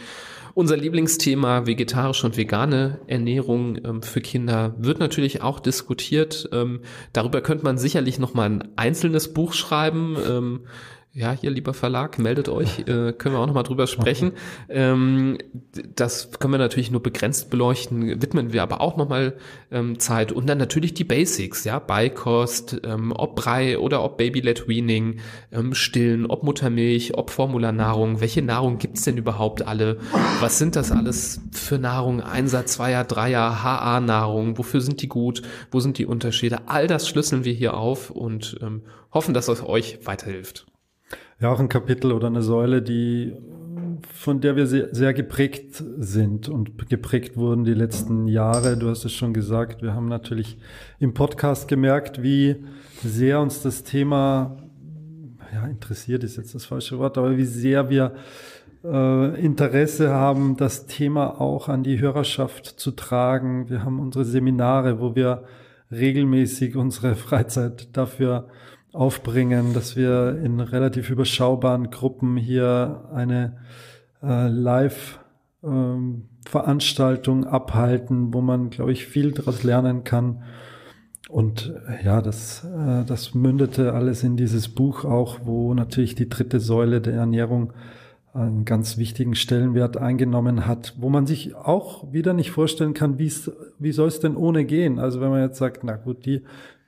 Unser 0.55 0.79
Lieblingsthema 0.79 1.67
vegetarische 1.67 2.25
und 2.25 2.39
vegane 2.39 2.99
Ernährung 3.09 3.77
ähm, 3.85 4.03
für 4.03 4.23
Kinder 4.23 4.75
wird 4.79 4.99
natürlich 4.99 5.43
auch 5.43 5.61
diskutiert. 5.61 6.49
Ähm, 6.51 6.81
darüber 7.13 7.43
könnte 7.43 7.65
man 7.65 7.77
sicherlich 7.77 8.19
noch 8.19 8.33
mal 8.33 8.49
ein 8.49 8.69
einzelnes 8.77 9.35
Buch 9.35 9.53
schreiben. 9.53 10.17
Ähm, 10.27 10.61
ja, 11.17 11.33
hier 11.33 11.51
lieber 11.51 11.73
Verlag, 11.73 12.19
meldet 12.19 12.51
euch, 12.51 12.81
äh, 12.81 13.15
können 13.15 13.35
wir 13.35 13.39
auch 13.39 13.47
nochmal 13.47 13.63
drüber 13.63 13.87
sprechen. 13.87 14.33
Ähm, 14.69 15.39
das 15.95 16.31
können 16.39 16.53
wir 16.53 16.59
natürlich 16.59 16.91
nur 16.91 17.03
begrenzt 17.03 17.49
beleuchten, 17.49 18.21
widmen 18.21 18.53
wir 18.53 18.63
aber 18.63 18.83
auch 18.83 18.99
nochmal 18.99 19.39
ähm, 19.71 19.99
Zeit. 19.99 20.31
Und 20.31 20.47
dann 20.47 20.59
natürlich 20.59 20.93
die 20.93 21.05
Basics, 21.05 21.65
ja, 21.65 21.79
Beikost, 21.79 22.83
ähm, 22.85 23.15
ob 23.17 23.35
Brei 23.35 23.79
oder 23.79 24.05
ob 24.05 24.19
Baby-led 24.19 24.69
Weaning, 24.69 25.21
ähm, 25.53 25.73
Stillen, 25.73 26.27
ob 26.27 26.43
Muttermilch, 26.43 27.17
ob 27.17 27.31
Formularnahrung, 27.31 28.21
welche 28.21 28.43
Nahrung 28.43 28.77
gibt's 28.77 29.05
denn 29.05 29.17
überhaupt 29.17 29.67
alle? 29.67 29.97
Was 30.41 30.59
sind 30.59 30.77
das 30.77 30.93
alles 30.93 31.41
für 31.51 31.79
Nahrung? 31.79 32.21
Einsatz, 32.21 32.75
Zweier, 32.75 33.05
Dreier, 33.05 33.63
HA-Nahrung, 33.63 34.59
wofür 34.59 34.83
sind 34.83 35.01
die 35.01 35.09
gut? 35.09 35.41
Wo 35.71 35.81
sind 35.81 35.97
die 35.97 36.05
Unterschiede? 36.05 36.59
All 36.67 36.87
das 36.87 37.09
schlüsseln 37.09 37.47
wir 37.47 37.55
hier 37.55 37.75
auf 37.75 38.11
und 38.11 38.59
ähm, 38.61 38.83
hoffen, 39.15 39.33
dass 39.33 39.49
es 39.49 39.65
euch 39.65 40.01
weiterhilft 40.05 40.66
ja 41.41 41.51
auch 41.51 41.61
ein 41.61 41.69
Kapitel 41.69 42.13
oder 42.13 42.29
eine 42.29 42.43
Säule, 42.43 42.83
die 42.83 43.35
von 44.13 44.41
der 44.41 44.57
wir 44.57 44.67
sehr, 44.67 44.95
sehr 44.95 45.15
geprägt 45.15 45.83
sind 45.99 46.49
und 46.49 46.89
geprägt 46.89 47.37
wurden 47.37 47.65
die 47.65 47.75
letzten 47.75 48.29
Jahre. 48.29 48.77
Du 48.77 48.89
hast 48.89 49.05
es 49.05 49.13
schon 49.13 49.33
gesagt, 49.33 49.83
wir 49.83 49.95
haben 49.95 50.09
natürlich 50.09 50.59
im 50.99 51.15
Podcast 51.15 51.69
gemerkt, 51.69 52.23
wie 52.23 52.57
sehr 53.03 53.41
uns 53.41 53.63
das 53.63 53.85
Thema, 53.85 54.57
ja, 55.53 55.67
interessiert 55.67 56.25
ist 56.25 56.37
jetzt 56.37 56.55
das 56.55 56.65
falsche 56.65 56.99
Wort, 56.99 57.19
aber 57.19 57.37
wie 57.37 57.45
sehr 57.45 57.89
wir 57.91 58.15
äh, 58.85 59.41
Interesse 59.41 60.11
haben, 60.11 60.57
das 60.57 60.87
Thema 60.87 61.41
auch 61.41 61.69
an 61.69 61.83
die 61.83 62.01
Hörerschaft 62.01 62.67
zu 62.67 62.93
tragen. 62.93 63.69
Wir 63.69 63.85
haben 63.85 64.01
unsere 64.01 64.25
Seminare, 64.25 65.01
wo 65.01 65.15
wir 65.15 65.45
regelmäßig 65.91 66.77
unsere 66.77 67.15
Freizeit 67.17 67.97
dafür 67.97 68.49
aufbringen, 68.97 69.75
dass 69.75 69.97
wir 69.97 70.41
in 70.43 70.59
relativ 70.61 71.11
überschaubaren 71.11 71.91
Gruppen 71.91 72.37
hier 72.37 73.11
eine 73.13 73.59
äh, 74.23 74.49
Live-Veranstaltung 74.49 77.43
ähm, 77.43 77.49
abhalten, 77.49 78.33
wo 78.33 78.41
man, 78.41 78.71
glaube 78.71 78.93
ich, 78.93 79.05
viel 79.07 79.33
daraus 79.33 79.63
lernen 79.63 80.05
kann. 80.05 80.43
Und 81.29 81.75
äh, 81.89 82.03
ja, 82.05 82.23
das, 82.23 82.65
äh, 82.65 83.05
das 83.05 83.35
mündete 83.35 83.93
alles 83.93 84.23
in 84.23 84.39
dieses 84.39 84.69
Buch 84.69 85.05
auch, 85.05 85.41
wo 85.45 85.75
natürlich 85.75 86.15
die 86.15 86.31
dritte 86.31 86.59
Säule 86.59 87.03
der 87.03 87.13
Ernährung 87.15 87.75
einen 88.33 88.65
ganz 88.65 88.97
wichtigen 88.99 89.35
Stellenwert 89.35 89.97
eingenommen 89.97 90.67
hat, 90.67 90.95
wo 90.99 91.09
man 91.09 91.27
sich 91.27 91.55
auch 91.55 92.13
wieder 92.13 92.35
nicht 92.35 92.51
vorstellen 92.51 92.95
kann, 92.95 93.19
wie 93.19 93.93
soll 93.93 94.09
es 94.09 94.21
denn 94.21 94.37
ohne 94.37 94.65
gehen? 94.65 94.99
Also 94.99 95.21
wenn 95.21 95.31
man 95.31 95.41
jetzt 95.41 95.59
sagt, 95.59 95.85
na 95.85 95.97
gut, 95.97 96.27
die, 96.27 96.43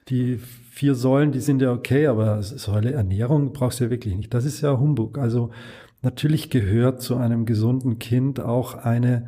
die 0.08 0.40
vier 0.78 0.94
Säulen, 0.94 1.32
die 1.32 1.40
sind 1.40 1.60
ja 1.60 1.72
okay, 1.72 2.06
aber 2.06 2.40
Säule 2.40 2.92
Ernährung 2.92 3.52
brauchst 3.52 3.80
du 3.80 3.84
ja 3.84 3.90
wirklich 3.90 4.16
nicht. 4.16 4.32
Das 4.32 4.44
ist 4.44 4.60
ja 4.60 4.78
Humbug. 4.78 5.18
Also 5.18 5.50
natürlich 6.02 6.50
gehört 6.50 7.02
zu 7.02 7.16
einem 7.16 7.46
gesunden 7.46 7.98
Kind 7.98 8.38
auch 8.38 8.76
eine 8.76 9.26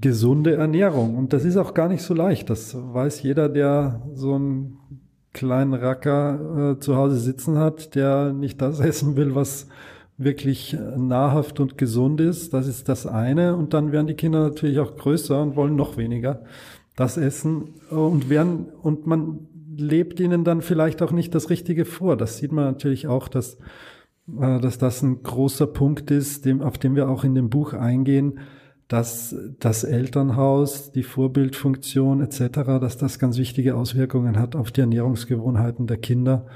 gesunde 0.00 0.54
Ernährung. 0.54 1.14
Und 1.14 1.34
das 1.34 1.44
ist 1.44 1.58
auch 1.58 1.74
gar 1.74 1.88
nicht 1.88 2.00
so 2.00 2.14
leicht. 2.14 2.48
Das 2.48 2.74
weiß 2.74 3.22
jeder, 3.22 3.50
der 3.50 4.00
so 4.14 4.36
einen 4.36 4.78
kleinen 5.34 5.74
Racker 5.74 6.72
äh, 6.72 6.80
zu 6.80 6.96
Hause 6.96 7.18
sitzen 7.18 7.58
hat, 7.58 7.94
der 7.94 8.32
nicht 8.32 8.62
das 8.62 8.80
essen 8.92 9.14
will, 9.14 9.34
was 9.34 9.68
wirklich 10.16 10.74
nahrhaft 10.96 11.60
und 11.60 11.76
gesund 11.76 12.18
ist. 12.22 12.54
Das 12.54 12.66
ist 12.66 12.88
das 12.88 13.06
eine. 13.06 13.56
Und 13.56 13.74
dann 13.74 13.92
werden 13.92 14.06
die 14.06 14.14
Kinder 14.14 14.40
natürlich 14.40 14.78
auch 14.78 14.96
größer 14.96 15.42
und 15.42 15.54
wollen 15.54 15.76
noch 15.76 15.98
weniger 15.98 16.44
das 16.96 17.18
essen 17.18 17.74
und 17.90 18.30
werden, 18.30 18.68
und 18.82 19.06
man 19.06 19.40
lebt 19.76 20.20
ihnen 20.20 20.44
dann 20.44 20.62
vielleicht 20.62 21.02
auch 21.02 21.12
nicht 21.12 21.34
das 21.34 21.50
Richtige 21.50 21.84
vor. 21.84 22.16
Das 22.16 22.38
sieht 22.38 22.52
man 22.52 22.64
natürlich 22.64 23.06
auch, 23.06 23.28
dass, 23.28 23.58
äh, 24.40 24.60
dass 24.60 24.78
das 24.78 25.02
ein 25.02 25.22
großer 25.22 25.66
Punkt 25.66 26.10
ist, 26.10 26.44
dem, 26.44 26.62
auf 26.62 26.78
den 26.78 26.94
wir 26.96 27.08
auch 27.08 27.24
in 27.24 27.34
dem 27.34 27.50
Buch 27.50 27.72
eingehen, 27.72 28.40
dass 28.88 29.34
das 29.58 29.82
Elternhaus, 29.82 30.92
die 30.92 31.02
Vorbildfunktion 31.02 32.20
etc., 32.20 32.78
dass 32.80 32.96
das 32.96 33.18
ganz 33.18 33.36
wichtige 33.36 33.74
Auswirkungen 33.74 34.38
hat 34.38 34.54
auf 34.54 34.70
die 34.70 34.82
Ernährungsgewohnheiten 34.82 35.86
der 35.86 35.96
Kinder 35.96 36.46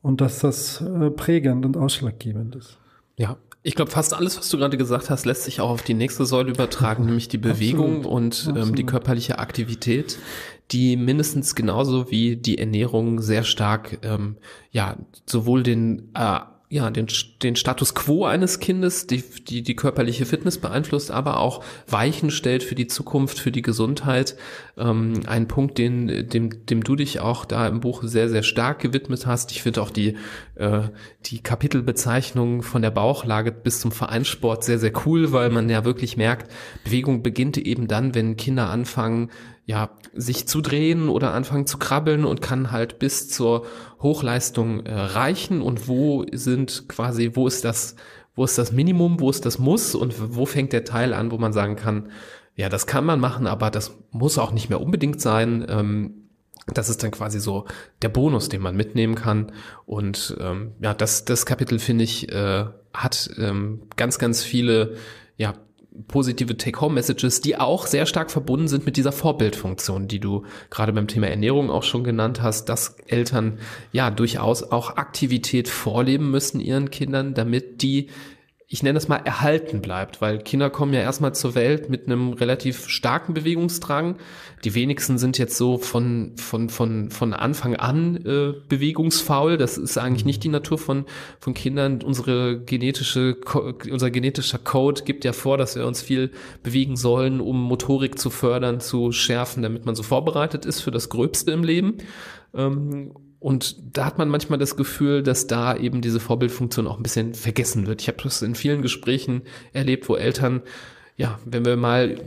und 0.00 0.20
dass 0.20 0.40
das 0.40 0.80
äh, 0.80 1.10
prägend 1.10 1.64
und 1.64 1.76
ausschlaggebend 1.76 2.56
ist. 2.56 2.81
Ja, 3.16 3.36
ich 3.62 3.76
glaube, 3.76 3.90
fast 3.90 4.14
alles, 4.14 4.36
was 4.38 4.48
du 4.48 4.58
gerade 4.58 4.76
gesagt 4.76 5.08
hast, 5.08 5.24
lässt 5.24 5.44
sich 5.44 5.60
auch 5.60 5.70
auf 5.70 5.82
die 5.82 5.94
nächste 5.94 6.26
Säule 6.26 6.50
übertragen, 6.50 7.04
nämlich 7.04 7.28
die 7.28 7.38
Bewegung 7.38 7.98
Absolut. 7.98 8.12
und 8.12 8.52
ähm, 8.56 8.74
die 8.74 8.84
körperliche 8.84 9.38
Aktivität 9.38 10.18
die 10.72 10.96
mindestens 10.96 11.54
genauso 11.54 12.10
wie 12.10 12.36
die 12.36 12.58
Ernährung 12.58 13.20
sehr 13.20 13.42
stark 13.42 13.98
ähm, 14.02 14.36
ja 14.70 14.96
sowohl 15.26 15.62
den 15.62 16.10
äh, 16.14 16.40
ja, 16.72 16.88
den, 16.88 17.06
den 17.42 17.54
Status 17.54 17.94
quo 17.94 18.24
eines 18.24 18.58
Kindes, 18.58 19.06
die, 19.06 19.22
die, 19.46 19.62
die 19.62 19.76
körperliche 19.76 20.24
Fitness 20.24 20.56
beeinflusst, 20.56 21.10
aber 21.10 21.38
auch 21.38 21.62
Weichen 21.86 22.30
stellt 22.30 22.62
für 22.62 22.74
die 22.74 22.86
Zukunft, 22.86 23.38
für 23.38 23.52
die 23.52 23.60
Gesundheit. 23.60 24.38
Ähm, 24.78 25.20
ein 25.26 25.48
Punkt, 25.48 25.76
den, 25.76 26.30
dem, 26.30 26.64
dem 26.64 26.82
du 26.82 26.96
dich 26.96 27.20
auch 27.20 27.44
da 27.44 27.68
im 27.68 27.80
Buch 27.80 28.02
sehr, 28.04 28.30
sehr 28.30 28.42
stark 28.42 28.78
gewidmet 28.78 29.26
hast. 29.26 29.50
Ich 29.50 29.60
finde 29.60 29.82
auch 29.82 29.90
die, 29.90 30.16
äh, 30.54 30.84
die 31.26 31.42
Kapitelbezeichnung 31.42 32.62
von 32.62 32.80
der 32.80 32.90
Bauchlage 32.90 33.52
bis 33.52 33.80
zum 33.80 33.92
Vereinssport 33.92 34.64
sehr, 34.64 34.78
sehr 34.78 34.92
cool, 35.04 35.30
weil 35.30 35.50
man 35.50 35.68
ja 35.68 35.84
wirklich 35.84 36.16
merkt, 36.16 36.50
Bewegung 36.84 37.22
beginnt 37.22 37.58
eben 37.58 37.86
dann, 37.86 38.14
wenn 38.14 38.38
Kinder 38.38 38.70
anfangen, 38.70 39.30
ja, 39.64 39.90
sich 40.12 40.48
zu 40.48 40.60
drehen 40.60 41.08
oder 41.08 41.32
anfangen 41.32 41.66
zu 41.66 41.78
krabbeln 41.78 42.24
und 42.24 42.42
kann 42.42 42.72
halt 42.72 42.98
bis 42.98 43.28
zur 43.28 43.64
Hochleistung 44.00 44.84
äh, 44.86 44.92
reichen 44.92 45.62
und 45.62 45.88
wo 45.88 46.24
sind 46.32 46.88
quasi, 46.88 47.30
wo 47.34 47.46
ist 47.46 47.64
das, 47.64 47.96
wo 48.34 48.44
ist 48.44 48.58
das 48.58 48.72
Minimum, 48.72 49.20
wo 49.20 49.30
ist 49.30 49.46
das 49.46 49.58
Muss 49.58 49.94
und 49.94 50.14
wo 50.36 50.46
fängt 50.46 50.72
der 50.72 50.84
Teil 50.84 51.14
an, 51.14 51.30
wo 51.30 51.38
man 51.38 51.52
sagen 51.52 51.76
kann, 51.76 52.10
ja, 52.56 52.68
das 52.68 52.86
kann 52.86 53.04
man 53.04 53.20
machen, 53.20 53.46
aber 53.46 53.70
das 53.70 53.96
muss 54.10 54.38
auch 54.38 54.52
nicht 54.52 54.68
mehr 54.68 54.80
unbedingt 54.80 55.20
sein. 55.20 55.64
Ähm, 55.68 56.14
das 56.66 56.88
ist 56.88 57.02
dann 57.02 57.10
quasi 57.10 57.40
so 57.40 57.66
der 58.02 58.08
Bonus, 58.08 58.48
den 58.48 58.62
man 58.62 58.76
mitnehmen 58.76 59.14
kann. 59.14 59.52
Und 59.86 60.36
ähm, 60.40 60.72
ja, 60.80 60.94
das, 60.94 61.24
das 61.24 61.46
Kapitel 61.46 61.78
finde 61.78 62.04
ich 62.04 62.30
äh, 62.30 62.66
hat 62.92 63.30
ähm, 63.38 63.82
ganz, 63.96 64.18
ganz 64.18 64.42
viele 64.44 64.96
ja 65.36 65.54
positive 66.08 66.56
Take-Home-Messages, 66.56 67.40
die 67.40 67.56
auch 67.56 67.86
sehr 67.86 68.06
stark 68.06 68.30
verbunden 68.30 68.68
sind 68.68 68.86
mit 68.86 68.96
dieser 68.96 69.12
Vorbildfunktion, 69.12 70.08
die 70.08 70.20
du 70.20 70.44
gerade 70.70 70.92
beim 70.92 71.08
Thema 71.08 71.28
Ernährung 71.28 71.70
auch 71.70 71.82
schon 71.82 72.04
genannt 72.04 72.42
hast, 72.42 72.68
dass 72.68 72.96
Eltern 73.06 73.58
ja 73.92 74.10
durchaus 74.10 74.62
auch 74.62 74.96
Aktivität 74.96 75.68
vorleben 75.68 76.30
müssen 76.30 76.60
ihren 76.60 76.90
Kindern, 76.90 77.34
damit 77.34 77.82
die 77.82 78.08
ich 78.72 78.82
nenne 78.82 78.96
es 78.96 79.06
mal, 79.06 79.18
erhalten 79.18 79.82
bleibt, 79.82 80.22
weil 80.22 80.38
Kinder 80.38 80.70
kommen 80.70 80.94
ja 80.94 81.00
erstmal 81.00 81.34
zur 81.34 81.54
Welt 81.54 81.90
mit 81.90 82.06
einem 82.06 82.32
relativ 82.32 82.88
starken 82.88 83.34
Bewegungsdrang. 83.34 84.16
Die 84.64 84.74
wenigsten 84.74 85.18
sind 85.18 85.36
jetzt 85.36 85.58
so 85.58 85.76
von, 85.76 86.32
von, 86.38 86.70
von, 86.70 87.10
von 87.10 87.34
Anfang 87.34 87.76
an 87.76 88.16
äh, 88.24 88.54
bewegungsfaul. 88.70 89.58
Das 89.58 89.76
ist 89.76 89.98
eigentlich 89.98 90.24
nicht 90.24 90.42
die 90.42 90.48
Natur 90.48 90.78
von, 90.78 91.04
von 91.38 91.52
Kindern. 91.52 92.00
Unsere 92.00 92.62
genetische, 92.62 93.36
unser 93.90 94.10
genetischer 94.10 94.58
Code 94.58 95.02
gibt 95.04 95.26
ja 95.26 95.34
vor, 95.34 95.58
dass 95.58 95.76
wir 95.76 95.86
uns 95.86 96.00
viel 96.00 96.30
bewegen 96.62 96.96
sollen, 96.96 97.42
um 97.42 97.62
Motorik 97.62 98.18
zu 98.18 98.30
fördern, 98.30 98.80
zu 98.80 99.12
schärfen, 99.12 99.62
damit 99.62 99.84
man 99.84 99.94
so 99.94 100.02
vorbereitet 100.02 100.64
ist 100.64 100.80
für 100.80 100.90
das 100.90 101.10
Gröbste 101.10 101.52
im 101.52 101.62
Leben. 101.62 101.98
Ähm, 102.54 103.12
und 103.42 103.76
da 103.96 104.04
hat 104.04 104.18
man 104.18 104.28
manchmal 104.28 104.60
das 104.60 104.76
Gefühl, 104.76 105.24
dass 105.24 105.48
da 105.48 105.76
eben 105.76 106.00
diese 106.00 106.20
Vorbildfunktion 106.20 106.86
auch 106.86 106.96
ein 106.96 107.02
bisschen 107.02 107.34
vergessen 107.34 107.88
wird. 107.88 108.00
Ich 108.00 108.06
habe 108.06 108.22
das 108.22 108.40
in 108.40 108.54
vielen 108.54 108.82
Gesprächen 108.82 109.42
erlebt, 109.72 110.08
wo 110.08 110.14
Eltern, 110.14 110.62
ja, 111.16 111.40
wenn 111.44 111.64
wir 111.64 111.76
mal 111.76 112.20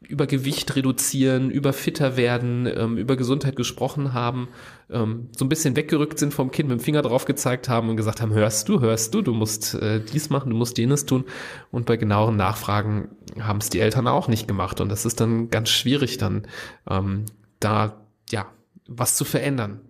über 0.00 0.26
Gewicht 0.26 0.74
reduzieren, 0.74 1.48
über 1.50 1.72
fitter 1.72 2.16
werden, 2.16 2.66
ähm, 2.66 2.96
über 2.98 3.14
Gesundheit 3.16 3.54
gesprochen 3.54 4.14
haben, 4.14 4.48
ähm, 4.90 5.28
so 5.36 5.44
ein 5.44 5.48
bisschen 5.48 5.76
weggerückt 5.76 6.18
sind 6.18 6.34
vom 6.34 6.50
Kind, 6.50 6.68
mit 6.68 6.80
dem 6.80 6.82
Finger 6.82 7.02
drauf 7.02 7.24
gezeigt 7.24 7.68
haben 7.68 7.88
und 7.88 7.96
gesagt 7.96 8.20
haben, 8.20 8.32
hörst 8.32 8.68
du, 8.68 8.80
hörst 8.80 9.14
du, 9.14 9.22
du 9.22 9.32
musst 9.32 9.74
äh, 9.74 10.00
dies 10.00 10.28
machen, 10.28 10.50
du 10.50 10.56
musst 10.56 10.76
jenes 10.76 11.06
tun. 11.06 11.24
Und 11.70 11.86
bei 11.86 11.96
genaueren 11.96 12.36
Nachfragen 12.36 13.10
haben 13.38 13.58
es 13.58 13.70
die 13.70 13.80
Eltern 13.80 14.08
auch 14.08 14.26
nicht 14.26 14.48
gemacht. 14.48 14.80
Und 14.80 14.88
das 14.88 15.06
ist 15.06 15.20
dann 15.20 15.50
ganz 15.50 15.68
schwierig, 15.68 16.18
dann 16.18 16.48
ähm, 16.90 17.26
da 17.60 17.96
ja 18.30 18.46
was 18.88 19.14
zu 19.14 19.24
verändern. 19.24 19.80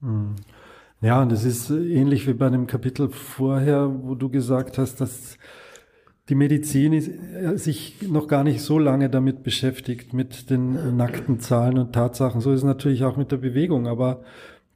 Hm. 0.00 0.36
Ja, 1.02 1.22
und 1.22 1.30
es 1.30 1.44
ist 1.44 1.70
ähnlich 1.70 2.26
wie 2.26 2.32
bei 2.32 2.48
dem 2.48 2.66
Kapitel 2.66 3.10
vorher, 3.10 3.90
wo 4.02 4.14
du 4.14 4.30
gesagt 4.30 4.78
hast, 4.78 5.00
dass 5.00 5.36
die 6.28 6.34
Medizin 6.34 6.92
äh, 6.92 7.56
sich 7.56 7.96
noch 8.08 8.28
gar 8.28 8.44
nicht 8.44 8.62
so 8.62 8.78
lange 8.78 9.10
damit 9.10 9.42
beschäftigt, 9.42 10.12
mit 10.12 10.50
den 10.50 10.96
nackten 10.96 11.38
Zahlen 11.38 11.78
und 11.78 11.92
Tatsachen. 11.92 12.40
So 12.40 12.50
ist 12.52 12.60
es 12.60 12.64
natürlich 12.64 13.04
auch 13.04 13.16
mit 13.16 13.30
der 13.30 13.36
Bewegung, 13.36 13.86
aber 13.86 14.22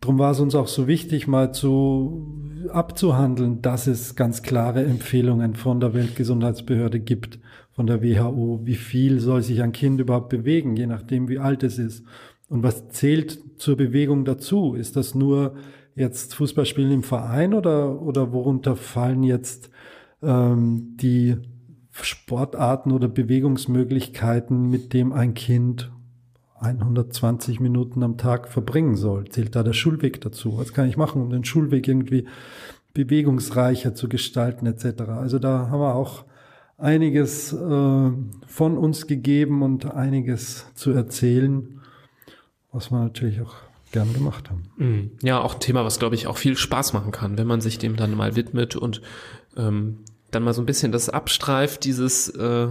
darum 0.00 0.18
war 0.18 0.32
es 0.32 0.40
uns 0.40 0.54
auch 0.54 0.68
so 0.68 0.86
wichtig, 0.86 1.26
mal 1.26 1.52
zu 1.52 2.26
abzuhandeln, 2.70 3.62
dass 3.62 3.86
es 3.86 4.14
ganz 4.14 4.42
klare 4.42 4.84
Empfehlungen 4.84 5.54
von 5.54 5.80
der 5.80 5.94
Weltgesundheitsbehörde 5.94 7.00
gibt, 7.00 7.40
von 7.72 7.86
der 7.86 8.02
WHO, 8.02 8.60
wie 8.64 8.74
viel 8.74 9.20
soll 9.20 9.42
sich 9.42 9.62
ein 9.62 9.72
Kind 9.72 10.00
überhaupt 10.00 10.28
bewegen, 10.28 10.76
je 10.76 10.86
nachdem 10.86 11.28
wie 11.28 11.38
alt 11.38 11.62
es 11.62 11.78
ist 11.78 12.04
und 12.50 12.64
was 12.64 12.88
zählt 12.88 13.38
zur 13.58 13.76
Bewegung 13.76 14.24
dazu? 14.24 14.74
Ist 14.74 14.96
das 14.96 15.14
nur 15.14 15.54
jetzt 15.94 16.34
Fußballspielen 16.34 16.90
im 16.90 17.02
Verein 17.04 17.54
oder, 17.54 18.02
oder 18.02 18.32
worunter 18.32 18.74
fallen 18.74 19.22
jetzt 19.22 19.70
ähm, 20.20 20.96
die 20.96 21.36
Sportarten 21.92 22.90
oder 22.90 23.06
Bewegungsmöglichkeiten, 23.06 24.68
mit 24.68 24.92
dem 24.92 25.12
ein 25.12 25.34
Kind 25.34 25.92
120 26.56 27.60
Minuten 27.60 28.02
am 28.02 28.18
Tag 28.18 28.48
verbringen 28.48 28.96
soll? 28.96 29.28
Zählt 29.28 29.54
da 29.54 29.62
der 29.62 29.72
Schulweg 29.72 30.20
dazu? 30.20 30.58
Was 30.58 30.72
kann 30.72 30.88
ich 30.88 30.96
machen, 30.96 31.22
um 31.22 31.30
den 31.30 31.44
Schulweg 31.44 31.86
irgendwie 31.86 32.26
bewegungsreicher 32.94 33.94
zu 33.94 34.08
gestalten 34.08 34.66
etc.? 34.66 35.02
Also 35.02 35.38
da 35.38 35.68
haben 35.68 35.80
wir 35.80 35.94
auch 35.94 36.24
einiges 36.78 37.52
äh, 37.52 37.56
von 37.56 38.76
uns 38.76 39.06
gegeben 39.06 39.62
und 39.62 39.94
einiges 39.94 40.66
zu 40.74 40.90
erzählen 40.90 41.79
was 42.72 42.90
wir 42.90 42.98
natürlich 42.98 43.40
auch 43.40 43.54
gern 43.92 44.12
gemacht 44.12 44.50
haben. 44.50 44.62
Mhm. 44.76 45.10
Ja, 45.22 45.40
auch 45.40 45.54
ein 45.54 45.60
Thema, 45.60 45.84
was 45.84 45.98
glaube 45.98 46.14
ich 46.14 46.26
auch 46.26 46.36
viel 46.36 46.56
Spaß 46.56 46.92
machen 46.92 47.10
kann, 47.10 47.38
wenn 47.38 47.46
man 47.46 47.60
sich 47.60 47.78
dem 47.78 47.96
dann 47.96 48.16
mal 48.16 48.36
widmet 48.36 48.76
und 48.76 49.02
ähm, 49.56 49.98
dann 50.30 50.44
mal 50.44 50.54
so 50.54 50.62
ein 50.62 50.66
bisschen 50.66 50.92
das 50.92 51.08
abstreift, 51.08 51.84
dieses 51.84 52.28
äh, 52.28 52.68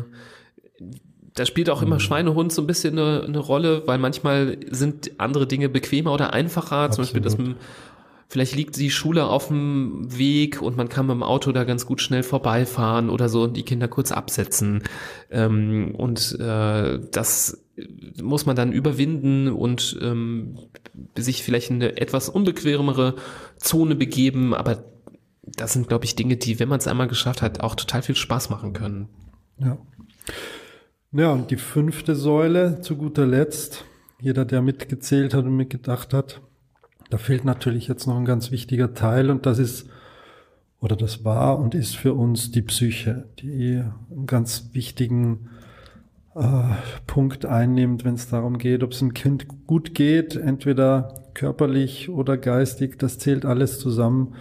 da 1.35 1.45
spielt 1.45 1.69
auch 1.69 1.81
immer 1.81 1.95
mhm. 1.95 2.01
Schweinehund 2.01 2.51
so 2.51 2.61
ein 2.61 2.67
bisschen 2.67 2.97
eine, 2.97 3.23
eine 3.23 3.39
Rolle, 3.39 3.83
weil 3.85 3.97
manchmal 3.97 4.57
sind 4.71 5.11
andere 5.19 5.47
Dinge 5.47 5.69
bequemer 5.69 6.13
oder 6.13 6.33
einfacher. 6.33 6.77
Absolut. 6.77 6.93
Zum 6.93 7.01
Beispiel 7.03 7.21
das 7.21 7.37
mit 7.37 7.55
vielleicht 8.29 8.55
liegt 8.55 8.77
die 8.77 8.91
Schule 8.91 9.25
auf 9.25 9.47
dem 9.47 10.05
Weg 10.17 10.61
und 10.61 10.77
man 10.77 10.87
kann 10.87 11.07
mit 11.07 11.15
dem 11.15 11.23
Auto 11.23 11.51
da 11.51 11.63
ganz 11.63 11.85
gut 11.85 12.01
schnell 12.01 12.23
vorbeifahren 12.23 13.09
oder 13.09 13.27
so 13.27 13.43
und 13.43 13.57
die 13.57 13.63
Kinder 13.63 13.87
kurz 13.87 14.11
absetzen. 14.11 14.83
Ähm, 15.31 15.95
und 15.95 16.39
äh, 16.39 16.99
das 17.11 17.63
muss 18.21 18.45
man 18.45 18.55
dann 18.55 18.71
überwinden 18.71 19.49
und 19.49 19.97
ähm, 20.01 20.57
sich 21.17 21.43
vielleicht 21.43 21.69
in 21.69 21.77
eine 21.77 21.97
etwas 21.97 22.29
unbequemere 22.29 23.15
Zone 23.57 23.95
begeben, 23.95 24.53
aber 24.53 24.83
das 25.43 25.73
sind, 25.73 25.87
glaube 25.87 26.05
ich, 26.05 26.15
Dinge, 26.15 26.37
die, 26.37 26.59
wenn 26.59 26.69
man 26.69 26.79
es 26.79 26.87
einmal 26.87 27.07
geschafft 27.07 27.41
hat, 27.41 27.61
auch 27.61 27.75
total 27.75 28.01
viel 28.01 28.15
Spaß 28.15 28.49
machen 28.49 28.73
können. 28.73 29.09
Ja. 29.57 29.77
Ja, 31.11 31.31
und 31.31 31.49
die 31.49 31.57
fünfte 31.57 32.15
Säule 32.15 32.81
zu 32.81 32.95
guter 32.95 33.25
Letzt, 33.25 33.83
jeder, 34.21 34.45
der 34.45 34.61
mitgezählt 34.61 35.33
hat 35.33 35.45
und 35.45 35.55
mitgedacht 35.55 36.13
hat, 36.13 36.41
da 37.09 37.17
fehlt 37.17 37.45
natürlich 37.45 37.87
jetzt 37.87 38.05
noch 38.05 38.17
ein 38.17 38.25
ganz 38.25 38.51
wichtiger 38.51 38.93
Teil 38.93 39.31
und 39.31 39.47
das 39.47 39.57
ist, 39.57 39.89
oder 40.79 40.95
das 40.95 41.25
war 41.25 41.57
und 41.57 41.73
ist 41.73 41.95
für 41.95 42.13
uns 42.13 42.51
die 42.51 42.61
Psyche, 42.61 43.27
die 43.39 43.81
einen 44.11 44.27
ganz 44.27 44.69
wichtigen 44.73 45.49
Punkt 47.07 47.45
einnimmt, 47.45 48.05
wenn 48.05 48.15
es 48.15 48.29
darum 48.29 48.57
geht, 48.57 48.83
ob 48.83 48.91
es 48.91 48.99
dem 48.99 49.13
Kind 49.13 49.47
gut 49.67 49.93
geht, 49.93 50.35
entweder 50.35 51.13
körperlich 51.33 52.09
oder 52.09 52.37
geistig, 52.37 52.97
das 52.97 53.17
zählt 53.17 53.45
alles 53.45 53.79
zusammen. 53.79 54.35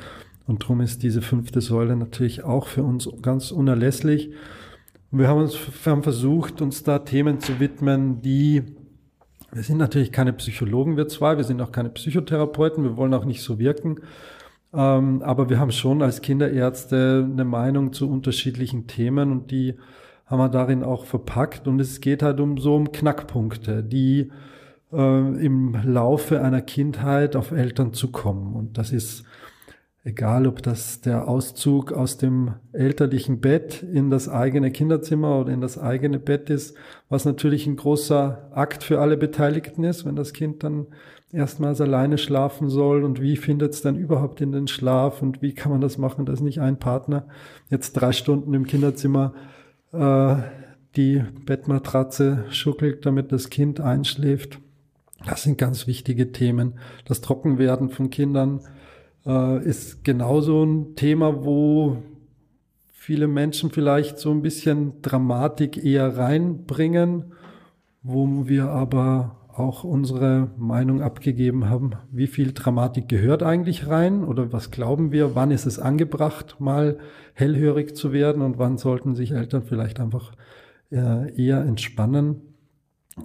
Und 0.47 0.63
darum 0.63 0.81
ist 0.81 1.03
diese 1.03 1.23
fünfte 1.23 1.61
Säule 1.61 1.97
natürlich 1.97 2.45
auch 2.45 2.69
für 2.69 2.83
uns 2.83 3.09
ganz 3.21 3.51
unerlässlich. 3.51 4.31
Wir 5.11 5.29
haben 5.29 5.41
uns 5.41 5.57
wir 5.57 5.93
haben 5.93 6.03
versucht, 6.03 6.63
uns 6.63 6.83
da 6.83 7.01
Themen 7.01 7.41
zu 7.41 7.61
widmen, 7.61 8.23
die 8.23 8.63
wir 9.53 9.63
sind 9.63 9.79
natürlich 9.79 10.13
keine 10.13 10.35
Psychologen, 10.35 10.97
wir 10.97 11.09
zwei, 11.09 11.37
wir 11.39 11.45
sind 11.45 11.61
auch 11.63 11.73
keine 11.73 11.89
Psychotherapeuten, 11.89 12.85
wir 12.85 12.97
wollen 12.97 13.15
auch 13.15 13.25
nicht 13.25 13.43
so 13.43 13.59
wirken. 13.59 14.01
Ähm, 14.75 15.23
aber 15.23 15.49
wir 15.49 15.59
haben 15.59 15.73
schon 15.73 16.03
als 16.03 16.21
Kinderärzte 16.21 17.27
eine 17.31 17.45
Meinung 17.45 17.93
zu 17.93 18.11
unterschiedlichen 18.11 18.87
Themen 18.87 19.33
und 19.33 19.51
die 19.51 19.75
haben 20.29 20.39
wir 20.39 20.49
darin 20.49 20.83
auch 20.83 21.05
verpackt. 21.05 21.67
Und 21.67 21.81
es 21.81 22.01
geht 22.01 22.23
halt 22.23 22.41
um 22.41 22.59
so 22.59 22.77
um 22.77 22.93
Knackpunkte, 22.93 23.83
die 23.83 24.31
äh, 24.93 25.45
im 25.45 25.77
Laufe 25.85 26.41
einer 26.41 26.63
Kindheit 26.63 27.37
auf 27.37 27.51
Eltern 27.51 27.93
zukommen. 27.93 28.55
Und 28.55 28.79
das 28.79 28.93
ist 28.93 29.25
Egal, 30.09 30.47
ob 30.47 30.63
das 30.63 31.03
der 31.03 31.29
Auszug 31.29 31.93
aus 31.93 32.17
dem 32.17 32.55
elterlichen 32.73 33.41
Bett 33.41 33.83
in 33.83 34.09
das 34.09 34.27
eigene 34.27 34.71
Kinderzimmer 34.71 35.39
oder 35.41 35.53
in 35.53 35.61
das 35.61 35.77
eigene 35.77 36.19
Bett 36.19 36.49
ist, 36.49 36.75
was 37.11 37.27
natürlich 37.27 37.67
ein 37.67 37.77
großer 37.77 38.49
Akt 38.53 38.85
für 38.85 39.01
alle 39.01 39.19
Beteiligten 39.19 39.85
ist, 39.85 40.07
wenn 40.07 40.17
das 40.17 40.33
Kind 40.33 40.63
dann 40.63 40.87
erstmals 41.31 41.83
alleine 41.83 42.17
schlafen 42.17 42.71
soll 42.71 43.05
und 43.05 43.21
wie 43.21 43.37
findet 43.37 43.75
es 43.75 43.83
dann 43.83 43.97
überhaupt 43.97 44.41
in 44.41 44.51
den 44.51 44.67
Schlaf 44.67 45.21
und 45.21 45.43
wie 45.43 45.53
kann 45.53 45.73
man 45.73 45.83
das 45.83 45.99
machen, 45.99 46.25
dass 46.25 46.41
nicht 46.41 46.61
ein 46.63 46.79
Partner 46.79 47.27
jetzt 47.69 47.93
drei 47.93 48.13
Stunden 48.13 48.55
im 48.55 48.67
Kinderzimmer 48.67 49.35
äh, 49.93 50.37
die 50.97 51.23
Bettmatratze 51.45 52.45
schuckelt, 52.51 53.07
damit 53.07 53.33
das 53.33 53.51
Kind 53.51 53.81
einschläft. 53.81 54.59
Das 55.27 55.43
sind 55.43 55.59
ganz 55.59 55.87
wichtige 55.87 56.33
Themen. 56.33 56.75
Das 57.05 57.21
Trockenwerden 57.21 57.91
von 57.91 58.11
Kindern, 58.11 58.61
äh, 59.29 59.63
ist 59.65 60.05
genauso 60.05 60.65
ein 60.65 60.97
Thema, 60.97 61.45
wo 61.45 61.99
viele 62.93 63.29
Menschen 63.29 63.71
vielleicht 63.71 64.19
so 64.19 64.31
ein 64.31 64.43
bisschen 64.43 65.01
Dramatik 65.03 65.83
eher 65.85 66.17
reinbringen, 66.17 67.33
wo 68.03 68.49
wir 68.49 68.71
aber 68.71 69.37
auch 69.59 69.85
unsere 69.85 70.51
Meinung 70.57 71.03
abgegeben 71.03 71.69
haben, 71.69 71.93
wie 72.11 72.27
viel 72.27 72.53
Dramatik 72.53 73.09
gehört 73.09 73.43
eigentlich 73.43 73.87
rein 73.87 74.25
oder 74.25 74.53
was 74.53 74.71
glauben 74.71 75.13
wir, 75.13 75.35
wann 75.35 75.51
ist 75.51 75.67
es 75.67 75.79
angebracht, 75.79 76.57
mal 76.59 76.99
hellhörig 77.35 77.97
zu 77.97 78.13
werden 78.13 78.43
und 78.43 78.59
wann 78.59 78.79
sollten 78.79 79.15
sich 79.15 79.33
Eltern 79.33 79.65
vielleicht 79.65 80.01
einfach 80.01 80.33
äh, 80.91 81.35
eher 81.35 81.63
entspannen. 81.63 82.43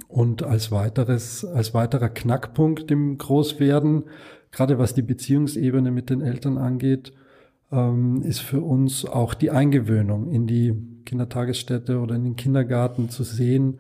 Und 0.08 0.44
als 0.44 0.72
weiteres, 0.72 1.46
als 1.46 1.74
weiterer 1.74 2.10
Knackpunkt 2.10 2.90
im 2.90 3.18
Großwerden, 3.18 4.06
gerade 4.52 4.80
was 4.80 4.94
die 4.94 5.02
Beziehungsebene 5.04 5.92
mit 5.92 6.10
den 6.10 6.22
Eltern 6.22 6.58
angeht, 6.58 7.14
ähm, 7.72 8.22
ist 8.24 8.40
für 8.40 8.62
uns 8.62 9.06
auch 9.06 9.34
die 9.34 9.52
Eingewöhnung 9.52 10.32
in 10.32 10.48
die 10.48 10.76
Kindertagesstätte 11.06 12.00
oder 12.00 12.16
in 12.16 12.24
den 12.24 12.36
Kindergarten 12.36 13.10
zu 13.10 13.24
sehen, 13.24 13.80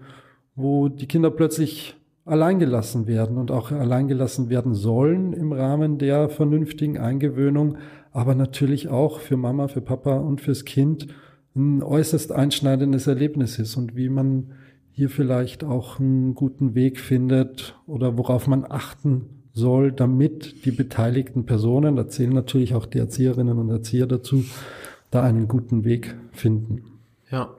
wo 0.55 0.89
die 0.89 1.07
Kinder 1.07 1.31
plötzlich 1.31 1.95
alleingelassen 2.25 3.07
werden 3.07 3.37
und 3.37 3.51
auch 3.51 3.71
alleingelassen 3.71 4.49
werden 4.49 4.75
sollen 4.75 5.33
im 5.33 5.51
Rahmen 5.51 5.97
der 5.97 6.29
vernünftigen 6.29 6.97
Eingewöhnung, 6.97 7.77
aber 8.11 8.35
natürlich 8.35 8.87
auch 8.87 9.19
für 9.19 9.37
Mama, 9.37 9.67
für 9.67 9.81
Papa 9.81 10.17
und 10.17 10.39
fürs 10.39 10.65
Kind 10.65 11.07
ein 11.55 11.83
äußerst 11.83 12.31
einschneidendes 12.31 13.07
Erlebnis 13.07 13.59
ist 13.59 13.75
und 13.75 13.95
wie 13.95 14.09
man 14.09 14.51
hier 14.91 15.09
vielleicht 15.09 15.63
auch 15.63 15.99
einen 15.99 16.35
guten 16.35 16.75
Weg 16.75 16.99
findet 16.99 17.77
oder 17.87 18.17
worauf 18.17 18.47
man 18.47 18.65
achten 18.67 19.43
soll, 19.53 19.91
damit 19.91 20.65
die 20.65 20.71
beteiligten 20.71 21.45
Personen, 21.45 21.95
da 21.95 22.07
zählen 22.07 22.33
natürlich 22.33 22.73
auch 22.73 22.85
die 22.85 22.99
Erzieherinnen 22.99 23.57
und 23.57 23.69
Erzieher 23.69 24.07
dazu, 24.07 24.43
da 25.11 25.23
einen 25.23 25.47
guten 25.47 25.83
Weg 25.83 26.15
finden. 26.31 26.83
Ja. 27.29 27.49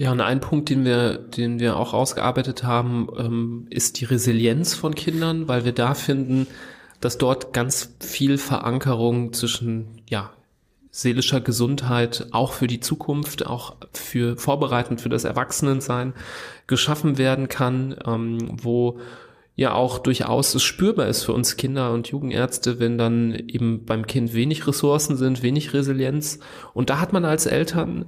Ja, 0.00 0.12
und 0.12 0.22
ein 0.22 0.40
Punkt, 0.40 0.70
den 0.70 0.86
wir, 0.86 1.18
den 1.18 1.60
wir 1.60 1.76
auch 1.76 1.92
ausgearbeitet 1.92 2.64
haben, 2.64 3.08
ähm, 3.18 3.66
ist 3.68 4.00
die 4.00 4.06
Resilienz 4.06 4.72
von 4.72 4.94
Kindern, 4.94 5.46
weil 5.46 5.66
wir 5.66 5.72
da 5.72 5.92
finden, 5.92 6.46
dass 7.02 7.18
dort 7.18 7.52
ganz 7.52 7.96
viel 8.00 8.38
Verankerung 8.38 9.34
zwischen, 9.34 10.00
ja, 10.08 10.30
seelischer 10.90 11.42
Gesundheit 11.42 12.28
auch 12.30 12.54
für 12.54 12.66
die 12.66 12.80
Zukunft, 12.80 13.44
auch 13.44 13.76
für 13.92 14.38
vorbereitend 14.38 15.02
für 15.02 15.10
das 15.10 15.24
Erwachsenensein 15.24 16.14
geschaffen 16.66 17.18
werden 17.18 17.48
kann, 17.48 17.94
ähm, 18.06 18.52
wo 18.62 19.00
ja 19.54 19.74
auch 19.74 19.98
durchaus 19.98 20.54
es 20.54 20.62
spürbar 20.62 21.08
ist 21.08 21.24
für 21.24 21.34
uns 21.34 21.58
Kinder 21.58 21.92
und 21.92 22.08
Jugendärzte, 22.08 22.80
wenn 22.80 22.96
dann 22.96 23.34
eben 23.34 23.84
beim 23.84 24.06
Kind 24.06 24.32
wenig 24.32 24.66
Ressourcen 24.66 25.18
sind, 25.18 25.42
wenig 25.42 25.74
Resilienz. 25.74 26.38
Und 26.72 26.88
da 26.88 27.00
hat 27.00 27.12
man 27.12 27.26
als 27.26 27.44
Eltern, 27.44 28.06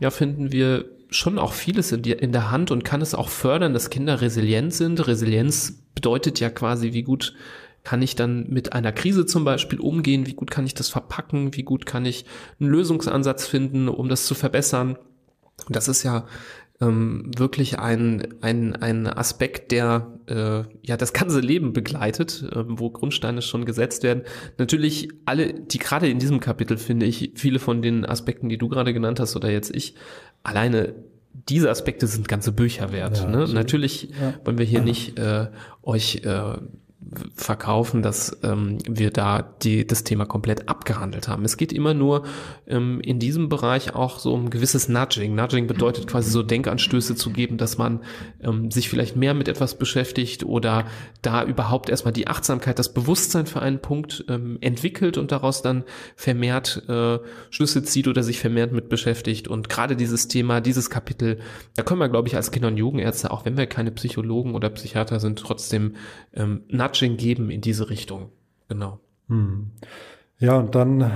ja, 0.00 0.10
finden 0.10 0.50
wir 0.50 0.97
schon 1.10 1.38
auch 1.38 1.52
vieles 1.52 1.92
in, 1.92 2.02
die, 2.02 2.12
in 2.12 2.32
der 2.32 2.50
Hand 2.50 2.70
und 2.70 2.84
kann 2.84 3.00
es 3.00 3.14
auch 3.14 3.28
fördern, 3.28 3.72
dass 3.72 3.90
Kinder 3.90 4.20
resilient 4.20 4.74
sind. 4.74 5.06
Resilienz 5.06 5.82
bedeutet 5.94 6.40
ja 6.40 6.50
quasi, 6.50 6.92
wie 6.92 7.02
gut 7.02 7.34
kann 7.84 8.02
ich 8.02 8.16
dann 8.16 8.48
mit 8.48 8.72
einer 8.72 8.92
Krise 8.92 9.24
zum 9.24 9.44
Beispiel 9.44 9.80
umgehen? 9.80 10.26
Wie 10.26 10.34
gut 10.34 10.50
kann 10.50 10.66
ich 10.66 10.74
das 10.74 10.90
verpacken? 10.90 11.54
Wie 11.54 11.62
gut 11.62 11.86
kann 11.86 12.04
ich 12.04 12.26
einen 12.60 12.68
Lösungsansatz 12.68 13.46
finden, 13.46 13.88
um 13.88 14.08
das 14.08 14.26
zu 14.26 14.34
verbessern? 14.34 14.98
Das 15.68 15.88
ist 15.88 16.02
ja 16.02 16.26
ähm, 16.80 17.30
wirklich 17.36 17.78
ein, 17.78 18.34
ein, 18.40 18.76
ein 18.76 19.06
Aspekt, 19.06 19.72
der 19.72 20.18
äh, 20.26 20.62
ja 20.82 20.96
das 20.96 21.12
ganze 21.12 21.40
Leben 21.40 21.72
begleitet, 21.72 22.44
äh, 22.52 22.64
wo 22.66 22.90
Grundsteine 22.90 23.42
schon 23.42 23.64
gesetzt 23.64 24.02
werden. 24.02 24.22
Natürlich 24.58 25.08
alle, 25.24 25.54
die 25.54 25.78
gerade 25.78 26.08
in 26.08 26.18
diesem 26.18 26.40
Kapitel 26.40 26.76
finde 26.76 27.06
ich, 27.06 27.32
viele 27.34 27.58
von 27.58 27.82
den 27.82 28.04
Aspekten, 28.04 28.48
die 28.48 28.58
du 28.58 28.68
gerade 28.68 28.92
genannt 28.92 29.18
hast 29.18 29.34
oder 29.34 29.50
jetzt 29.50 29.74
ich, 29.74 29.94
alleine 30.42 30.94
diese 31.48 31.70
Aspekte 31.70 32.06
sind 32.06 32.28
ganze 32.28 32.52
Bücher 32.52 32.92
wert. 32.92 33.18
Ja, 33.18 33.28
ne? 33.28 33.48
Natürlich 33.48 34.12
wollen 34.44 34.58
wir 34.58 34.66
hier 34.66 34.82
nicht 34.82 35.18
äh, 35.18 35.46
euch 35.82 36.22
äh, 36.24 36.58
verkaufen, 37.34 38.02
dass 38.02 38.36
ähm, 38.42 38.78
wir 38.86 39.10
da 39.10 39.42
die, 39.62 39.86
das 39.86 40.04
Thema 40.04 40.26
komplett 40.26 40.68
abgehandelt 40.68 41.28
haben. 41.28 41.44
Es 41.44 41.56
geht 41.56 41.72
immer 41.72 41.94
nur 41.94 42.24
ähm, 42.66 43.00
in 43.00 43.18
diesem 43.18 43.48
Bereich 43.48 43.94
auch 43.94 44.18
so 44.18 44.34
um 44.34 44.50
gewisses 44.50 44.88
Nudging. 44.88 45.34
Nudging 45.34 45.66
bedeutet 45.66 46.06
quasi 46.06 46.30
so 46.30 46.42
Denkanstöße 46.42 47.16
zu 47.16 47.30
geben, 47.30 47.56
dass 47.56 47.78
man 47.78 48.00
ähm, 48.42 48.70
sich 48.70 48.88
vielleicht 48.88 49.16
mehr 49.16 49.32
mit 49.32 49.48
etwas 49.48 49.78
beschäftigt 49.78 50.44
oder 50.44 50.84
da 51.22 51.44
überhaupt 51.44 51.88
erstmal 51.88 52.12
die 52.12 52.28
Achtsamkeit, 52.28 52.78
das 52.78 52.92
Bewusstsein 52.92 53.46
für 53.46 53.62
einen 53.62 53.80
Punkt 53.80 54.24
ähm, 54.28 54.58
entwickelt 54.60 55.16
und 55.16 55.32
daraus 55.32 55.62
dann 55.62 55.84
vermehrt 56.16 56.82
äh, 56.88 57.18
Schlüsse 57.50 57.82
zieht 57.82 58.08
oder 58.08 58.22
sich 58.22 58.38
vermehrt 58.38 58.72
mit 58.72 58.88
beschäftigt. 58.88 59.48
Und 59.48 59.68
gerade 59.68 59.96
dieses 59.96 60.28
Thema, 60.28 60.60
dieses 60.60 60.90
Kapitel, 60.90 61.38
da 61.74 61.82
können 61.82 62.00
wir, 62.00 62.08
glaube 62.08 62.28
ich, 62.28 62.36
als 62.36 62.50
Kinder- 62.50 62.68
und 62.68 62.76
Jugendärzte, 62.76 63.30
auch 63.30 63.44
wenn 63.44 63.56
wir 63.56 63.66
keine 63.66 63.92
Psychologen 63.92 64.54
oder 64.54 64.68
Psychiater 64.68 65.20
sind, 65.20 65.38
trotzdem 65.38 65.94
ähm, 66.34 66.62
Nudging 66.98 67.16
geben 67.16 67.50
in 67.50 67.60
diese 67.60 67.90
Richtung. 67.90 68.30
Genau. 68.68 68.98
Hm. 69.28 69.70
Ja, 70.40 70.56
und 70.56 70.74
dann, 70.74 71.10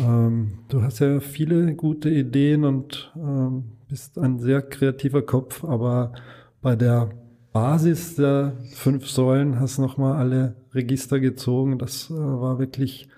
ähm, 0.00 0.58
du 0.68 0.82
hast 0.82 0.98
ja 0.98 1.20
viele 1.20 1.74
gute 1.74 2.10
Ideen 2.10 2.64
und 2.64 3.12
ähm, 3.16 3.64
bist 3.88 4.18
ein 4.18 4.40
sehr 4.40 4.62
kreativer 4.62 5.22
Kopf, 5.22 5.64
aber 5.64 6.12
bei 6.60 6.74
der 6.74 7.10
Basis 7.52 8.16
der 8.16 8.54
fünf 8.72 9.08
Säulen 9.08 9.60
hast 9.60 9.78
du 9.78 9.82
nochmal 9.82 10.16
alle 10.16 10.56
Register 10.72 11.20
gezogen. 11.20 11.78
Das 11.78 12.10
äh, 12.10 12.14
war 12.14 12.58
wirklich 12.58 13.08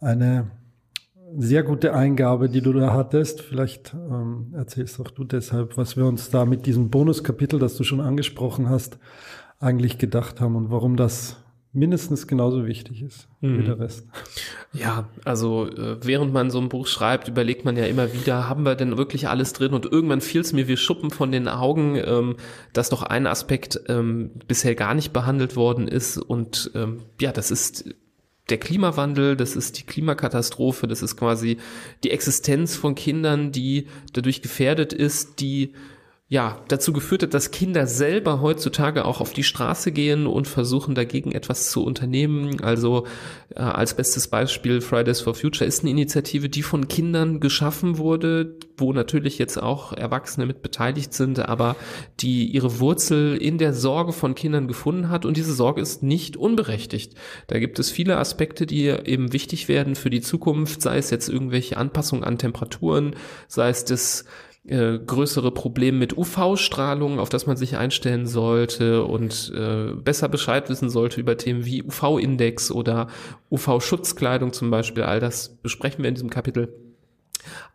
eine 0.00 0.50
sehr 1.38 1.62
gute 1.62 1.94
Eingabe, 1.94 2.50
die 2.50 2.60
du 2.60 2.72
da 2.72 2.92
hattest. 2.92 3.40
Vielleicht 3.40 3.94
ähm, 3.94 4.52
erzählst 4.54 5.00
auch 5.00 5.10
du 5.10 5.24
deshalb, 5.24 5.78
was 5.78 5.96
wir 5.96 6.04
uns 6.04 6.28
da 6.28 6.44
mit 6.44 6.66
diesem 6.66 6.90
Bonuskapitel, 6.90 7.58
das 7.58 7.76
du 7.76 7.84
schon 7.84 8.00
angesprochen 8.00 8.68
hast, 8.68 8.98
eigentlich 9.60 9.96
gedacht 9.96 10.40
haben 10.40 10.56
und 10.56 10.70
warum 10.70 10.96
das 10.96 11.36
mindestens 11.72 12.26
genauso 12.26 12.66
wichtig 12.66 13.02
ist 13.02 13.28
mhm. 13.40 13.58
wie 13.58 13.62
der 13.64 13.78
Rest. 13.78 14.06
Ja, 14.72 15.08
also 15.24 15.68
äh, 15.68 15.98
während 16.02 16.32
man 16.32 16.50
so 16.50 16.60
ein 16.60 16.68
Buch 16.68 16.86
schreibt, 16.86 17.28
überlegt 17.28 17.64
man 17.64 17.76
ja 17.76 17.86
immer 17.86 18.12
wieder, 18.12 18.48
haben 18.48 18.64
wir 18.64 18.74
denn 18.74 18.98
wirklich 18.98 19.28
alles 19.28 19.52
drin? 19.52 19.72
Und 19.72 19.86
irgendwann 19.86 20.20
fiel 20.20 20.40
es 20.40 20.52
mir 20.52 20.66
wie 20.68 20.76
Schuppen 20.76 21.10
von 21.10 21.30
den 21.30 21.48
Augen, 21.48 21.96
ähm, 21.96 22.36
dass 22.72 22.90
noch 22.90 23.02
ein 23.02 23.26
Aspekt 23.26 23.80
ähm, 23.88 24.32
bisher 24.48 24.74
gar 24.74 24.94
nicht 24.94 25.12
behandelt 25.12 25.54
worden 25.56 25.86
ist. 25.86 26.18
Und 26.18 26.72
ähm, 26.74 27.02
ja, 27.20 27.32
das 27.32 27.50
ist 27.50 27.94
der 28.48 28.58
Klimawandel, 28.58 29.36
das 29.36 29.54
ist 29.54 29.78
die 29.78 29.84
Klimakatastrophe, 29.84 30.88
das 30.88 31.02
ist 31.02 31.16
quasi 31.16 31.58
die 32.02 32.10
Existenz 32.10 32.74
von 32.74 32.96
Kindern, 32.96 33.52
die 33.52 33.86
dadurch 34.12 34.42
gefährdet 34.42 34.92
ist, 34.92 35.40
die 35.40 35.74
ja, 36.32 36.60
dazu 36.68 36.92
geführt 36.92 37.24
hat, 37.24 37.34
dass 37.34 37.50
Kinder 37.50 37.88
selber 37.88 38.40
heutzutage 38.40 39.04
auch 39.04 39.20
auf 39.20 39.32
die 39.32 39.42
Straße 39.42 39.90
gehen 39.90 40.28
und 40.28 40.46
versuchen 40.46 40.94
dagegen 40.94 41.32
etwas 41.32 41.72
zu 41.72 41.84
unternehmen. 41.84 42.60
Also 42.60 43.04
äh, 43.56 43.58
als 43.58 43.94
bestes 43.94 44.28
Beispiel 44.28 44.80
Fridays 44.80 45.20
for 45.20 45.34
Future 45.34 45.66
ist 45.66 45.80
eine 45.80 45.90
Initiative, 45.90 46.48
die 46.48 46.62
von 46.62 46.86
Kindern 46.86 47.40
geschaffen 47.40 47.98
wurde, 47.98 48.54
wo 48.76 48.92
natürlich 48.92 49.38
jetzt 49.38 49.60
auch 49.60 49.92
Erwachsene 49.92 50.46
mit 50.46 50.62
beteiligt 50.62 51.14
sind, 51.14 51.40
aber 51.40 51.74
die 52.20 52.46
ihre 52.46 52.78
Wurzel 52.78 53.36
in 53.36 53.58
der 53.58 53.74
Sorge 53.74 54.12
von 54.12 54.36
Kindern 54.36 54.68
gefunden 54.68 55.08
hat 55.08 55.24
und 55.24 55.36
diese 55.36 55.52
Sorge 55.52 55.80
ist 55.80 56.04
nicht 56.04 56.36
unberechtigt. 56.36 57.14
Da 57.48 57.58
gibt 57.58 57.80
es 57.80 57.90
viele 57.90 58.18
Aspekte, 58.18 58.66
die 58.66 58.86
eben 58.86 59.32
wichtig 59.32 59.66
werden 59.66 59.96
für 59.96 60.10
die 60.10 60.20
Zukunft, 60.20 60.80
sei 60.80 60.98
es 60.98 61.10
jetzt 61.10 61.28
irgendwelche 61.28 61.76
Anpassungen 61.76 62.22
an 62.22 62.38
Temperaturen, 62.38 63.16
sei 63.48 63.70
es 63.70 63.84
das 63.84 64.26
äh, 64.70 64.98
größere 65.04 65.50
Problem 65.50 65.98
mit 65.98 66.16
UV-Strahlung, 66.16 67.18
auf 67.18 67.28
das 67.28 67.46
man 67.46 67.56
sich 67.56 67.76
einstellen 67.76 68.26
sollte 68.26 69.04
und 69.04 69.52
äh, 69.54 69.92
besser 69.94 70.28
Bescheid 70.28 70.68
wissen 70.70 70.90
sollte 70.90 71.20
über 71.20 71.36
Themen 71.36 71.64
wie 71.66 71.82
UV-Index 71.82 72.70
oder 72.70 73.08
UV-Schutzkleidung 73.50 74.52
zum 74.52 74.70
Beispiel. 74.70 75.02
All 75.02 75.20
das 75.20 75.56
besprechen 75.62 76.02
wir 76.02 76.08
in 76.08 76.14
diesem 76.14 76.30
Kapitel. 76.30 76.89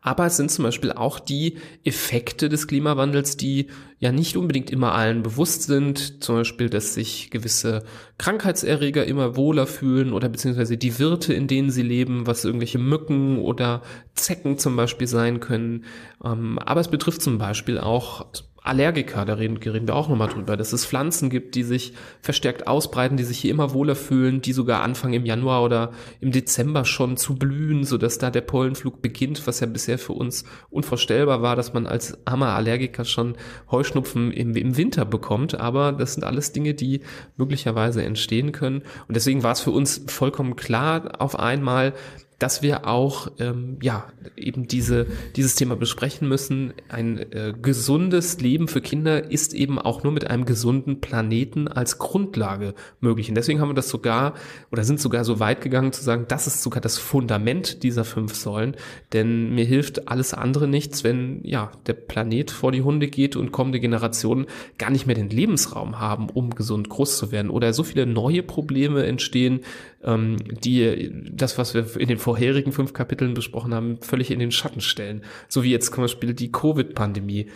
Aber 0.01 0.25
es 0.25 0.37
sind 0.37 0.51
zum 0.51 0.63
Beispiel 0.63 0.91
auch 0.91 1.19
die 1.19 1.57
Effekte 1.83 2.49
des 2.49 2.67
Klimawandels, 2.67 3.37
die 3.37 3.67
ja 3.99 4.11
nicht 4.11 4.37
unbedingt 4.37 4.69
immer 4.69 4.93
allen 4.93 5.23
bewusst 5.23 5.63
sind. 5.63 6.23
Zum 6.23 6.35
Beispiel, 6.35 6.69
dass 6.69 6.93
sich 6.93 7.31
gewisse 7.31 7.83
Krankheitserreger 8.17 9.05
immer 9.05 9.35
wohler 9.35 9.67
fühlen 9.67 10.13
oder 10.13 10.29
beziehungsweise 10.29 10.77
die 10.77 10.99
Wirte, 10.99 11.33
in 11.33 11.47
denen 11.47 11.71
sie 11.71 11.83
leben, 11.83 12.27
was 12.27 12.45
irgendwelche 12.45 12.79
Mücken 12.79 13.39
oder 13.39 13.81
Zecken 14.13 14.57
zum 14.57 14.75
Beispiel 14.75 15.07
sein 15.07 15.39
können. 15.39 15.85
Ähm, 16.23 16.59
aber 16.59 16.81
es 16.81 16.89
betrifft 16.89 17.21
zum 17.21 17.37
Beispiel 17.37 17.79
auch 17.79 18.27
Allergiker, 18.65 19.25
da 19.25 19.35
reden, 19.35 19.57
reden 19.57 19.87
wir 19.87 19.95
auch 19.95 20.09
nochmal 20.09 20.29
drüber, 20.29 20.57
dass 20.57 20.73
es 20.73 20.85
Pflanzen 20.85 21.29
gibt, 21.29 21.55
die 21.55 21.63
sich 21.63 21.93
verstärkt 22.21 22.67
ausbreiten, 22.67 23.17
die 23.17 23.23
sich 23.23 23.39
hier 23.39 23.51
immer 23.51 23.73
wohler 23.73 23.95
fühlen, 23.95 24.41
die 24.41 24.53
sogar 24.53 24.81
anfangen 24.81 25.13
im 25.13 25.25
Januar 25.25 25.63
oder 25.63 25.91
im 26.19 26.31
Dezember 26.31 26.85
schon 26.85 27.17
zu 27.17 27.35
blühen, 27.35 27.83
sodass 27.83 28.17
da 28.17 28.31
der 28.31 28.41
Pollenflug 28.41 29.01
beginnt, 29.01 29.45
was 29.47 29.59
ja 29.59 29.67
bisher 29.67 29.99
für 29.99 30.13
uns 30.13 30.45
unvorstellbar 30.69 31.41
war, 31.41 31.55
dass 31.55 31.73
man 31.73 31.85
als 31.85 32.17
armer 32.25 32.55
Allergiker 32.55 33.05
schon 33.05 33.35
Heuschnupfen 33.69 34.31
im, 34.31 34.55
im 34.55 34.77
Winter 34.77 35.05
bekommt. 35.05 35.59
Aber 35.59 35.91
das 35.91 36.15
sind 36.15 36.23
alles 36.23 36.51
Dinge, 36.51 36.73
die 36.73 37.01
möglicherweise 37.37 38.03
entstehen 38.03 38.51
können. 38.51 38.81
Und 39.07 39.15
deswegen 39.15 39.43
war 39.43 39.51
es 39.51 39.61
für 39.61 39.71
uns 39.71 40.03
vollkommen 40.07 40.55
klar 40.55 41.21
auf 41.21 41.37
einmal, 41.37 41.93
dass 42.39 42.61
wir 42.61 42.87
auch 42.87 43.31
ähm, 43.39 43.77
ja 43.81 44.07
eben 44.35 44.67
diese 44.67 45.07
dieses 45.35 45.55
Thema 45.55 45.75
besprechen 45.75 46.27
müssen. 46.27 46.73
Ein 46.89 47.19
äh, 47.31 47.53
gesundes 47.61 48.39
Leben 48.41 48.67
für 48.67 48.81
Kinder 48.81 49.31
ist 49.31 49.53
eben 49.53 49.79
auch 49.79 50.03
nur 50.03 50.11
mit 50.11 50.29
einem 50.29 50.45
gesunden 50.45 50.99
Planeten 50.99 51.67
als 51.67 51.97
Grundlage 51.97 52.73
möglich. 52.99 53.29
Und 53.29 53.35
deswegen 53.35 53.61
haben 53.61 53.69
wir 53.69 53.75
das 53.75 53.89
sogar 53.89 54.33
oder 54.71 54.83
sind 54.83 54.99
sogar 54.99 55.23
so 55.23 55.39
weit 55.39 55.61
gegangen 55.61 55.93
zu 55.93 56.03
sagen, 56.03 56.25
das 56.27 56.47
ist 56.47 56.61
sogar 56.61 56.81
das 56.81 56.97
Fundament 56.97 57.83
dieser 57.83 58.03
fünf 58.03 58.35
Säulen. 58.35 58.75
Denn 59.13 59.53
mir 59.53 59.65
hilft 59.65 60.07
alles 60.07 60.33
andere 60.33 60.67
nichts, 60.67 61.03
wenn 61.03 61.39
ja 61.43 61.71
der 61.87 61.93
Planet 61.93 62.51
vor 62.51 62.71
die 62.71 62.81
Hunde 62.81 63.07
geht 63.07 63.35
und 63.35 63.51
kommende 63.51 63.79
Generationen 63.79 64.45
gar 64.77 64.89
nicht 64.89 65.05
mehr 65.05 65.15
den 65.15 65.29
Lebensraum 65.29 65.99
haben, 65.99 66.29
um 66.29 66.49
gesund 66.49 66.89
groß 66.89 67.17
zu 67.17 67.31
werden 67.31 67.49
oder 67.49 67.73
so 67.73 67.83
viele 67.83 68.05
neue 68.05 68.43
Probleme 68.43 69.05
entstehen, 69.05 69.61
ähm, 70.05 70.37
die 70.63 71.11
das, 71.31 71.57
was 71.57 71.73
wir 71.73 71.99
in 71.99 72.07
den 72.07 72.17
vorherigen 72.17 72.71
fünf 72.71 72.93
Kapiteln 72.93 73.33
besprochen 73.33 73.73
haben, 73.73 73.97
völlig 74.01 74.31
in 74.31 74.39
den 74.39 74.51
Schatten 74.51 74.81
stellen. 74.81 75.23
So 75.49 75.63
wie 75.63 75.71
jetzt 75.71 75.93
zum 75.93 76.03
Beispiel 76.03 76.33
die 76.33 76.51
Covid-Pandemie 76.51 77.47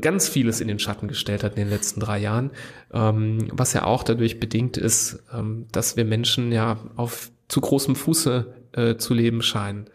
ganz 0.00 0.28
vieles 0.28 0.60
in 0.60 0.68
den 0.68 0.78
Schatten 0.78 1.08
gestellt 1.08 1.44
hat 1.44 1.52
in 1.52 1.64
den 1.64 1.70
letzten 1.70 2.00
drei 2.00 2.18
Jahren, 2.18 2.50
ähm, 2.92 3.48
was 3.52 3.72
ja 3.72 3.84
auch 3.84 4.02
dadurch 4.02 4.40
bedingt 4.40 4.76
ist, 4.76 5.22
ähm, 5.32 5.66
dass 5.72 5.96
wir 5.96 6.04
Menschen 6.04 6.52
ja 6.52 6.78
auf 6.96 7.30
zu 7.48 7.60
großem 7.60 7.94
Fuße 7.94 8.54
äh, 8.72 8.96
zu 8.96 9.14
leben 9.14 9.42
scheinen. 9.42 9.86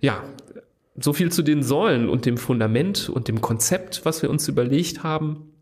Ja, 0.00 0.22
so 0.98 1.12
viel 1.12 1.30
zu 1.30 1.42
den 1.42 1.62
Säulen 1.62 2.08
und 2.08 2.24
dem 2.24 2.38
Fundament 2.38 3.08
und 3.08 3.28
dem 3.28 3.40
Konzept, 3.40 4.04
was 4.04 4.22
wir 4.22 4.30
uns 4.30 4.48
überlegt 4.48 5.02
haben. 5.02 5.52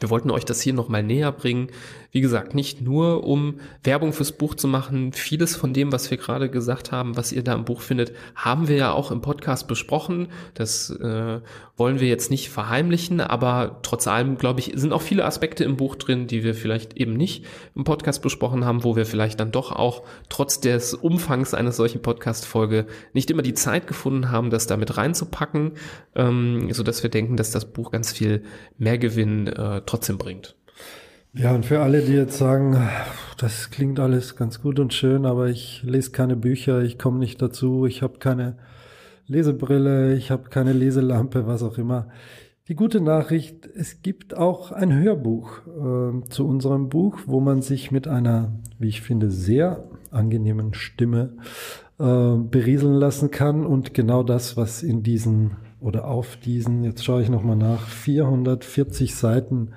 Wir 0.00 0.10
wollten 0.10 0.30
euch 0.30 0.44
das 0.44 0.60
hier 0.60 0.74
nochmal 0.74 1.02
näher 1.02 1.32
bringen. 1.32 1.68
Wie 2.14 2.20
gesagt, 2.20 2.54
nicht 2.54 2.82
nur 2.82 3.24
um 3.24 3.58
Werbung 3.82 4.12
fürs 4.12 4.32
Buch 4.32 4.54
zu 4.54 4.68
machen. 4.68 5.14
Vieles 5.14 5.56
von 5.56 5.72
dem, 5.72 5.92
was 5.92 6.10
wir 6.10 6.18
gerade 6.18 6.50
gesagt 6.50 6.92
haben, 6.92 7.16
was 7.16 7.32
ihr 7.32 7.42
da 7.42 7.54
im 7.54 7.64
Buch 7.64 7.80
findet, 7.80 8.12
haben 8.34 8.68
wir 8.68 8.76
ja 8.76 8.92
auch 8.92 9.10
im 9.10 9.22
Podcast 9.22 9.66
besprochen. 9.66 10.28
Das 10.52 10.90
äh, 10.90 11.40
wollen 11.78 12.00
wir 12.00 12.08
jetzt 12.08 12.30
nicht 12.30 12.50
verheimlichen, 12.50 13.22
aber 13.22 13.78
trotz 13.82 14.06
allem, 14.06 14.36
glaube 14.36 14.60
ich, 14.60 14.72
sind 14.74 14.92
auch 14.92 15.00
viele 15.00 15.24
Aspekte 15.24 15.64
im 15.64 15.78
Buch 15.78 15.96
drin, 15.96 16.26
die 16.26 16.44
wir 16.44 16.54
vielleicht 16.54 16.98
eben 16.98 17.14
nicht 17.14 17.46
im 17.74 17.84
Podcast 17.84 18.20
besprochen 18.20 18.66
haben, 18.66 18.84
wo 18.84 18.94
wir 18.94 19.06
vielleicht 19.06 19.40
dann 19.40 19.50
doch 19.50 19.72
auch 19.72 20.02
trotz 20.28 20.60
des 20.60 20.92
Umfangs 20.92 21.54
einer 21.54 21.72
solchen 21.72 22.02
Podcast-Folge 22.02 22.88
nicht 23.14 23.30
immer 23.30 23.42
die 23.42 23.54
Zeit 23.54 23.86
gefunden 23.86 24.30
haben, 24.30 24.50
das 24.50 24.66
damit 24.66 24.98
reinzupacken, 24.98 25.72
ähm, 26.14 26.70
so 26.74 26.82
dass 26.82 27.02
wir 27.02 27.08
denken, 27.08 27.38
dass 27.38 27.52
das 27.52 27.72
Buch 27.72 27.90
ganz 27.90 28.12
viel 28.12 28.42
Mehrgewinn 28.76 29.46
äh, 29.46 29.80
trotzdem 29.86 30.18
bringt. 30.18 30.56
Ja, 31.34 31.54
und 31.54 31.64
für 31.64 31.80
alle, 31.80 32.02
die 32.02 32.12
jetzt 32.12 32.36
sagen, 32.36 32.76
das 33.38 33.70
klingt 33.70 33.98
alles 33.98 34.36
ganz 34.36 34.60
gut 34.60 34.78
und 34.78 34.92
schön, 34.92 35.24
aber 35.24 35.48
ich 35.48 35.82
lese 35.82 36.10
keine 36.10 36.36
Bücher, 36.36 36.82
ich 36.82 36.98
komme 36.98 37.20
nicht 37.20 37.40
dazu, 37.40 37.86
ich 37.86 38.02
habe 38.02 38.18
keine 38.18 38.58
Lesebrille, 39.26 40.14
ich 40.14 40.30
habe 40.30 40.50
keine 40.50 40.74
Leselampe, 40.74 41.46
was 41.46 41.62
auch 41.62 41.78
immer. 41.78 42.08
Die 42.68 42.74
gute 42.74 43.00
Nachricht, 43.00 43.66
es 43.66 44.02
gibt 44.02 44.36
auch 44.36 44.72
ein 44.72 44.94
Hörbuch 44.94 45.62
äh, 45.66 46.28
zu 46.28 46.46
unserem 46.46 46.90
Buch, 46.90 47.20
wo 47.24 47.40
man 47.40 47.62
sich 47.62 47.90
mit 47.90 48.06
einer, 48.08 48.52
wie 48.78 48.88
ich 48.88 49.00
finde, 49.00 49.30
sehr 49.30 49.84
angenehmen 50.10 50.74
Stimme 50.74 51.38
äh, 51.98 52.36
berieseln 52.36 52.94
lassen 52.94 53.30
kann 53.30 53.64
und 53.64 53.94
genau 53.94 54.22
das, 54.22 54.58
was 54.58 54.82
in 54.82 55.02
diesen 55.02 55.56
oder 55.80 56.06
auf 56.06 56.36
diesen, 56.36 56.84
jetzt 56.84 57.02
schaue 57.02 57.22
ich 57.22 57.30
nochmal 57.30 57.56
nach, 57.56 57.88
440 57.88 59.14
Seiten 59.14 59.70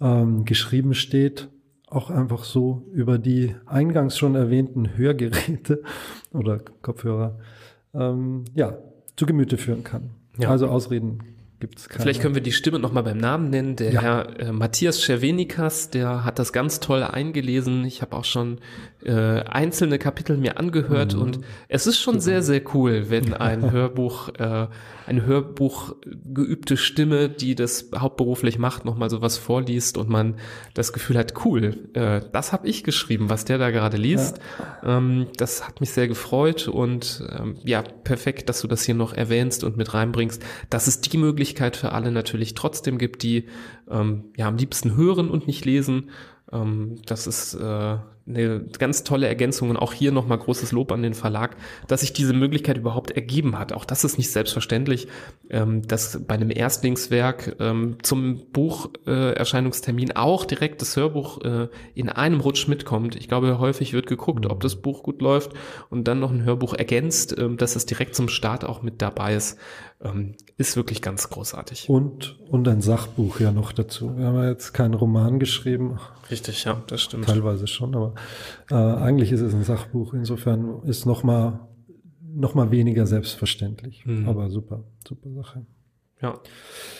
ähm, 0.00 0.44
geschrieben 0.44 0.94
steht, 0.94 1.48
auch 1.88 2.10
einfach 2.10 2.44
so 2.44 2.82
über 2.92 3.18
die 3.18 3.56
eingangs 3.66 4.16
schon 4.16 4.34
erwähnten 4.34 4.96
Hörgeräte 4.96 5.82
oder 6.32 6.58
Kopfhörer, 6.82 7.38
ähm, 7.94 8.44
ja, 8.54 8.78
zu 9.16 9.26
Gemüte 9.26 9.58
führen 9.58 9.84
kann. 9.84 10.10
Ja. 10.38 10.50
Also 10.50 10.68
Ausreden 10.68 11.18
gibt's 11.60 11.88
keine. 11.88 12.02
Vielleicht 12.02 12.20
können 12.20 12.34
wir 12.34 12.42
die 12.42 12.52
Stimme 12.52 12.78
nochmal 12.78 13.02
beim 13.02 13.18
Namen 13.18 13.50
nennen. 13.50 13.76
Der 13.76 13.92
ja. 13.92 14.00
Herr 14.00 14.40
äh, 14.40 14.52
Matthias 14.52 15.02
Schervenikas, 15.02 15.90
der 15.90 16.24
hat 16.24 16.38
das 16.38 16.52
ganz 16.52 16.80
toll 16.80 17.02
eingelesen. 17.02 17.84
Ich 17.84 18.02
habe 18.02 18.16
auch 18.16 18.24
schon 18.24 18.58
äh, 19.04 19.12
einzelne 19.12 19.98
Kapitel 19.98 20.36
mir 20.36 20.58
angehört 20.58 21.14
mhm. 21.14 21.22
und 21.22 21.40
es 21.68 21.86
ist 21.86 21.98
schon 21.98 22.20
sehr, 22.20 22.42
sehr 22.42 22.62
cool, 22.74 23.06
wenn 23.08 23.32
ein 23.32 23.70
Hörbuch, 23.70 24.28
äh, 24.38 24.66
eine 25.06 25.24
Hörbuch 25.24 25.96
geübte 26.04 26.76
Stimme, 26.76 27.28
die 27.28 27.54
das 27.54 27.90
hauptberuflich 27.96 28.58
macht, 28.58 28.84
nochmal 28.84 29.10
sowas 29.10 29.38
vorliest 29.38 29.96
und 29.96 30.08
man 30.08 30.36
das 30.74 30.92
Gefühl 30.92 31.16
hat, 31.16 31.34
cool, 31.44 31.78
äh, 31.94 32.20
das 32.32 32.52
habe 32.52 32.68
ich 32.68 32.84
geschrieben, 32.84 33.30
was 33.30 33.44
der 33.44 33.58
da 33.58 33.70
gerade 33.70 33.96
liest. 33.96 34.38
Ja. 34.82 34.98
Ähm, 34.98 35.28
das 35.36 35.66
hat 35.66 35.80
mich 35.80 35.90
sehr 35.90 36.08
gefreut 36.08 36.68
und 36.68 37.24
ähm, 37.30 37.56
ja, 37.64 37.82
perfekt, 37.82 38.48
dass 38.48 38.60
du 38.60 38.68
das 38.68 38.82
hier 38.82 38.94
noch 38.94 39.14
erwähnst 39.14 39.64
und 39.64 39.76
mit 39.76 39.94
reinbringst. 39.94 40.42
Das 40.68 40.88
ist 40.88 41.12
die 41.12 41.18
Möglichkeit, 41.18 41.49
Möglichkeit 41.50 41.76
für 41.76 41.92
alle 41.92 42.12
natürlich 42.12 42.54
trotzdem 42.54 42.96
gibt, 42.96 43.24
die 43.24 43.46
ähm, 43.90 44.24
ja 44.36 44.46
am 44.46 44.56
liebsten 44.56 44.96
hören 44.96 45.28
und 45.30 45.48
nicht 45.48 45.64
lesen. 45.64 46.10
Ähm, 46.52 46.96
das 47.06 47.26
ist 47.26 47.54
äh, 47.54 47.96
eine 48.28 48.60
ganz 48.78 49.02
tolle 49.02 49.26
Ergänzung 49.26 49.70
und 49.70 49.76
auch 49.76 49.92
hier 49.92 50.12
nochmal 50.12 50.38
großes 50.38 50.70
Lob 50.72 50.92
an 50.92 51.02
den 51.02 51.14
Verlag, 51.14 51.56
dass 51.88 52.00
sich 52.00 52.12
diese 52.12 52.32
Möglichkeit 52.32 52.76
überhaupt 52.76 53.10
ergeben 53.10 53.58
hat. 53.58 53.72
Auch 53.72 53.84
das 53.84 54.04
ist 54.04 54.18
nicht 54.18 54.30
selbstverständlich, 54.30 55.08
ähm, 55.48 55.82
dass 55.86 56.20
bei 56.26 56.34
einem 56.34 56.50
Erstlingswerk 56.50 57.56
ähm, 57.58 57.96
zum 58.02 58.42
Bucherscheinungstermin 58.52 60.10
äh, 60.10 60.16
auch 60.16 60.44
direkt 60.44 60.80
das 60.82 60.96
Hörbuch 60.96 61.42
äh, 61.42 61.68
in 61.94 62.08
einem 62.08 62.40
Rutsch 62.40 62.68
mitkommt. 62.68 63.16
Ich 63.16 63.26
glaube, 63.26 63.58
häufig 63.58 63.92
wird 63.92 64.06
geguckt, 64.06 64.46
ob 64.46 64.60
das 64.60 64.76
Buch 64.76 65.02
gut 65.02 65.20
läuft 65.20 65.52
und 65.88 66.06
dann 66.06 66.20
noch 66.20 66.30
ein 66.30 66.44
Hörbuch 66.44 66.74
ergänzt, 66.74 67.36
äh, 67.36 67.54
dass 67.56 67.74
es 67.74 67.86
direkt 67.86 68.14
zum 68.14 68.28
Start 68.28 68.64
auch 68.64 68.82
mit 68.82 69.02
dabei 69.02 69.34
ist. 69.34 69.58
Ähm, 70.02 70.34
ist 70.56 70.76
wirklich 70.76 71.02
ganz 71.02 71.28
großartig. 71.28 71.88
Und, 71.90 72.38
und 72.48 72.66
ein 72.68 72.80
Sachbuch 72.80 73.40
ja 73.40 73.52
noch 73.52 73.72
dazu. 73.72 74.16
Wir 74.16 74.26
haben 74.26 74.36
ja 74.36 74.48
jetzt 74.48 74.72
keinen 74.72 74.94
Roman 74.94 75.38
geschrieben. 75.38 75.98
Richtig, 76.30 76.64
ja, 76.64 76.82
das 76.86 77.02
stimmt. 77.02 77.26
Teilweise 77.26 77.66
schon, 77.66 77.94
aber 77.94 78.14
äh, 78.70 78.74
eigentlich 78.74 79.30
ist 79.30 79.42
es 79.42 79.52
ein 79.52 79.64
Sachbuch. 79.64 80.14
Insofern 80.14 80.82
ist 80.84 81.04
noch 81.04 81.22
mal 81.22 81.68
noch 82.32 82.54
mal 82.54 82.70
weniger 82.70 83.06
selbstverständlich. 83.06 84.06
Mhm. 84.06 84.28
Aber 84.28 84.50
super, 84.50 84.84
super 85.06 85.30
Sache. 85.32 85.66
Ja, 86.22 86.38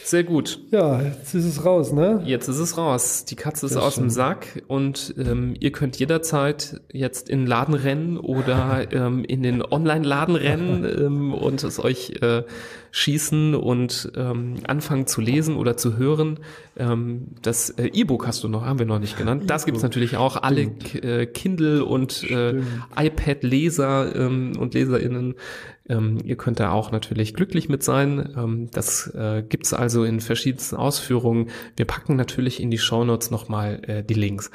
sehr 0.04 0.24
gut. 0.24 0.60
Ja, 0.70 1.02
jetzt 1.02 1.34
ist 1.34 1.44
es 1.44 1.64
raus, 1.64 1.92
ne? 1.92 2.22
Jetzt 2.24 2.48
ist 2.48 2.58
es 2.58 2.76
raus. 2.76 3.24
Die 3.24 3.36
Katze 3.36 3.66
ist 3.66 3.72
Sehr 3.72 3.82
aus 3.82 3.94
schön. 3.94 4.04
dem 4.04 4.10
Sack 4.10 4.62
und 4.66 5.14
ähm, 5.18 5.54
ihr 5.58 5.72
könnt 5.72 5.96
jederzeit 5.96 6.80
jetzt 6.92 7.28
in 7.28 7.40
den 7.40 7.46
Laden 7.46 7.74
rennen 7.74 8.18
oder 8.18 8.86
ähm, 8.92 9.24
in 9.24 9.42
den 9.42 9.62
Online-Laden 9.62 10.36
rennen 10.36 10.84
ähm, 10.84 11.34
und 11.34 11.62
es 11.64 11.78
euch 11.78 12.20
äh, 12.22 12.42
schießen 12.92 13.54
und 13.54 14.12
ähm, 14.16 14.56
anfangen 14.66 15.06
zu 15.06 15.20
lesen 15.20 15.56
oder 15.56 15.76
zu 15.76 15.96
hören. 15.96 16.40
Ähm, 16.76 17.28
das 17.42 17.70
äh, 17.70 17.86
E-Book 17.86 18.26
hast 18.26 18.42
du 18.42 18.48
noch, 18.48 18.64
haben 18.64 18.78
wir 18.78 18.86
noch 18.86 18.98
nicht 18.98 19.16
genannt. 19.16 19.44
Das 19.46 19.64
gibt's 19.64 19.82
natürlich 19.82 20.16
auch. 20.16 20.36
Alle 20.42 20.62
äh, 20.62 21.26
Kindle 21.26 21.84
und 21.84 22.28
äh, 22.30 22.60
iPad-Leser 22.96 24.14
ähm, 24.16 24.52
und 24.58 24.74
LeserInnen 24.74 25.34
ähm, 25.90 26.18
ihr 26.24 26.36
könnt 26.36 26.60
da 26.60 26.70
auch 26.70 26.92
natürlich 26.92 27.34
glücklich 27.34 27.68
mit 27.68 27.82
sein. 27.82 28.32
Ähm, 28.36 28.68
das 28.72 29.08
äh, 29.08 29.42
gibt's 29.42 29.72
also 29.72 29.89
in 29.98 30.20
verschiedensten 30.20 30.76
Ausführungen. 30.76 31.50
Wir 31.76 31.84
packen 31.84 32.16
natürlich 32.16 32.60
in 32.60 32.70
die 32.70 32.78
Shownotes 32.78 33.30
nochmal 33.30 33.82
äh, 33.86 34.04
die 34.04 34.14
Links. 34.14 34.50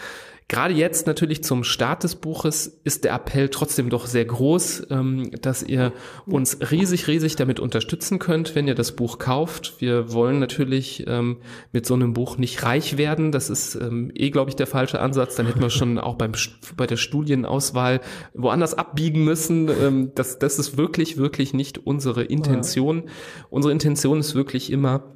Gerade 0.48 0.76
jetzt 0.76 1.08
natürlich 1.08 1.44
zum 1.44 1.64
Start 1.64 2.04
des 2.04 2.16
Buches 2.16 2.68
ist 2.84 3.04
der 3.04 3.16
Appell 3.16 3.50
trotzdem 3.50 3.90
doch 3.90 4.06
sehr 4.06 4.26
groß, 4.26 4.88
ähm, 4.92 5.32
dass 5.42 5.64
ihr 5.64 5.92
uns 6.28 6.60
riesig, 6.70 7.08
riesig 7.08 7.36
damit 7.36 7.60
unterstützen 7.60 8.20
könnt, 8.20 8.54
wenn 8.54 8.68
ihr 8.68 8.76
das 8.76 8.92
Buch 8.92 9.18
kauft. 9.18 9.78
Wir 9.80 10.14
wollen 10.14 10.38
natürlich 10.38 11.04
ähm, 11.08 11.38
mit 11.72 11.88
so 11.88 11.96
einem 11.96 12.14
Buch 12.14 12.38
nicht 12.38 12.62
reich 12.62 12.96
werden. 13.00 13.32
Das 13.32 13.50
ist 13.50 13.74
ähm, 13.74 14.12
eh, 14.14 14.30
glaube 14.30 14.52
ich, 14.52 14.56
der 14.56 14.68
falsche 14.68 15.00
Ansatz. 15.00 15.36
Dann 15.36 15.48
hätten 15.48 15.62
wir 15.62 15.72
schon 15.72 15.98
auch 16.00 16.14
beim, 16.14 16.34
bei 16.78 16.86
der 16.86 16.98
Studienauswahl 16.98 18.02
woanders 18.36 18.76
abbiegen 18.76 19.24
müssen. 19.24 20.12
das, 20.14 20.38
das 20.38 20.60
ist 20.60 20.78
wirklich, 20.78 21.18
wirklich 21.18 21.56
nicht 21.56 21.80
unsere 21.88 22.24
Intention. 22.24 23.06
Unsere 23.50 23.72
Intention 23.72 24.20
ist 24.20 24.36
wirklich 24.36 24.72
immer, 24.72 25.14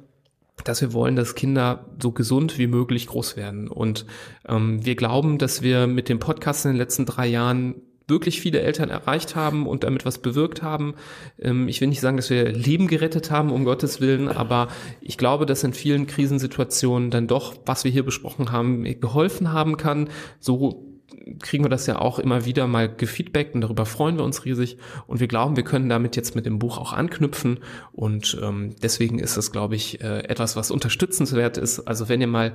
dass 0.64 0.80
wir 0.80 0.92
wollen, 0.92 1.16
dass 1.16 1.34
Kinder 1.34 1.86
so 2.00 2.12
gesund 2.12 2.58
wie 2.58 2.66
möglich 2.66 3.06
groß 3.06 3.36
werden. 3.36 3.68
Und 3.68 4.06
ähm, 4.48 4.84
wir 4.84 4.96
glauben, 4.96 5.38
dass 5.38 5.62
wir 5.62 5.86
mit 5.86 6.08
dem 6.08 6.18
Podcast 6.18 6.64
in 6.64 6.72
den 6.72 6.78
letzten 6.78 7.06
drei 7.06 7.26
Jahren 7.26 7.76
wirklich 8.10 8.40
viele 8.40 8.60
Eltern 8.60 8.90
erreicht 8.90 9.36
haben 9.36 9.66
und 9.66 9.84
damit 9.84 10.04
was 10.04 10.18
bewirkt 10.18 10.62
haben. 10.62 10.94
Ähm, 11.38 11.68
ich 11.68 11.80
will 11.80 11.88
nicht 11.88 12.00
sagen, 12.00 12.18
dass 12.18 12.28
wir 12.28 12.52
Leben 12.52 12.88
gerettet 12.88 13.30
haben, 13.30 13.50
um 13.50 13.64
Gottes 13.64 14.00
Willen, 14.00 14.28
aber 14.28 14.68
ich 15.00 15.16
glaube, 15.16 15.46
dass 15.46 15.64
in 15.64 15.72
vielen 15.72 16.06
Krisensituationen 16.06 17.10
dann 17.10 17.28
doch, 17.28 17.54
was 17.64 17.84
wir 17.84 17.90
hier 17.90 18.04
besprochen 18.04 18.52
haben, 18.52 18.84
geholfen 19.00 19.52
haben 19.52 19.76
kann, 19.76 20.10
so 20.40 20.89
kriegen 21.40 21.64
wir 21.64 21.68
das 21.68 21.86
ja 21.86 21.98
auch 21.98 22.18
immer 22.18 22.44
wieder 22.44 22.66
mal 22.66 22.88
gefeedbackt 22.94 23.54
und 23.54 23.60
darüber 23.60 23.86
freuen 23.86 24.16
wir 24.16 24.24
uns 24.24 24.44
riesig. 24.44 24.78
Und 25.06 25.20
wir 25.20 25.28
glauben, 25.28 25.56
wir 25.56 25.64
können 25.64 25.88
damit 25.88 26.16
jetzt 26.16 26.34
mit 26.34 26.46
dem 26.46 26.58
Buch 26.58 26.78
auch 26.78 26.92
anknüpfen. 26.92 27.60
Und 27.92 28.38
ähm, 28.42 28.74
deswegen 28.82 29.18
ist 29.18 29.36
es, 29.36 29.52
glaube 29.52 29.76
ich, 29.76 30.00
äh, 30.00 30.20
etwas, 30.24 30.56
was 30.56 30.70
unterstützenswert 30.70 31.56
ist. 31.56 31.80
Also 31.80 32.08
wenn 32.08 32.20
ihr 32.20 32.26
mal 32.26 32.52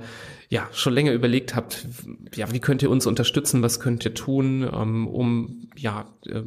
ja 0.48 0.68
schon 0.72 0.94
länger 0.94 1.12
überlegt 1.12 1.54
habt, 1.54 1.86
ja, 2.34 2.52
wie 2.52 2.60
könnt 2.60 2.82
ihr 2.82 2.90
uns 2.90 3.06
unterstützen, 3.06 3.62
was 3.62 3.80
könnt 3.80 4.04
ihr 4.04 4.14
tun, 4.14 4.68
ähm, 4.72 5.06
um 5.06 5.68
ja 5.76 6.06
äh, 6.26 6.42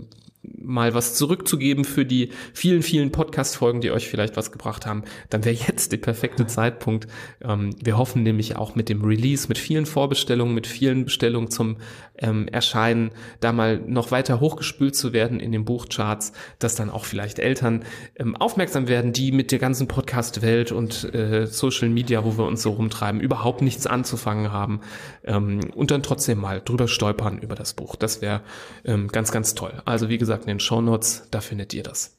mal 0.58 0.94
was 0.94 1.16
zurückzugeben 1.16 1.86
für 1.86 2.06
die 2.06 2.30
vielen, 2.54 2.82
vielen 2.82 3.12
Podcast-Folgen, 3.12 3.82
die 3.82 3.92
euch 3.92 4.08
vielleicht 4.08 4.38
was 4.38 4.52
gebracht 4.52 4.86
haben, 4.86 5.04
dann 5.30 5.46
wäre 5.46 5.56
jetzt 5.56 5.92
der 5.92 5.98
perfekte 5.98 6.48
Zeitpunkt. 6.48 7.08
Ähm, 7.42 7.76
wir 7.82 7.98
hoffen 7.98 8.24
nämlich 8.24 8.56
auch 8.56 8.76
mit 8.76 8.90
dem 8.90 9.04
Release, 9.04 9.48
mit 9.48 9.58
vielen 9.58 9.86
Vorbestellungen, 9.86 10.54
mit 10.54 10.68
vielen 10.68 11.06
Bestellungen 11.06 11.52
zum 11.52 11.78
ähm, 12.18 12.48
Erscheinen, 12.48 13.12
da 13.40 13.52
mal 13.52 13.80
noch 13.80 14.12
weiter 14.12 14.40
hochgespült 14.40 14.96
zu 14.96 15.14
werden 15.14 15.40
in 15.40 15.52
den 15.52 15.66
Buchcharts, 15.66 16.34
dass 16.60 16.76
dann 16.76 16.90
auch 16.90 17.06
vielleicht 17.06 17.40
Eltern 17.40 17.84
ähm, 18.16 18.36
aufmerksam 18.36 18.88
werden, 18.88 19.14
die 19.14 19.32
mit 19.32 19.52
der 19.52 19.60
ganzen 19.60 19.88
Podcast-Welt 19.88 20.72
und 20.72 21.14
äh, 21.14 21.48
Social 21.48 21.90
Media, 21.90 22.24
wo 22.24 22.38
wir 22.38 22.46
uns 22.46 22.62
so 22.62 22.72
rumtreiben, 22.72 23.22
überhaupt 23.22 23.62
nichts 23.62 23.88
anzufangen 23.88 24.52
haben 24.52 24.82
ähm, 25.24 25.62
und 25.76 25.92
dann 25.92 26.04
trotzdem 26.04 26.40
mal 26.40 26.62
drüber 26.64 26.88
stolpern 26.88 27.40
über 27.40 27.56
das 27.56 27.74
Buch. 27.74 27.96
Das 27.96 28.22
wäre 28.22 28.42
ähm, 28.86 29.08
ganz, 29.08 29.32
ganz 29.32 29.56
toll. 29.56 29.82
Also 29.86 30.10
wie 30.10 30.18
gesagt, 30.18 30.39
in 30.44 30.48
den 30.48 30.60
Show 30.60 30.82
Notes, 30.82 31.28
da 31.32 31.42
findet 31.42 31.74
ihr 31.74 31.84
das. 31.84 32.18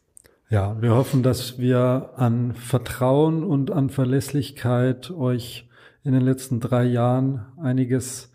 Ja, 0.48 0.80
wir 0.80 0.94
hoffen, 0.94 1.22
dass 1.22 1.58
wir 1.58 2.10
an 2.16 2.54
Vertrauen 2.54 3.44
und 3.44 3.70
an 3.70 3.88
Verlässlichkeit 3.88 5.10
euch 5.10 5.68
in 6.02 6.12
den 6.12 6.22
letzten 6.22 6.58
drei 6.58 6.84
Jahren 6.84 7.46
einiges 7.62 8.32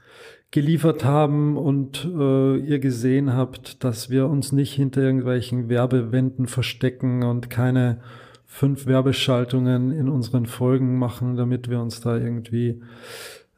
geliefert 0.51 1.03
haben 1.03 1.57
und 1.57 2.05
äh, 2.05 2.57
ihr 2.57 2.79
gesehen 2.79 3.33
habt, 3.33 3.83
dass 3.83 4.09
wir 4.09 4.27
uns 4.27 4.53
nicht 4.53 4.73
hinter 4.73 5.01
irgendwelchen 5.01 5.67
Werbewänden 5.67 6.47
verstecken 6.47 7.23
und 7.23 7.49
keine 7.49 7.99
fünf 8.45 8.86
Werbeschaltungen 8.86 9.91
in 9.91 10.07
unseren 10.07 10.45
Folgen 10.45 10.97
machen, 10.97 11.36
damit 11.36 11.69
wir 11.69 11.81
uns 11.81 11.99
da 11.99 12.15
irgendwie 12.17 12.81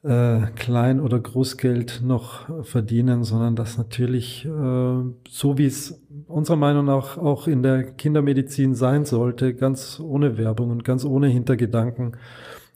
äh, 0.03 0.41
Klein- 0.55 0.99
oder 0.99 1.19
Großgeld 1.19 2.01
noch 2.03 2.65
verdienen, 2.65 3.23
sondern 3.23 3.55
dass 3.55 3.77
natürlich 3.77 4.45
äh, 4.45 4.49
so 4.49 5.57
wie 5.57 5.65
es 5.65 6.01
unserer 6.27 6.57
Meinung 6.57 6.85
nach 6.85 7.17
auch 7.17 7.47
in 7.47 7.63
der 7.63 7.83
Kindermedizin 7.83 8.75
sein 8.75 9.05
sollte, 9.05 9.53
ganz 9.53 9.99
ohne 9.99 10.37
Werbung 10.37 10.71
und 10.71 10.83
ganz 10.83 11.03
ohne 11.03 11.27
Hintergedanken, 11.27 12.17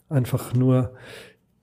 einfach 0.10 0.54
nur 0.54 0.92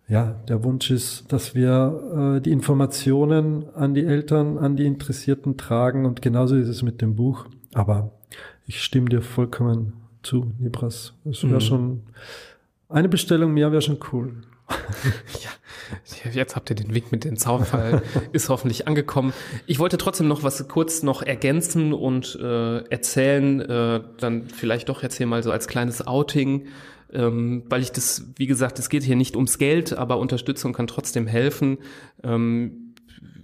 ja, 0.08 0.40
der 0.48 0.64
Wunsch 0.64 0.90
ist, 0.90 1.30
dass 1.32 1.54
wir 1.54 2.36
äh, 2.38 2.40
die 2.40 2.50
Informationen 2.50 3.68
an 3.74 3.94
die 3.94 4.06
Eltern, 4.06 4.56
an 4.56 4.74
die 4.74 4.86
Interessierten 4.86 5.58
tragen 5.58 6.06
und 6.06 6.22
genauso 6.22 6.56
ist 6.56 6.68
es 6.68 6.82
mit 6.82 7.02
dem 7.02 7.14
Buch. 7.14 7.46
Aber 7.74 8.12
ich 8.66 8.82
stimme 8.82 9.10
dir 9.10 9.20
vollkommen 9.20 9.92
zu, 10.22 10.52
Nibras. 10.58 11.12
Es 11.24 11.42
wäre 11.44 11.56
mhm. 11.56 11.60
schon 11.60 12.02
eine 12.88 13.08
Bestellung 13.08 13.52
mehr 13.52 13.70
wäre 13.70 13.82
schon 13.82 13.98
cool. 14.12 14.32
ja, 16.24 16.30
jetzt 16.32 16.56
habt 16.56 16.70
ihr 16.70 16.76
den 16.76 16.94
Wink 16.94 17.12
mit 17.12 17.24
dem 17.24 17.36
Zaunfall, 17.36 18.02
ist 18.32 18.48
hoffentlich 18.48 18.86
angekommen. 18.86 19.32
Ich 19.66 19.78
wollte 19.78 19.98
trotzdem 19.98 20.28
noch 20.28 20.42
was 20.42 20.66
kurz 20.68 21.02
noch 21.02 21.22
ergänzen 21.22 21.92
und 21.92 22.38
äh, 22.40 22.78
erzählen, 22.88 23.60
äh, 23.60 24.00
dann 24.18 24.48
vielleicht 24.48 24.88
doch 24.88 25.02
jetzt 25.02 25.16
hier 25.16 25.26
mal 25.26 25.42
so 25.42 25.50
als 25.50 25.68
kleines 25.68 26.06
Outing, 26.06 26.66
ähm, 27.12 27.64
weil 27.68 27.80
ich 27.80 27.92
das, 27.92 28.26
wie 28.36 28.46
gesagt, 28.46 28.78
es 28.78 28.88
geht 28.88 29.02
hier 29.02 29.16
nicht 29.16 29.36
ums 29.36 29.58
Geld, 29.58 29.94
aber 29.94 30.18
Unterstützung 30.18 30.72
kann 30.72 30.86
trotzdem 30.86 31.26
helfen. 31.26 31.78
Ähm, 32.22 32.94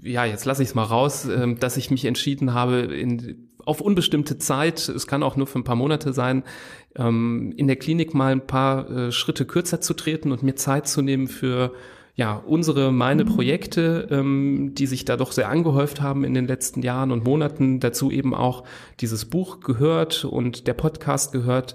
ja, 0.02 0.26
jetzt 0.26 0.44
lasse 0.44 0.62
ich 0.62 0.70
es 0.70 0.74
mal 0.74 0.84
raus, 0.84 1.26
äh, 1.26 1.54
dass 1.54 1.76
ich 1.76 1.90
mich 1.90 2.04
entschieden 2.04 2.52
habe, 2.52 2.80
in, 2.80 3.48
auf 3.64 3.80
unbestimmte 3.80 4.38
Zeit, 4.38 4.88
es 4.88 5.06
kann 5.06 5.22
auch 5.22 5.36
nur 5.36 5.46
für 5.46 5.58
ein 5.58 5.64
paar 5.64 5.76
Monate 5.76 6.12
sein, 6.12 6.42
ähm, 6.96 7.52
in 7.56 7.66
der 7.66 7.76
Klinik 7.76 8.14
mal 8.14 8.32
ein 8.32 8.46
paar 8.46 8.90
äh, 8.90 9.12
Schritte 9.12 9.44
kürzer 9.44 9.80
zu 9.80 9.94
treten 9.94 10.32
und 10.32 10.42
mir 10.42 10.56
Zeit 10.56 10.88
zu 10.88 11.02
nehmen 11.02 11.28
für 11.28 11.72
ja, 12.16 12.34
unsere, 12.46 12.92
meine 12.92 13.24
Projekte, 13.24 14.06
ähm, 14.10 14.72
die 14.74 14.86
sich 14.86 15.04
da 15.04 15.16
doch 15.16 15.32
sehr 15.32 15.48
angehäuft 15.48 16.00
haben 16.00 16.22
in 16.22 16.32
den 16.32 16.46
letzten 16.46 16.82
Jahren 16.82 17.10
und 17.10 17.24
Monaten, 17.24 17.80
dazu 17.80 18.10
eben 18.10 18.34
auch 18.34 18.62
dieses 19.00 19.24
Buch 19.24 19.58
gehört 19.60 20.24
und 20.24 20.68
der 20.68 20.74
Podcast 20.74 21.32
gehört, 21.32 21.74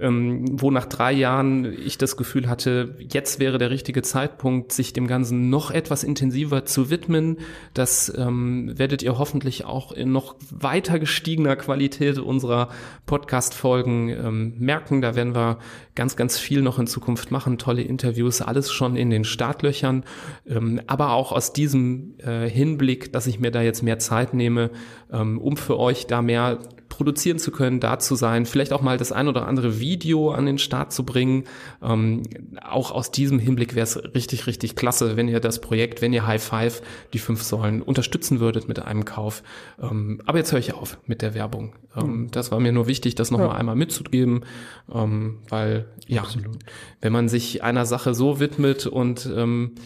ähm, 0.00 0.44
wo 0.60 0.70
nach 0.70 0.86
drei 0.86 1.12
Jahren 1.12 1.64
ich 1.64 1.98
das 1.98 2.16
Gefühl 2.16 2.48
hatte, 2.48 2.94
jetzt 2.98 3.40
wäre 3.40 3.58
der 3.58 3.70
richtige 3.70 4.02
Zeitpunkt, 4.02 4.72
sich 4.72 4.92
dem 4.92 5.06
Ganzen 5.06 5.50
noch 5.50 5.70
etwas 5.70 6.04
intensiver 6.04 6.64
zu 6.64 6.90
widmen. 6.90 7.38
Das 7.74 8.12
ähm, 8.16 8.78
werdet 8.78 9.02
ihr 9.02 9.18
hoffentlich 9.18 9.64
auch 9.64 9.92
in 9.92 10.12
noch 10.12 10.36
weiter 10.50 10.98
gestiegener 10.98 11.56
Qualität 11.56 12.18
unserer 12.18 12.68
Podcast-Folgen 13.06 14.10
ähm, 14.10 14.54
merken. 14.58 15.00
Da 15.00 15.16
werden 15.16 15.34
wir 15.34 15.58
ganz, 15.94 16.14
ganz 16.14 16.38
viel 16.38 16.62
noch 16.62 16.78
in 16.78 16.86
Zukunft 16.86 17.30
machen, 17.30 17.58
tolle 17.58 17.82
Interviews, 17.82 18.40
alles 18.40 18.70
schon 18.70 18.96
in 18.96 19.10
den 19.10 19.24
Startlöchern. 19.24 20.04
Ähm, 20.46 20.80
aber 20.86 21.12
auch 21.12 21.32
aus 21.32 21.52
diesem 21.52 22.14
äh, 22.18 22.48
Hinblick, 22.48 23.12
dass 23.12 23.26
ich 23.26 23.40
mir 23.40 23.50
da 23.50 23.62
jetzt 23.62 23.82
mehr 23.82 23.98
Zeit 23.98 24.32
nehme, 24.32 24.70
ähm, 25.12 25.38
um 25.38 25.56
für 25.56 25.78
euch 25.78 26.06
da 26.06 26.22
mehr 26.22 26.58
produzieren 26.98 27.38
zu 27.38 27.52
können, 27.52 27.78
da 27.78 28.00
zu 28.00 28.16
sein, 28.16 28.44
vielleicht 28.44 28.72
auch 28.72 28.82
mal 28.82 28.98
das 28.98 29.12
ein 29.12 29.28
oder 29.28 29.46
andere 29.46 29.78
Video 29.78 30.32
an 30.32 30.46
den 30.46 30.58
Start 30.58 30.92
zu 30.92 31.04
bringen. 31.04 31.44
Ähm, 31.80 32.24
auch 32.60 32.90
aus 32.90 33.12
diesem 33.12 33.38
Hinblick 33.38 33.76
wäre 33.76 33.84
es 33.84 33.96
richtig, 34.16 34.48
richtig 34.48 34.74
klasse, 34.74 35.16
wenn 35.16 35.28
ihr 35.28 35.38
das 35.38 35.60
Projekt, 35.60 36.02
wenn 36.02 36.12
ihr 36.12 36.26
High 36.26 36.42
Five, 36.42 36.82
die 37.12 37.20
fünf 37.20 37.44
Säulen 37.44 37.82
unterstützen 37.82 38.40
würdet 38.40 38.66
mit 38.66 38.80
einem 38.80 39.04
Kauf. 39.04 39.44
Ähm, 39.80 40.20
aber 40.26 40.38
jetzt 40.38 40.50
höre 40.50 40.58
ich 40.58 40.74
auf 40.74 40.98
mit 41.06 41.22
der 41.22 41.34
Werbung. 41.34 41.72
Ähm, 41.96 42.02
hm. 42.02 42.30
Das 42.32 42.50
war 42.50 42.58
mir 42.58 42.72
nur 42.72 42.88
wichtig, 42.88 43.14
das 43.14 43.30
nochmal 43.30 43.50
ja. 43.50 43.54
einmal 43.54 43.76
mitzugeben, 43.76 44.44
ähm, 44.92 45.38
weil 45.48 45.86
ja, 46.08 46.22
Absolut. 46.22 46.58
wenn 47.00 47.12
man 47.12 47.28
sich 47.28 47.62
einer 47.62 47.86
Sache 47.86 48.12
so 48.12 48.40
widmet 48.40 48.88
und 48.88 49.30
ähm, 49.32 49.76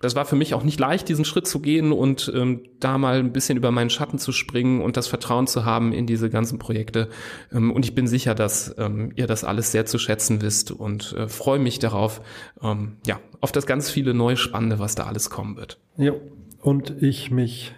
das 0.00 0.16
war 0.16 0.24
für 0.24 0.34
mich 0.34 0.54
auch 0.54 0.62
nicht 0.62 0.80
leicht, 0.80 1.08
diesen 1.08 1.26
Schritt 1.26 1.46
zu 1.46 1.60
gehen 1.60 1.92
und 1.92 2.32
ähm, 2.34 2.62
da 2.80 2.96
mal 2.96 3.18
ein 3.18 3.32
bisschen 3.32 3.58
über 3.58 3.70
meinen 3.70 3.90
Schatten 3.90 4.18
zu 4.18 4.32
springen 4.32 4.80
und 4.80 4.96
das 4.96 5.06
Vertrauen 5.08 5.46
zu 5.46 5.66
haben 5.66 5.92
in 5.92 6.06
diese 6.06 6.30
ganzen 6.30 6.58
Projekte. 6.58 7.10
Ähm, 7.52 7.70
und 7.70 7.84
ich 7.84 7.94
bin 7.94 8.06
sicher, 8.06 8.34
dass 8.34 8.74
ähm, 8.78 9.12
ihr 9.14 9.26
das 9.26 9.44
alles 9.44 9.72
sehr 9.72 9.84
zu 9.84 9.98
schätzen 9.98 10.40
wisst 10.40 10.70
und 10.70 11.12
äh, 11.12 11.28
freue 11.28 11.58
mich 11.58 11.78
darauf, 11.78 12.22
ähm, 12.62 12.96
ja, 13.06 13.20
auf 13.42 13.52
das 13.52 13.66
ganz 13.66 13.90
viele 13.90 14.14
neue 14.14 14.38
Spannende, 14.38 14.78
was 14.78 14.94
da 14.94 15.04
alles 15.04 15.28
kommen 15.28 15.56
wird. 15.56 15.78
Ja, 15.98 16.14
und 16.62 17.02
ich 17.02 17.30
mich 17.30 17.74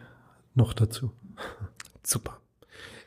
noch 0.54 0.74
dazu. 0.74 1.10
Super. 2.04 2.41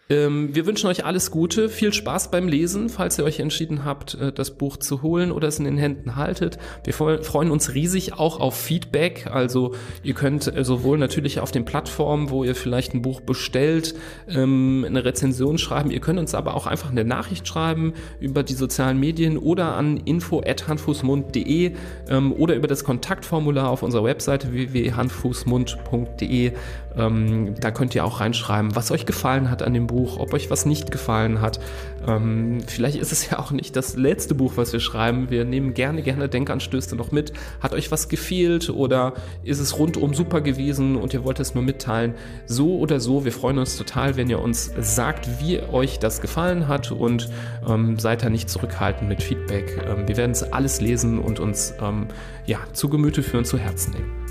Ähm, 0.07 0.53
wir 0.53 0.67
wünschen 0.67 0.85
euch 0.87 1.03
alles 1.03 1.31
Gute, 1.31 1.67
viel 1.67 1.91
Spaß 1.91 2.29
beim 2.29 2.47
Lesen, 2.47 2.89
falls 2.89 3.17
ihr 3.17 3.23
euch 3.25 3.39
entschieden 3.39 3.85
habt, 3.85 4.13
äh, 4.13 4.31
das 4.31 4.51
Buch 4.51 4.77
zu 4.77 5.01
holen 5.01 5.31
oder 5.31 5.47
es 5.47 5.57
in 5.57 5.65
den 5.65 5.79
Händen 5.79 6.15
haltet. 6.15 6.59
Wir 6.83 6.93
freuen 6.93 7.49
uns 7.49 7.73
riesig 7.73 8.13
auch 8.13 8.39
auf 8.39 8.55
Feedback. 8.55 9.25
Also 9.31 9.73
ihr 10.03 10.13
könnt 10.13 10.55
äh, 10.55 10.63
sowohl 10.63 10.99
natürlich 10.99 11.39
auf 11.39 11.51
den 11.51 11.65
Plattformen, 11.65 12.29
wo 12.29 12.43
ihr 12.43 12.53
vielleicht 12.53 12.93
ein 12.93 13.01
Buch 13.01 13.19
bestellt, 13.21 13.95
ähm, 14.29 14.85
eine 14.87 15.03
Rezension 15.05 15.57
schreiben. 15.57 15.89
Ihr 15.89 16.01
könnt 16.01 16.19
uns 16.19 16.35
aber 16.35 16.53
auch 16.53 16.67
einfach 16.67 16.91
eine 16.91 17.03
Nachricht 17.03 17.47
schreiben 17.47 17.93
über 18.19 18.43
die 18.43 18.53
sozialen 18.53 18.99
Medien 18.99 19.39
oder 19.39 19.75
an 19.75 19.97
info@handfußmund.de 19.97 21.71
ähm, 22.09 22.31
oder 22.33 22.55
über 22.55 22.67
das 22.67 22.83
Kontaktformular 22.83 23.69
auf 23.69 23.81
unserer 23.81 24.03
Webseite 24.03 24.53
www.handfußmund.de. 24.53 26.51
Da 26.95 27.71
könnt 27.71 27.93
ihr 27.95 28.05
auch 28.05 28.21
reinschreiben, 28.21 28.75
was 28.75 28.91
euch 28.91 29.05
gefallen 29.05 29.49
hat 29.49 29.61
an 29.61 29.73
dem 29.73 29.87
Buch 29.87 29.95
Buch, 29.95 30.19
ob 30.19 30.33
euch 30.33 30.49
was 30.49 30.65
nicht 30.65 30.91
gefallen 30.91 31.41
hat. 31.41 31.59
Ähm, 32.05 32.59
vielleicht 32.67 32.97
ist 32.97 33.11
es 33.11 33.29
ja 33.29 33.39
auch 33.39 33.51
nicht 33.51 33.75
das 33.75 33.95
letzte 33.95 34.35
Buch, 34.35 34.53
was 34.55 34.73
wir 34.73 34.79
schreiben. 34.79 35.29
Wir 35.29 35.45
nehmen 35.45 35.73
gerne, 35.73 36.01
gerne 36.01 36.29
Denkanstöße 36.29 36.95
noch 36.95 37.11
mit. 37.11 37.33
Hat 37.61 37.73
euch 37.73 37.91
was 37.91 38.09
gefehlt 38.09 38.69
oder 38.69 39.13
ist 39.43 39.59
es 39.59 39.77
rundum 39.77 40.13
super 40.13 40.41
gewesen 40.41 40.95
und 40.95 41.13
ihr 41.13 41.23
wollt 41.23 41.39
es 41.39 41.55
nur 41.55 41.63
mitteilen? 41.63 42.13
So 42.45 42.77
oder 42.77 42.99
so, 42.99 43.25
wir 43.25 43.31
freuen 43.31 43.57
uns 43.57 43.77
total, 43.77 44.17
wenn 44.17 44.29
ihr 44.29 44.39
uns 44.39 44.71
sagt, 44.79 45.27
wie 45.39 45.59
euch 45.61 45.97
das 45.99 46.21
gefallen 46.21 46.67
hat 46.67 46.91
und 46.91 47.29
ähm, 47.67 47.97
seid 47.97 48.23
da 48.23 48.29
nicht 48.29 48.49
zurückhaltend 48.49 49.09
mit 49.09 49.23
Feedback. 49.23 49.81
Ähm, 49.87 50.07
wir 50.07 50.17
werden 50.17 50.31
es 50.31 50.43
alles 50.43 50.81
lesen 50.81 51.19
und 51.19 51.39
uns 51.39 51.73
ähm, 51.81 52.07
ja, 52.45 52.59
zu 52.73 52.89
Gemüte 52.89 53.23
führen, 53.23 53.45
zu 53.45 53.57
Herzen 53.57 53.93
nehmen. 53.93 54.24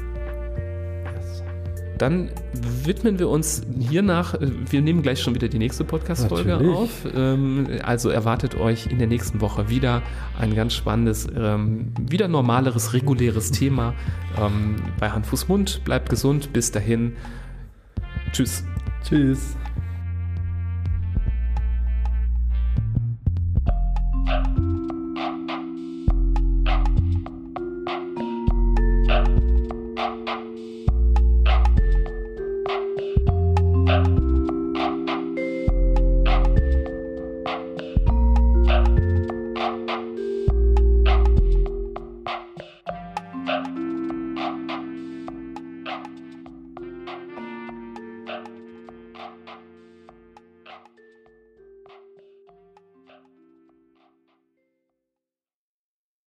Dann 1.98 2.30
widmen 2.84 3.18
wir 3.18 3.28
uns 3.28 3.62
hiernach, 3.78 4.34
äh, 4.34 4.50
wir 4.70 4.82
nehmen 4.82 5.02
gleich 5.02 5.20
schon 5.20 5.34
wieder 5.34 5.48
die 5.48 5.58
nächste 5.58 5.84
Podcast-Folge 5.84 6.56
auf. 6.58 6.90
Ähm, 7.14 7.66
also 7.82 8.10
erwartet 8.10 8.56
euch 8.56 8.86
in 8.86 8.98
der 8.98 9.06
nächsten 9.06 9.40
Woche 9.40 9.68
wieder 9.68 10.02
ein 10.38 10.54
ganz 10.54 10.74
spannendes, 10.74 11.28
ähm, 11.36 11.92
wieder 12.00 12.28
normaleres, 12.28 12.92
reguläres 12.92 13.50
Thema 13.50 13.94
ähm, 14.38 14.76
bei 14.98 15.10
Hand, 15.10 15.26
Fuß, 15.26 15.48
Mund. 15.48 15.82
Bleibt 15.84 16.10
gesund, 16.10 16.52
bis 16.52 16.70
dahin. 16.72 17.14
Tschüss. 18.32 18.64
Tschüss. 19.02 19.56